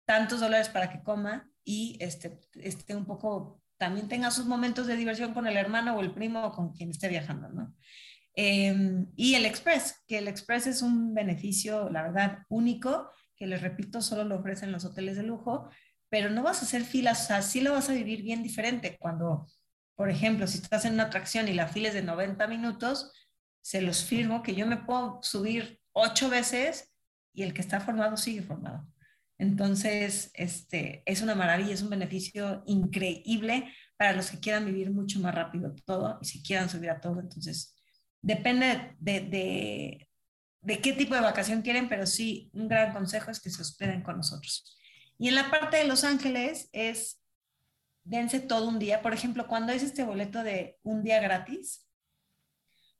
tantos 0.06 0.40
dólares 0.40 0.70
para 0.70 0.90
que 0.90 1.02
coma 1.02 1.50
y 1.64 1.98
este, 2.00 2.40
esté 2.54 2.96
un 2.96 3.04
poco, 3.04 3.60
también 3.80 4.06
tenga 4.06 4.30
sus 4.30 4.46
momentos 4.46 4.86
de 4.86 4.94
diversión 4.94 5.34
con 5.34 5.48
el 5.48 5.56
hermano 5.56 5.96
o 5.96 6.00
el 6.00 6.12
primo 6.12 6.44
o 6.44 6.52
con 6.52 6.72
quien 6.72 6.90
esté 6.90 7.08
viajando, 7.08 7.48
¿no? 7.48 7.74
Em, 8.34 9.08
y 9.16 9.34
el 9.34 9.46
Express, 9.46 10.04
que 10.06 10.18
el 10.18 10.28
Express 10.28 10.68
es 10.68 10.82
un 10.82 11.14
beneficio, 11.14 11.90
la 11.90 12.02
verdad, 12.02 12.38
único, 12.48 13.10
que 13.34 13.46
les 13.46 13.60
repito, 13.60 14.02
solo 14.02 14.22
lo 14.24 14.36
ofrecen 14.36 14.70
los 14.70 14.84
hoteles 14.84 15.16
de 15.16 15.22
lujo 15.22 15.70
pero 16.10 16.28
no 16.28 16.42
vas 16.42 16.60
a 16.60 16.64
hacer 16.66 16.84
filas, 16.84 17.22
o 17.22 17.26
sea, 17.28 17.40
sí 17.40 17.60
lo 17.60 17.72
vas 17.72 17.88
a 17.88 17.94
vivir 17.94 18.22
bien 18.22 18.42
diferente 18.42 18.98
cuando, 18.98 19.46
por 19.94 20.10
ejemplo, 20.10 20.46
si 20.46 20.58
estás 20.58 20.84
en 20.84 20.94
una 20.94 21.04
atracción 21.04 21.48
y 21.48 21.54
la 21.54 21.68
fila 21.68 21.88
es 21.88 21.94
de 21.94 22.02
90 22.02 22.46
minutos, 22.48 23.12
se 23.62 23.80
los 23.80 24.04
firmo 24.04 24.42
que 24.42 24.54
yo 24.54 24.66
me 24.66 24.76
puedo 24.76 25.20
subir 25.22 25.80
ocho 25.92 26.28
veces 26.28 26.92
y 27.32 27.44
el 27.44 27.54
que 27.54 27.60
está 27.60 27.80
formado 27.80 28.16
sigue 28.16 28.42
formado. 28.42 28.86
Entonces, 29.40 30.30
este, 30.34 31.02
es 31.06 31.22
una 31.22 31.34
maravilla, 31.34 31.72
es 31.72 31.80
un 31.80 31.88
beneficio 31.88 32.62
increíble 32.66 33.72
para 33.96 34.12
los 34.12 34.30
que 34.30 34.38
quieran 34.38 34.66
vivir 34.66 34.90
mucho 34.90 35.18
más 35.18 35.34
rápido 35.34 35.74
todo 35.86 36.18
y 36.20 36.26
si 36.26 36.42
quieran 36.42 36.68
subir 36.68 36.90
a 36.90 37.00
todo. 37.00 37.20
Entonces, 37.20 37.74
depende 38.20 38.96
de, 38.98 39.20
de, 39.20 40.08
de 40.60 40.80
qué 40.82 40.92
tipo 40.92 41.14
de 41.14 41.22
vacación 41.22 41.62
quieren, 41.62 41.88
pero 41.88 42.04
sí, 42.04 42.50
un 42.52 42.68
gran 42.68 42.92
consejo 42.92 43.30
es 43.30 43.40
que 43.40 43.48
se 43.48 43.62
hospeden 43.62 44.02
con 44.02 44.18
nosotros. 44.18 44.76
Y 45.16 45.28
en 45.28 45.34
la 45.34 45.50
parte 45.50 45.78
de 45.78 45.86
Los 45.86 46.04
Ángeles 46.04 46.68
es, 46.72 47.22
dense 48.04 48.40
todo 48.40 48.68
un 48.68 48.78
día. 48.78 49.00
Por 49.00 49.14
ejemplo, 49.14 49.46
cuando 49.46 49.72
es 49.72 49.82
este 49.82 50.04
boleto 50.04 50.42
de 50.42 50.78
un 50.82 51.02
día 51.02 51.18
gratis, 51.18 51.86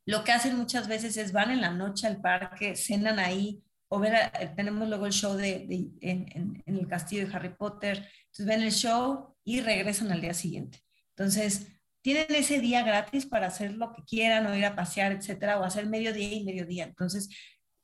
lo 0.06 0.24
que 0.24 0.32
hacen 0.32 0.56
muchas 0.56 0.88
veces 0.88 1.18
es 1.18 1.32
van 1.32 1.50
en 1.50 1.60
la 1.60 1.70
noche 1.70 2.06
al 2.06 2.22
parque, 2.22 2.76
cenan 2.76 3.18
ahí, 3.18 3.62
o 3.92 3.98
ver, 3.98 4.30
tenemos 4.54 4.88
luego 4.88 5.06
el 5.06 5.12
show 5.12 5.36
en, 5.40 6.62
el 6.64 6.86
castillo 6.86 7.26
de 7.26 7.34
Harry 7.34 7.54
Potter, 7.54 7.96
entonces 8.26 8.46
ven 8.46 8.62
el 8.62 8.70
show 8.70 9.36
y 9.42 9.60
regresan 9.62 10.12
al 10.12 10.20
día 10.20 10.32
siguiente. 10.32 10.78
Entonces, 11.16 11.66
tienen 12.00 12.26
ese 12.30 12.60
día 12.60 12.84
gratis 12.84 13.26
para 13.26 13.48
hacer 13.48 13.72
lo 13.74 13.92
que 13.92 14.04
quieran 14.04 14.46
o 14.46 14.56
ir 14.56 14.64
a 14.64 14.76
pasear, 14.76 15.10
etcétera, 15.10 15.58
o 15.58 15.64
hacer 15.64 15.86
mediodía 15.86 16.32
y 16.32 16.44
mediodía. 16.44 16.84
Entonces, 16.84 17.28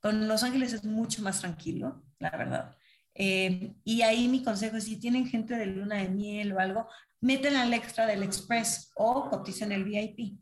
con 0.01 0.29
Los 0.29 0.45
Ángeles 0.45 0.73
es 0.73 0.85
mucho 0.85 1.23
más 1.23 1.41
tranquilo, 1.41 2.05
la 2.21 2.31
verdad. 2.31 2.77
Eh, 3.15 3.75
y 3.83 4.03
ahí 4.03 4.29
mi 4.29 4.45
consejo 4.45 4.77
es, 4.77 4.85
si 4.85 5.01
tienen 5.01 5.27
gente 5.27 5.57
de 5.57 5.67
luna 5.67 5.97
de 5.97 6.09
miel 6.09 6.53
o 6.53 6.61
algo, 6.61 6.89
meten 7.21 7.57
al 7.57 7.75
extra 7.75 8.07
del 8.07 8.23
Express 8.23 8.93
o 8.95 9.29
coticen 9.29 9.73
el 9.73 9.83
VIP. 9.83 10.39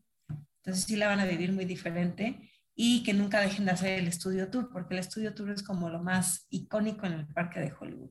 Entonces 0.59 0.85
sí 0.85 0.96
la 0.96 1.09
van 1.09 1.20
a 1.20 1.24
vivir 1.24 1.53
muy 1.53 1.64
diferente 1.64 2.50
y 2.74 3.02
que 3.02 3.14
nunca 3.14 3.40
dejen 3.40 3.64
de 3.64 3.72
hacer 3.72 3.98
el 3.98 4.08
estudio 4.08 4.48
tour, 4.48 4.70
porque 4.72 4.94
el 4.94 5.00
estudio 5.00 5.34
tour 5.34 5.50
es 5.50 5.62
como 5.62 5.88
lo 5.88 6.02
más 6.02 6.46
icónico 6.50 7.06
en 7.06 7.12
el 7.12 7.26
parque 7.26 7.60
de 7.60 7.72
Hollywood. 7.78 8.10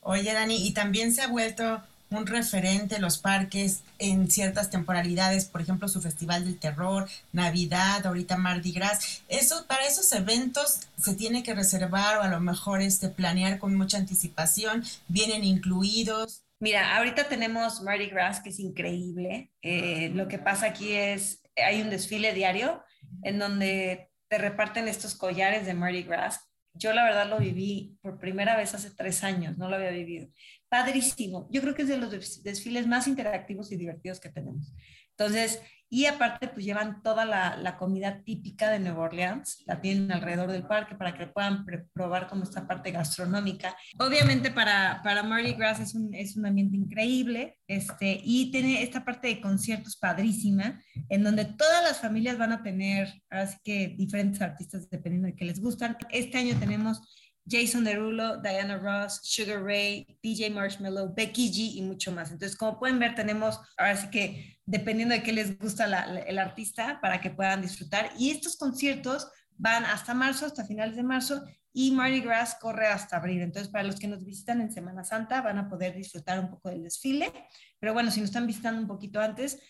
Oye, 0.00 0.32
Dani, 0.32 0.66
y 0.66 0.72
también 0.72 1.12
se 1.12 1.22
ha 1.22 1.28
vuelto 1.28 1.82
un 2.10 2.26
referente 2.26 2.98
los 2.98 3.18
parques 3.18 3.82
en 3.98 4.30
ciertas 4.30 4.70
temporalidades, 4.70 5.44
por 5.44 5.60
ejemplo, 5.60 5.88
su 5.88 6.00
Festival 6.00 6.44
del 6.44 6.58
Terror, 6.58 7.08
Navidad, 7.32 8.06
ahorita 8.06 8.36
Mardi 8.36 8.72
Gras. 8.72 9.22
Eso, 9.28 9.66
para 9.66 9.86
esos 9.86 10.10
eventos 10.12 10.80
se 10.98 11.14
tiene 11.14 11.42
que 11.42 11.54
reservar 11.54 12.18
o 12.18 12.22
a 12.22 12.28
lo 12.28 12.40
mejor 12.40 12.80
este, 12.80 13.08
planear 13.08 13.58
con 13.58 13.74
mucha 13.74 13.98
anticipación, 13.98 14.84
vienen 15.08 15.44
incluidos. 15.44 16.44
Mira, 16.60 16.96
ahorita 16.96 17.28
tenemos 17.28 17.82
Mardi 17.82 18.06
Gras, 18.06 18.40
que 18.40 18.50
es 18.50 18.58
increíble. 18.58 19.52
Eh, 19.62 20.10
lo 20.14 20.28
que 20.28 20.38
pasa 20.38 20.66
aquí 20.66 20.92
es, 20.92 21.42
hay 21.56 21.82
un 21.82 21.90
desfile 21.90 22.32
diario 22.32 22.82
en 23.22 23.38
donde 23.38 24.10
te 24.28 24.38
reparten 24.38 24.88
estos 24.88 25.14
collares 25.14 25.66
de 25.66 25.74
Mardi 25.74 26.02
Gras. 26.02 26.50
Yo 26.74 26.92
la 26.92 27.04
verdad 27.04 27.28
lo 27.28 27.38
viví 27.38 27.98
por 28.02 28.18
primera 28.18 28.56
vez 28.56 28.74
hace 28.74 28.90
tres 28.90 29.24
años, 29.24 29.58
no 29.58 29.68
lo 29.68 29.76
había 29.76 29.90
vivido 29.90 30.28
padrísimo. 30.68 31.48
Yo 31.50 31.60
creo 31.60 31.74
que 31.74 31.82
es 31.82 31.88
de 31.88 31.96
los 31.96 32.42
desfiles 32.42 32.86
más 32.86 33.08
interactivos 33.08 33.72
y 33.72 33.76
divertidos 33.76 34.20
que 34.20 34.28
tenemos. 34.28 34.72
Entonces, 35.10 35.60
y 35.90 36.06
aparte, 36.06 36.48
pues 36.48 36.64
llevan 36.64 37.02
toda 37.02 37.24
la, 37.24 37.76
comida 37.78 38.22
típica 38.24 38.70
de 38.70 38.80
Nueva 38.80 39.04
Orleans, 39.04 39.62
la 39.66 39.80
tienen 39.80 40.10
alrededor 40.10 40.50
del 40.50 40.66
parque 40.66 40.94
para 40.94 41.16
que 41.16 41.26
puedan 41.26 41.64
probar 41.92 42.26
como 42.28 42.42
esta 42.42 42.66
parte 42.66 42.90
gastronómica. 42.90 43.76
Obviamente 43.98 44.50
para, 44.50 45.00
para 45.02 45.22
Mardi 45.22 45.52
Gras 45.54 45.80
es 45.80 45.94
un, 45.94 46.12
es 46.14 46.36
un 46.36 46.46
ambiente 46.46 46.76
increíble 46.76 47.58
este, 47.66 48.20
y 48.22 48.50
tiene 48.50 48.82
esta 48.82 49.04
parte 49.04 49.28
de 49.28 49.40
conciertos 49.40 49.96
padrísima, 49.96 50.80
en 51.08 51.22
donde 51.22 51.44
todas 51.44 51.82
las 51.82 52.00
familias 52.00 52.38
van 52.38 52.52
a 52.52 52.62
tener, 52.62 53.22
así 53.30 53.56
que 53.62 53.94
diferentes 53.96 54.40
artistas 54.42 54.90
dependiendo 54.90 55.28
de 55.28 55.36
qué 55.36 55.44
les 55.44 55.60
gustan. 55.60 55.96
Este 56.10 56.38
año 56.38 56.58
tenemos 56.58 57.00
Jason 57.48 57.84
Derulo, 57.84 58.36
Diana 58.42 58.78
Ross, 58.78 59.20
Sugar 59.22 59.62
Ray, 59.62 60.06
DJ 60.22 60.50
Marshmallow, 60.50 61.14
Becky 61.14 61.50
G 61.50 61.76
y 61.76 61.82
mucho 61.82 62.12
más. 62.12 62.30
Entonces, 62.30 62.56
como 62.56 62.78
pueden 62.78 62.98
ver, 62.98 63.14
tenemos 63.14 63.60
ahora 63.76 63.96
sí 63.96 64.10
que 64.10 64.60
dependiendo 64.66 65.14
de 65.14 65.22
qué 65.22 65.32
les 65.32 65.58
gusta 65.58 65.84
el 66.26 66.38
artista 66.38 67.00
para 67.00 67.20
que 67.20 67.30
puedan 67.30 67.62
disfrutar. 67.62 68.10
Y 68.18 68.30
estos 68.30 68.56
conciertos 68.56 69.28
van 69.56 69.84
hasta 69.84 70.14
marzo, 70.14 70.46
hasta 70.46 70.64
finales 70.64 70.96
de 70.96 71.02
marzo, 71.02 71.44
y 71.72 71.92
Mardi 71.92 72.20
Gras 72.20 72.56
corre 72.60 72.88
hasta 72.88 73.18
abril. 73.18 73.40
Entonces, 73.40 73.70
para 73.70 73.84
los 73.84 74.00
que 74.00 74.08
nos 74.08 74.24
visitan 74.24 74.60
en 74.60 74.72
Semana 74.72 75.04
Santa, 75.04 75.42
van 75.42 75.58
a 75.58 75.68
poder 75.68 75.94
disfrutar 75.94 76.40
un 76.40 76.50
poco 76.50 76.70
del 76.70 76.82
desfile. 76.82 77.32
Pero 77.78 77.92
bueno, 77.92 78.10
si 78.10 78.20
nos 78.20 78.30
están 78.30 78.46
visitando 78.46 78.80
un 78.80 78.88
poquito 78.88 79.20
antes, 79.20 79.60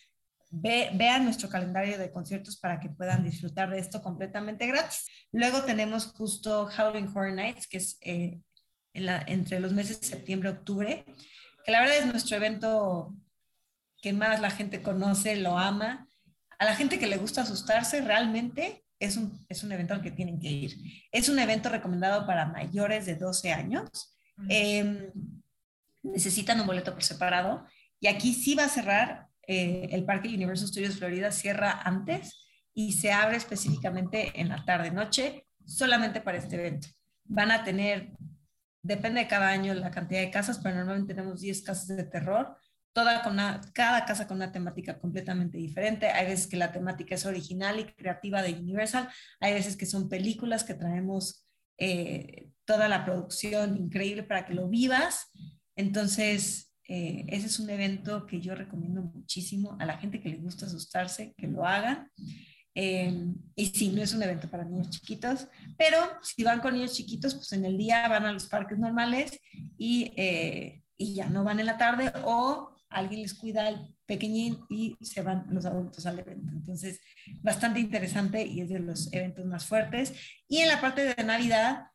vean 0.51 1.25
nuestro 1.25 1.49
calendario 1.49 1.99
de 1.99 2.11
conciertos 2.11 2.57
para 2.59 2.81
que 2.81 2.89
puedan 2.89 3.25
disfrutar 3.25 3.71
de 3.71 3.79
esto 3.79 4.03
completamente 4.03 4.67
gratis. 4.67 5.07
Luego 5.33 5.63
tenemos 5.63 6.07
justo 6.07 6.69
Howling 6.77 7.09
Horror 7.09 7.35
Nights, 7.35 7.67
que 7.67 7.79
es 7.79 7.99
eh, 8.01 8.41
entre 8.95 9.61
los 9.61 9.73
meses 9.73 10.01
de 10.01 10.07
septiembre 10.07 10.51
y 10.51 10.53
octubre, 10.53 11.05
que 11.65 11.73
la 11.73 11.81
verdad 11.81 11.99
es 11.99 12.07
nuestro 12.07 12.37
evento 12.37 13.15
que 14.01 14.13
más 14.13 14.41
la 14.41 14.51
gente 14.51 14.83
conoce, 14.83 15.37
lo 15.37 15.59
ama. 15.59 16.09
A 16.59 16.65
la 16.65 16.75
gente 16.75 16.99
que 16.99 17.07
le 17.07 17.19
gusta 17.19 17.43
asustarse, 17.43 18.01
realmente 18.01 18.85
es 18.99 19.17
un, 19.17 19.45
es 19.49 19.63
un 19.63 19.73
evento 19.73 19.95
al 19.95 20.03
que 20.03 20.11
tienen 20.11 20.41
que 20.41 20.49
ir. 20.49 20.77
Es 21.13 21.29
un 21.29 21.39
evento 21.39 21.69
recomendado 21.69 22.27
para 22.27 22.47
mayores 22.47 23.07
de 23.07 23.17
12 23.17 23.53
años. 23.53 24.17
Em, 24.49 25.11
necesitan 26.03 26.61
un 26.61 26.67
boleto 26.67 26.93
por 26.93 27.03
separado 27.03 27.67
y 28.01 28.07
aquí 28.07 28.33
sí 28.33 28.55
va 28.55 28.65
a 28.65 28.69
cerrar 28.69 29.28
eh, 29.49 29.89
el 29.93 30.05
Parque 30.05 30.29
Universal 30.29 30.69
Studios 30.69 30.99
Florida 30.99 31.33
cierra 31.33 31.81
antes 31.83 32.47
y 32.75 32.93
se 32.93 33.13
abre 33.13 33.39
específicamente 33.39 34.39
en 34.39 34.51
la 34.51 34.63
tarde-noche 34.63 35.47
solamente 35.65 36.21
para 36.21 36.37
este 36.37 36.57
evento. 36.57 36.89
Van 37.25 37.51
a 37.51 37.65
tener, 37.65 38.13
depende 38.83 39.21
de 39.21 39.27
cada 39.27 39.49
año 39.49 39.73
la 39.73 39.91
cantidad 39.91 40.21
de 40.21 40.31
casas, 40.31 40.61
pero 40.63 40.77
normalmente 40.77 41.15
tenemos 41.15 41.41
10 41.41 41.63
casas 41.63 41.89
de 41.89 42.05
terror, 42.05 42.59
toda 42.93 43.23
con 43.23 43.39
cada 43.73 44.05
casa 44.05 44.29
con 44.29 44.37
una 44.37 44.53
temática 44.53 44.99
completamente 44.99 45.57
diferente. 45.57 46.09
Hay 46.09 46.27
veces 46.27 46.47
que 46.47 46.59
la 46.59 46.71
temática 46.71 47.15
es 47.15 47.25
original 47.25 47.81
y 47.81 47.87
creativa 47.87 48.43
de 48.43 48.53
Universal, 48.53 49.09
hay 49.41 49.55
veces 49.55 49.79
que 49.79 49.87
son 49.87 50.11
películas 50.11 50.63
que 50.63 50.75
traemos 50.75 51.49
eh, 51.79 52.51
toda 52.67 52.87
la 52.87 53.07
producción 53.07 53.79
increíble 53.79 54.25
para 54.25 54.45
que 54.45 54.53
lo 54.53 54.69
vivas. 54.69 55.31
Entonces, 55.75 56.68
eh, 56.89 57.24
ese 57.28 57.47
es 57.47 57.59
un 57.61 57.70
evento 57.70 58.26
que 58.26 58.41
yo 58.41 58.55
recomiendo 58.55 59.03
muchísimo 59.03 59.76
a 59.78 59.86
la 59.86 59.99
gente 59.99 60.20
que 60.20 60.30
le 60.30 60.39
gusta 60.39 60.66
asustarse, 60.66 61.34
que 61.36 61.47
lo 61.47 61.64
hagan. 61.64 62.11
Eh, 62.74 63.26
y 63.55 63.66
sí, 63.66 63.91
no 63.91 64.03
es 64.03 64.14
un 64.14 64.22
evento 64.22 64.49
para 64.49 64.64
niños 64.64 64.91
chiquitos, 64.91 65.49
pero 65.76 65.99
si 66.22 66.43
van 66.45 66.61
con 66.61 66.74
niños 66.74 66.95
chiquitos, 66.95 67.34
pues 67.34 67.53
en 67.53 67.64
el 67.64 67.76
día 67.76 68.09
van 68.09 68.24
a 68.24 68.32
los 68.32 68.47
parques 68.47 68.78
normales 68.78 69.39
y, 69.76 70.12
y 70.97 71.14
ya 71.14 71.28
no 71.28 71.45
van 71.45 71.61
en 71.61 71.66
la 71.66 71.76
tarde 71.76 72.12
o 72.24 72.70
alguien 72.91 73.22
les 73.22 73.34
cuida 73.34 73.66
al 73.66 73.95
pequeñín 74.07 74.61
y 74.70 74.97
se 75.01 75.22
van 75.22 75.47
los 75.51 75.66
adultos 75.66 76.07
al 76.07 76.18
evento. 76.18 76.53
Entonces, 76.53 77.01
bastante 77.43 77.80
interesante 77.80 78.45
y 78.47 78.61
es 78.61 78.68
de 78.70 78.80
los 78.80 79.12
eventos 79.12 79.45
más 79.45 79.66
fuertes. 79.66 80.14
Y 80.49 80.59
en 80.59 80.68
la 80.68 80.80
parte 80.80 81.03
de 81.03 81.24
Navidad, 81.24 81.89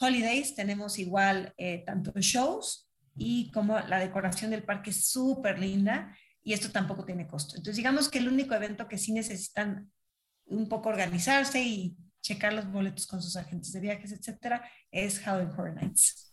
Holidays, 0.00 0.54
tenemos 0.54 0.98
igual 0.98 1.52
eh, 1.56 1.82
tanto 1.86 2.12
shows 2.20 2.87
y 3.18 3.50
como 3.50 3.78
la 3.78 3.98
decoración 3.98 4.50
del 4.50 4.62
parque 4.62 4.90
es 4.90 5.08
súper 5.08 5.58
linda 5.58 6.16
y 6.42 6.52
esto 6.52 6.70
tampoco 6.70 7.04
tiene 7.04 7.26
costo. 7.26 7.56
Entonces, 7.56 7.76
digamos 7.76 8.08
que 8.08 8.18
el 8.18 8.28
único 8.28 8.54
evento 8.54 8.88
que 8.88 8.96
sí 8.96 9.12
necesitan 9.12 9.90
un 10.46 10.68
poco 10.68 10.88
organizarse 10.88 11.60
y 11.62 11.96
checar 12.22 12.52
los 12.52 12.70
boletos 12.70 13.06
con 13.06 13.20
sus 13.20 13.36
agentes 13.36 13.72
de 13.72 13.80
viajes, 13.80 14.12
etcétera, 14.12 14.62
es 14.90 15.18
Halloween 15.20 15.50
Horror 15.50 15.74
Nights. 15.74 16.27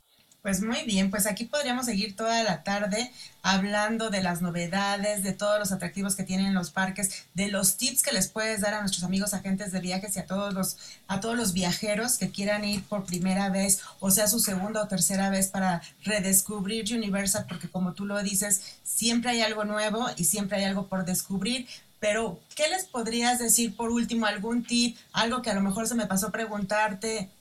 Pues 0.46 0.62
muy 0.62 0.84
bien, 0.84 1.10
pues 1.10 1.26
aquí 1.26 1.46
podríamos 1.46 1.88
seguir 1.88 2.16
toda 2.16 2.44
la 2.44 2.62
tarde 2.62 3.12
hablando 3.42 4.12
de 4.12 4.22
las 4.22 4.44
novedades, 4.44 5.24
de 5.24 5.34
todos 5.34 5.58
los 5.58 5.72
atractivos 5.72 6.16
que 6.16 6.22
tienen 6.22 6.54
los 6.54 6.70
parques, 6.70 7.26
de 7.34 7.48
los 7.48 7.78
tips 7.78 8.04
que 8.04 8.12
les 8.12 8.28
puedes 8.28 8.62
dar 8.62 8.76
a 8.76 8.82
nuestros 8.82 9.04
amigos 9.04 9.34
agentes 9.34 9.72
de 9.72 9.80
viajes 9.80 10.16
y 10.16 10.20
a 10.20 10.28
todos 10.28 10.54
los 10.54 10.78
a 11.08 11.20
todos 11.20 11.36
los 11.36 11.54
viajeros 11.54 12.20
que 12.20 12.30
quieran 12.30 12.64
ir 12.64 12.84
por 12.84 13.06
primera 13.06 13.50
vez 13.50 13.82
o 14.00 14.12
sea 14.12 14.28
su 14.28 14.40
segunda 14.40 14.84
o 14.84 14.88
tercera 14.88 15.32
vez 15.32 15.48
para 15.48 15.82
redescubrir 16.04 16.96
Universal, 16.96 17.48
porque 17.50 17.68
como 17.68 17.94
tú 17.94 18.06
lo 18.06 18.22
dices, 18.22 18.78
siempre 18.84 19.32
hay 19.32 19.42
algo 19.42 19.66
nuevo 19.66 20.06
y 20.16 20.26
siempre 20.26 20.58
hay 20.58 20.66
algo 20.66 20.86
por 20.86 21.06
descubrir. 21.06 21.66
Pero, 22.00 22.40
¿qué 22.56 22.68
les 22.70 22.86
podrías 22.86 23.40
decir 23.40 23.76
por 23.76 23.90
último? 23.90 24.28
¿Algún 24.28 24.64
tip? 24.64 24.96
Algo 25.12 25.42
que 25.42 25.50
a 25.50 25.56
lo 25.56 25.62
mejor 25.62 25.88
se 25.88 25.96
me 25.96 26.06
pasó 26.06 26.32
preguntarte 26.32 27.32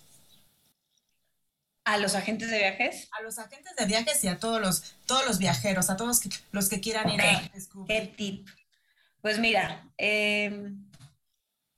¿A 1.85 1.99
los 1.99 2.15
agentes 2.15 2.51
de 2.51 2.59
viajes? 2.59 3.09
A 3.19 3.23
los 3.23 3.39
agentes 3.39 3.77
de 3.77 3.85
viajes 3.85 4.25
y 4.25 4.29
a 4.29 4.39
todos 4.39 4.61
los, 4.61 4.97
todos 5.07 5.27
los 5.27 5.39
viajeros, 5.39 5.91
a 5.91 5.97
todos 5.97 6.23
los 6.53 6.69
que 6.69 6.81
quieran 6.81 7.11
ir 7.11 7.21
a 7.21 7.51
descubrir. 7.53 7.87
¿Qué 7.89 8.07
tip? 8.17 8.49
Pues 9.21 9.39
mira, 9.39 9.89
em, 9.97 10.91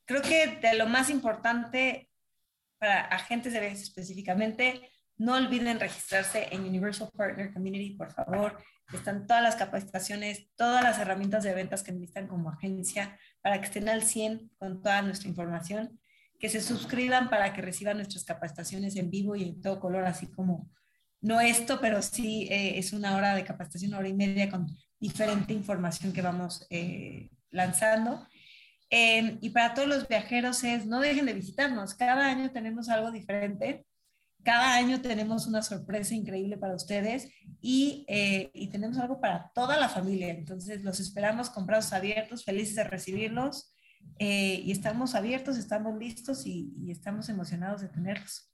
creo 0.05 0.23
que 0.23 0.59
de 0.63 0.75
lo 0.75 0.87
más 0.87 1.11
importante 1.11 2.09
para 2.79 3.03
agentes 3.03 3.53
de 3.53 3.61
viajes 3.61 3.83
específicamente, 3.83 4.91
no 5.19 5.35
olviden 5.35 5.81
registrarse 5.81 6.49
en 6.51 6.65
Universal 6.65 7.11
Partner 7.17 7.53
Community, 7.53 7.95
por 7.95 8.13
favor. 8.13 8.63
Están 8.93 9.27
todas 9.27 9.43
las 9.43 9.57
capacitaciones, 9.57 10.49
todas 10.57 10.85
las 10.85 10.99
herramientas 10.99 11.43
de 11.43 11.55
ventas 11.55 11.83
que 11.83 11.93
necesitan 11.93 12.29
como 12.29 12.51
agencia 12.51 13.19
para 13.41 13.59
que 13.61 13.67
estén 13.67 13.89
al 13.89 14.03
100 14.03 14.51
con 14.59 14.83
toda 14.83 15.03
nuestra 15.03 15.29
información 15.29 15.99
que 16.39 16.49
se 16.49 16.61
suscriban 16.61 17.31
para 17.31 17.53
que 17.53 17.63
reciban 17.63 17.97
nuestras 17.97 18.25
capacitaciones 18.25 18.97
en 18.97 19.11
vivo 19.11 19.37
y 19.37 19.45
en 19.45 19.61
todo 19.61 19.81
color, 19.81 20.05
así 20.05 20.27
como, 20.27 20.71
no 21.21 21.41
esto, 21.41 21.81
pero 21.81 22.03
sí 22.03 22.47
eh, 22.51 22.79
es 22.79 22.93
una 22.93 23.17
hora 23.17 23.35
de 23.35 23.45
capacitación, 23.45 23.95
hora 23.95 24.09
y 24.09 24.15
media 24.15 24.51
con 24.51 24.67
diferente 25.01 25.53
información 25.53 26.13
que 26.13 26.23
vamos 26.23 26.67
eh, 26.71 27.31
lanzando. 27.51 28.27
Em, 28.91 29.39
y 29.41 29.51
para 29.51 29.75
todos 29.75 29.89
los 29.89 30.07
viajeros 30.07 30.63
es, 30.63 30.87
no 30.87 31.01
dejen 31.01 31.27
de 31.27 31.35
visitarnos, 31.35 31.95
cada 31.95 32.27
año 32.27 32.53
tenemos 32.53 32.89
algo 32.89 33.11
diferente, 33.11 33.85
cada 34.45 34.77
año 34.77 35.01
tenemos 35.01 35.47
una 35.49 35.63
sorpresa 35.63 36.15
increíble 36.15 36.57
para 36.57 36.77
ustedes 36.77 37.29
y, 37.61 38.05
eh, 38.07 38.51
y 38.55 38.69
tenemos 38.69 38.97
algo 38.99 39.21
para 39.21 39.51
toda 39.53 39.77
la 39.77 39.89
familia. 39.89 40.29
Entonces 40.29 40.83
los 40.85 41.01
esperamos 41.01 41.51
con 41.51 41.67
brazos 41.67 41.95
abiertos, 41.95 42.45
felices 42.45 42.77
de 42.77 42.85
recibirlos 42.85 43.73
eh, 44.19 44.61
y 44.65 44.73
estamos 44.73 45.15
abiertos, 45.15 45.59
estamos 45.59 45.99
listos 45.99 46.47
y, 46.47 46.73
estamos 46.89 47.29
emocionados 47.29 47.83
de 47.83 47.89
tenerlos. 47.89 48.51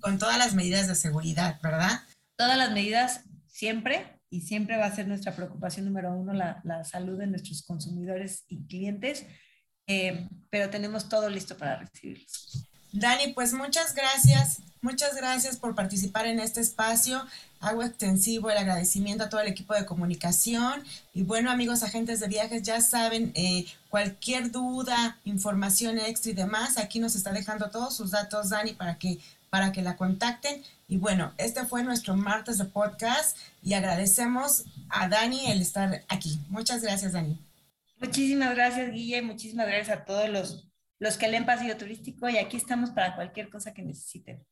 Con 0.00 0.18
todas 0.18 0.38
las 0.38 0.54
medidas 0.54 0.86
de 0.86 0.94
seguridad, 0.94 1.58
¿verdad? 1.62 2.00
Todas 2.36 2.56
las 2.56 2.72
medidas 2.72 3.22
siempre 3.46 4.20
y 4.28 4.42
siempre 4.42 4.76
va 4.76 4.86
a 4.86 4.94
ser 4.94 5.08
nuestra 5.08 5.34
preocupación 5.34 5.86
número 5.86 6.14
uno 6.14 6.32
la, 6.32 6.60
la 6.64 6.84
salud 6.84 7.18
de 7.18 7.26
nuestros 7.26 7.62
consumidores 7.62 8.44
y 8.48 8.66
clientes, 8.66 9.26
eh, 9.86 10.28
pero 10.50 10.68
tenemos 10.68 11.08
todo 11.08 11.30
listo 11.30 11.56
para 11.56 11.78
recibirlos. 11.78 12.68
Dani, 12.98 13.34
pues 13.34 13.52
muchas 13.52 13.94
gracias, 13.94 14.60
muchas 14.80 15.16
gracias 15.16 15.58
por 15.58 15.74
participar 15.74 16.26
en 16.26 16.40
este 16.40 16.62
espacio. 16.62 17.22
Hago 17.60 17.82
extensivo 17.82 18.50
el 18.50 18.56
agradecimiento 18.56 19.24
a 19.24 19.28
todo 19.28 19.42
el 19.42 19.48
equipo 19.48 19.74
de 19.74 19.84
comunicación. 19.84 20.82
Y 21.12 21.22
bueno, 21.22 21.50
amigos 21.50 21.82
agentes 21.82 22.20
de 22.20 22.28
viajes, 22.28 22.62
ya 22.62 22.80
saben, 22.80 23.32
eh, 23.34 23.66
cualquier 23.90 24.50
duda, 24.50 25.18
información 25.24 25.98
extra 25.98 26.30
y 26.30 26.34
demás, 26.34 26.78
aquí 26.78 26.98
nos 26.98 27.16
está 27.16 27.32
dejando 27.32 27.68
todos 27.68 27.94
sus 27.94 28.12
datos, 28.12 28.48
Dani, 28.48 28.72
para 28.72 28.96
que, 28.96 29.18
para 29.50 29.72
que 29.72 29.82
la 29.82 29.96
contacten. 29.96 30.62
Y 30.88 30.96
bueno, 30.96 31.34
este 31.36 31.66
fue 31.66 31.82
nuestro 31.82 32.16
martes 32.16 32.56
de 32.56 32.64
podcast 32.64 33.36
y 33.62 33.74
agradecemos 33.74 34.64
a 34.88 35.06
Dani 35.08 35.50
el 35.50 35.60
estar 35.60 36.02
aquí. 36.08 36.40
Muchas 36.48 36.80
gracias, 36.80 37.12
Dani. 37.12 37.38
Muchísimas 38.00 38.54
gracias, 38.54 38.90
Guille. 38.90 39.20
Muchísimas 39.20 39.66
gracias 39.66 39.98
a 39.98 40.04
todos 40.06 40.30
los 40.30 40.64
los 40.98 41.18
que 41.18 41.28
leen 41.28 41.46
pasillo 41.46 41.76
turístico 41.76 42.28
y 42.28 42.38
aquí 42.38 42.56
estamos 42.56 42.90
para 42.90 43.14
cualquier 43.14 43.50
cosa 43.50 43.72
que 43.74 43.82
necesiten. 43.82 44.44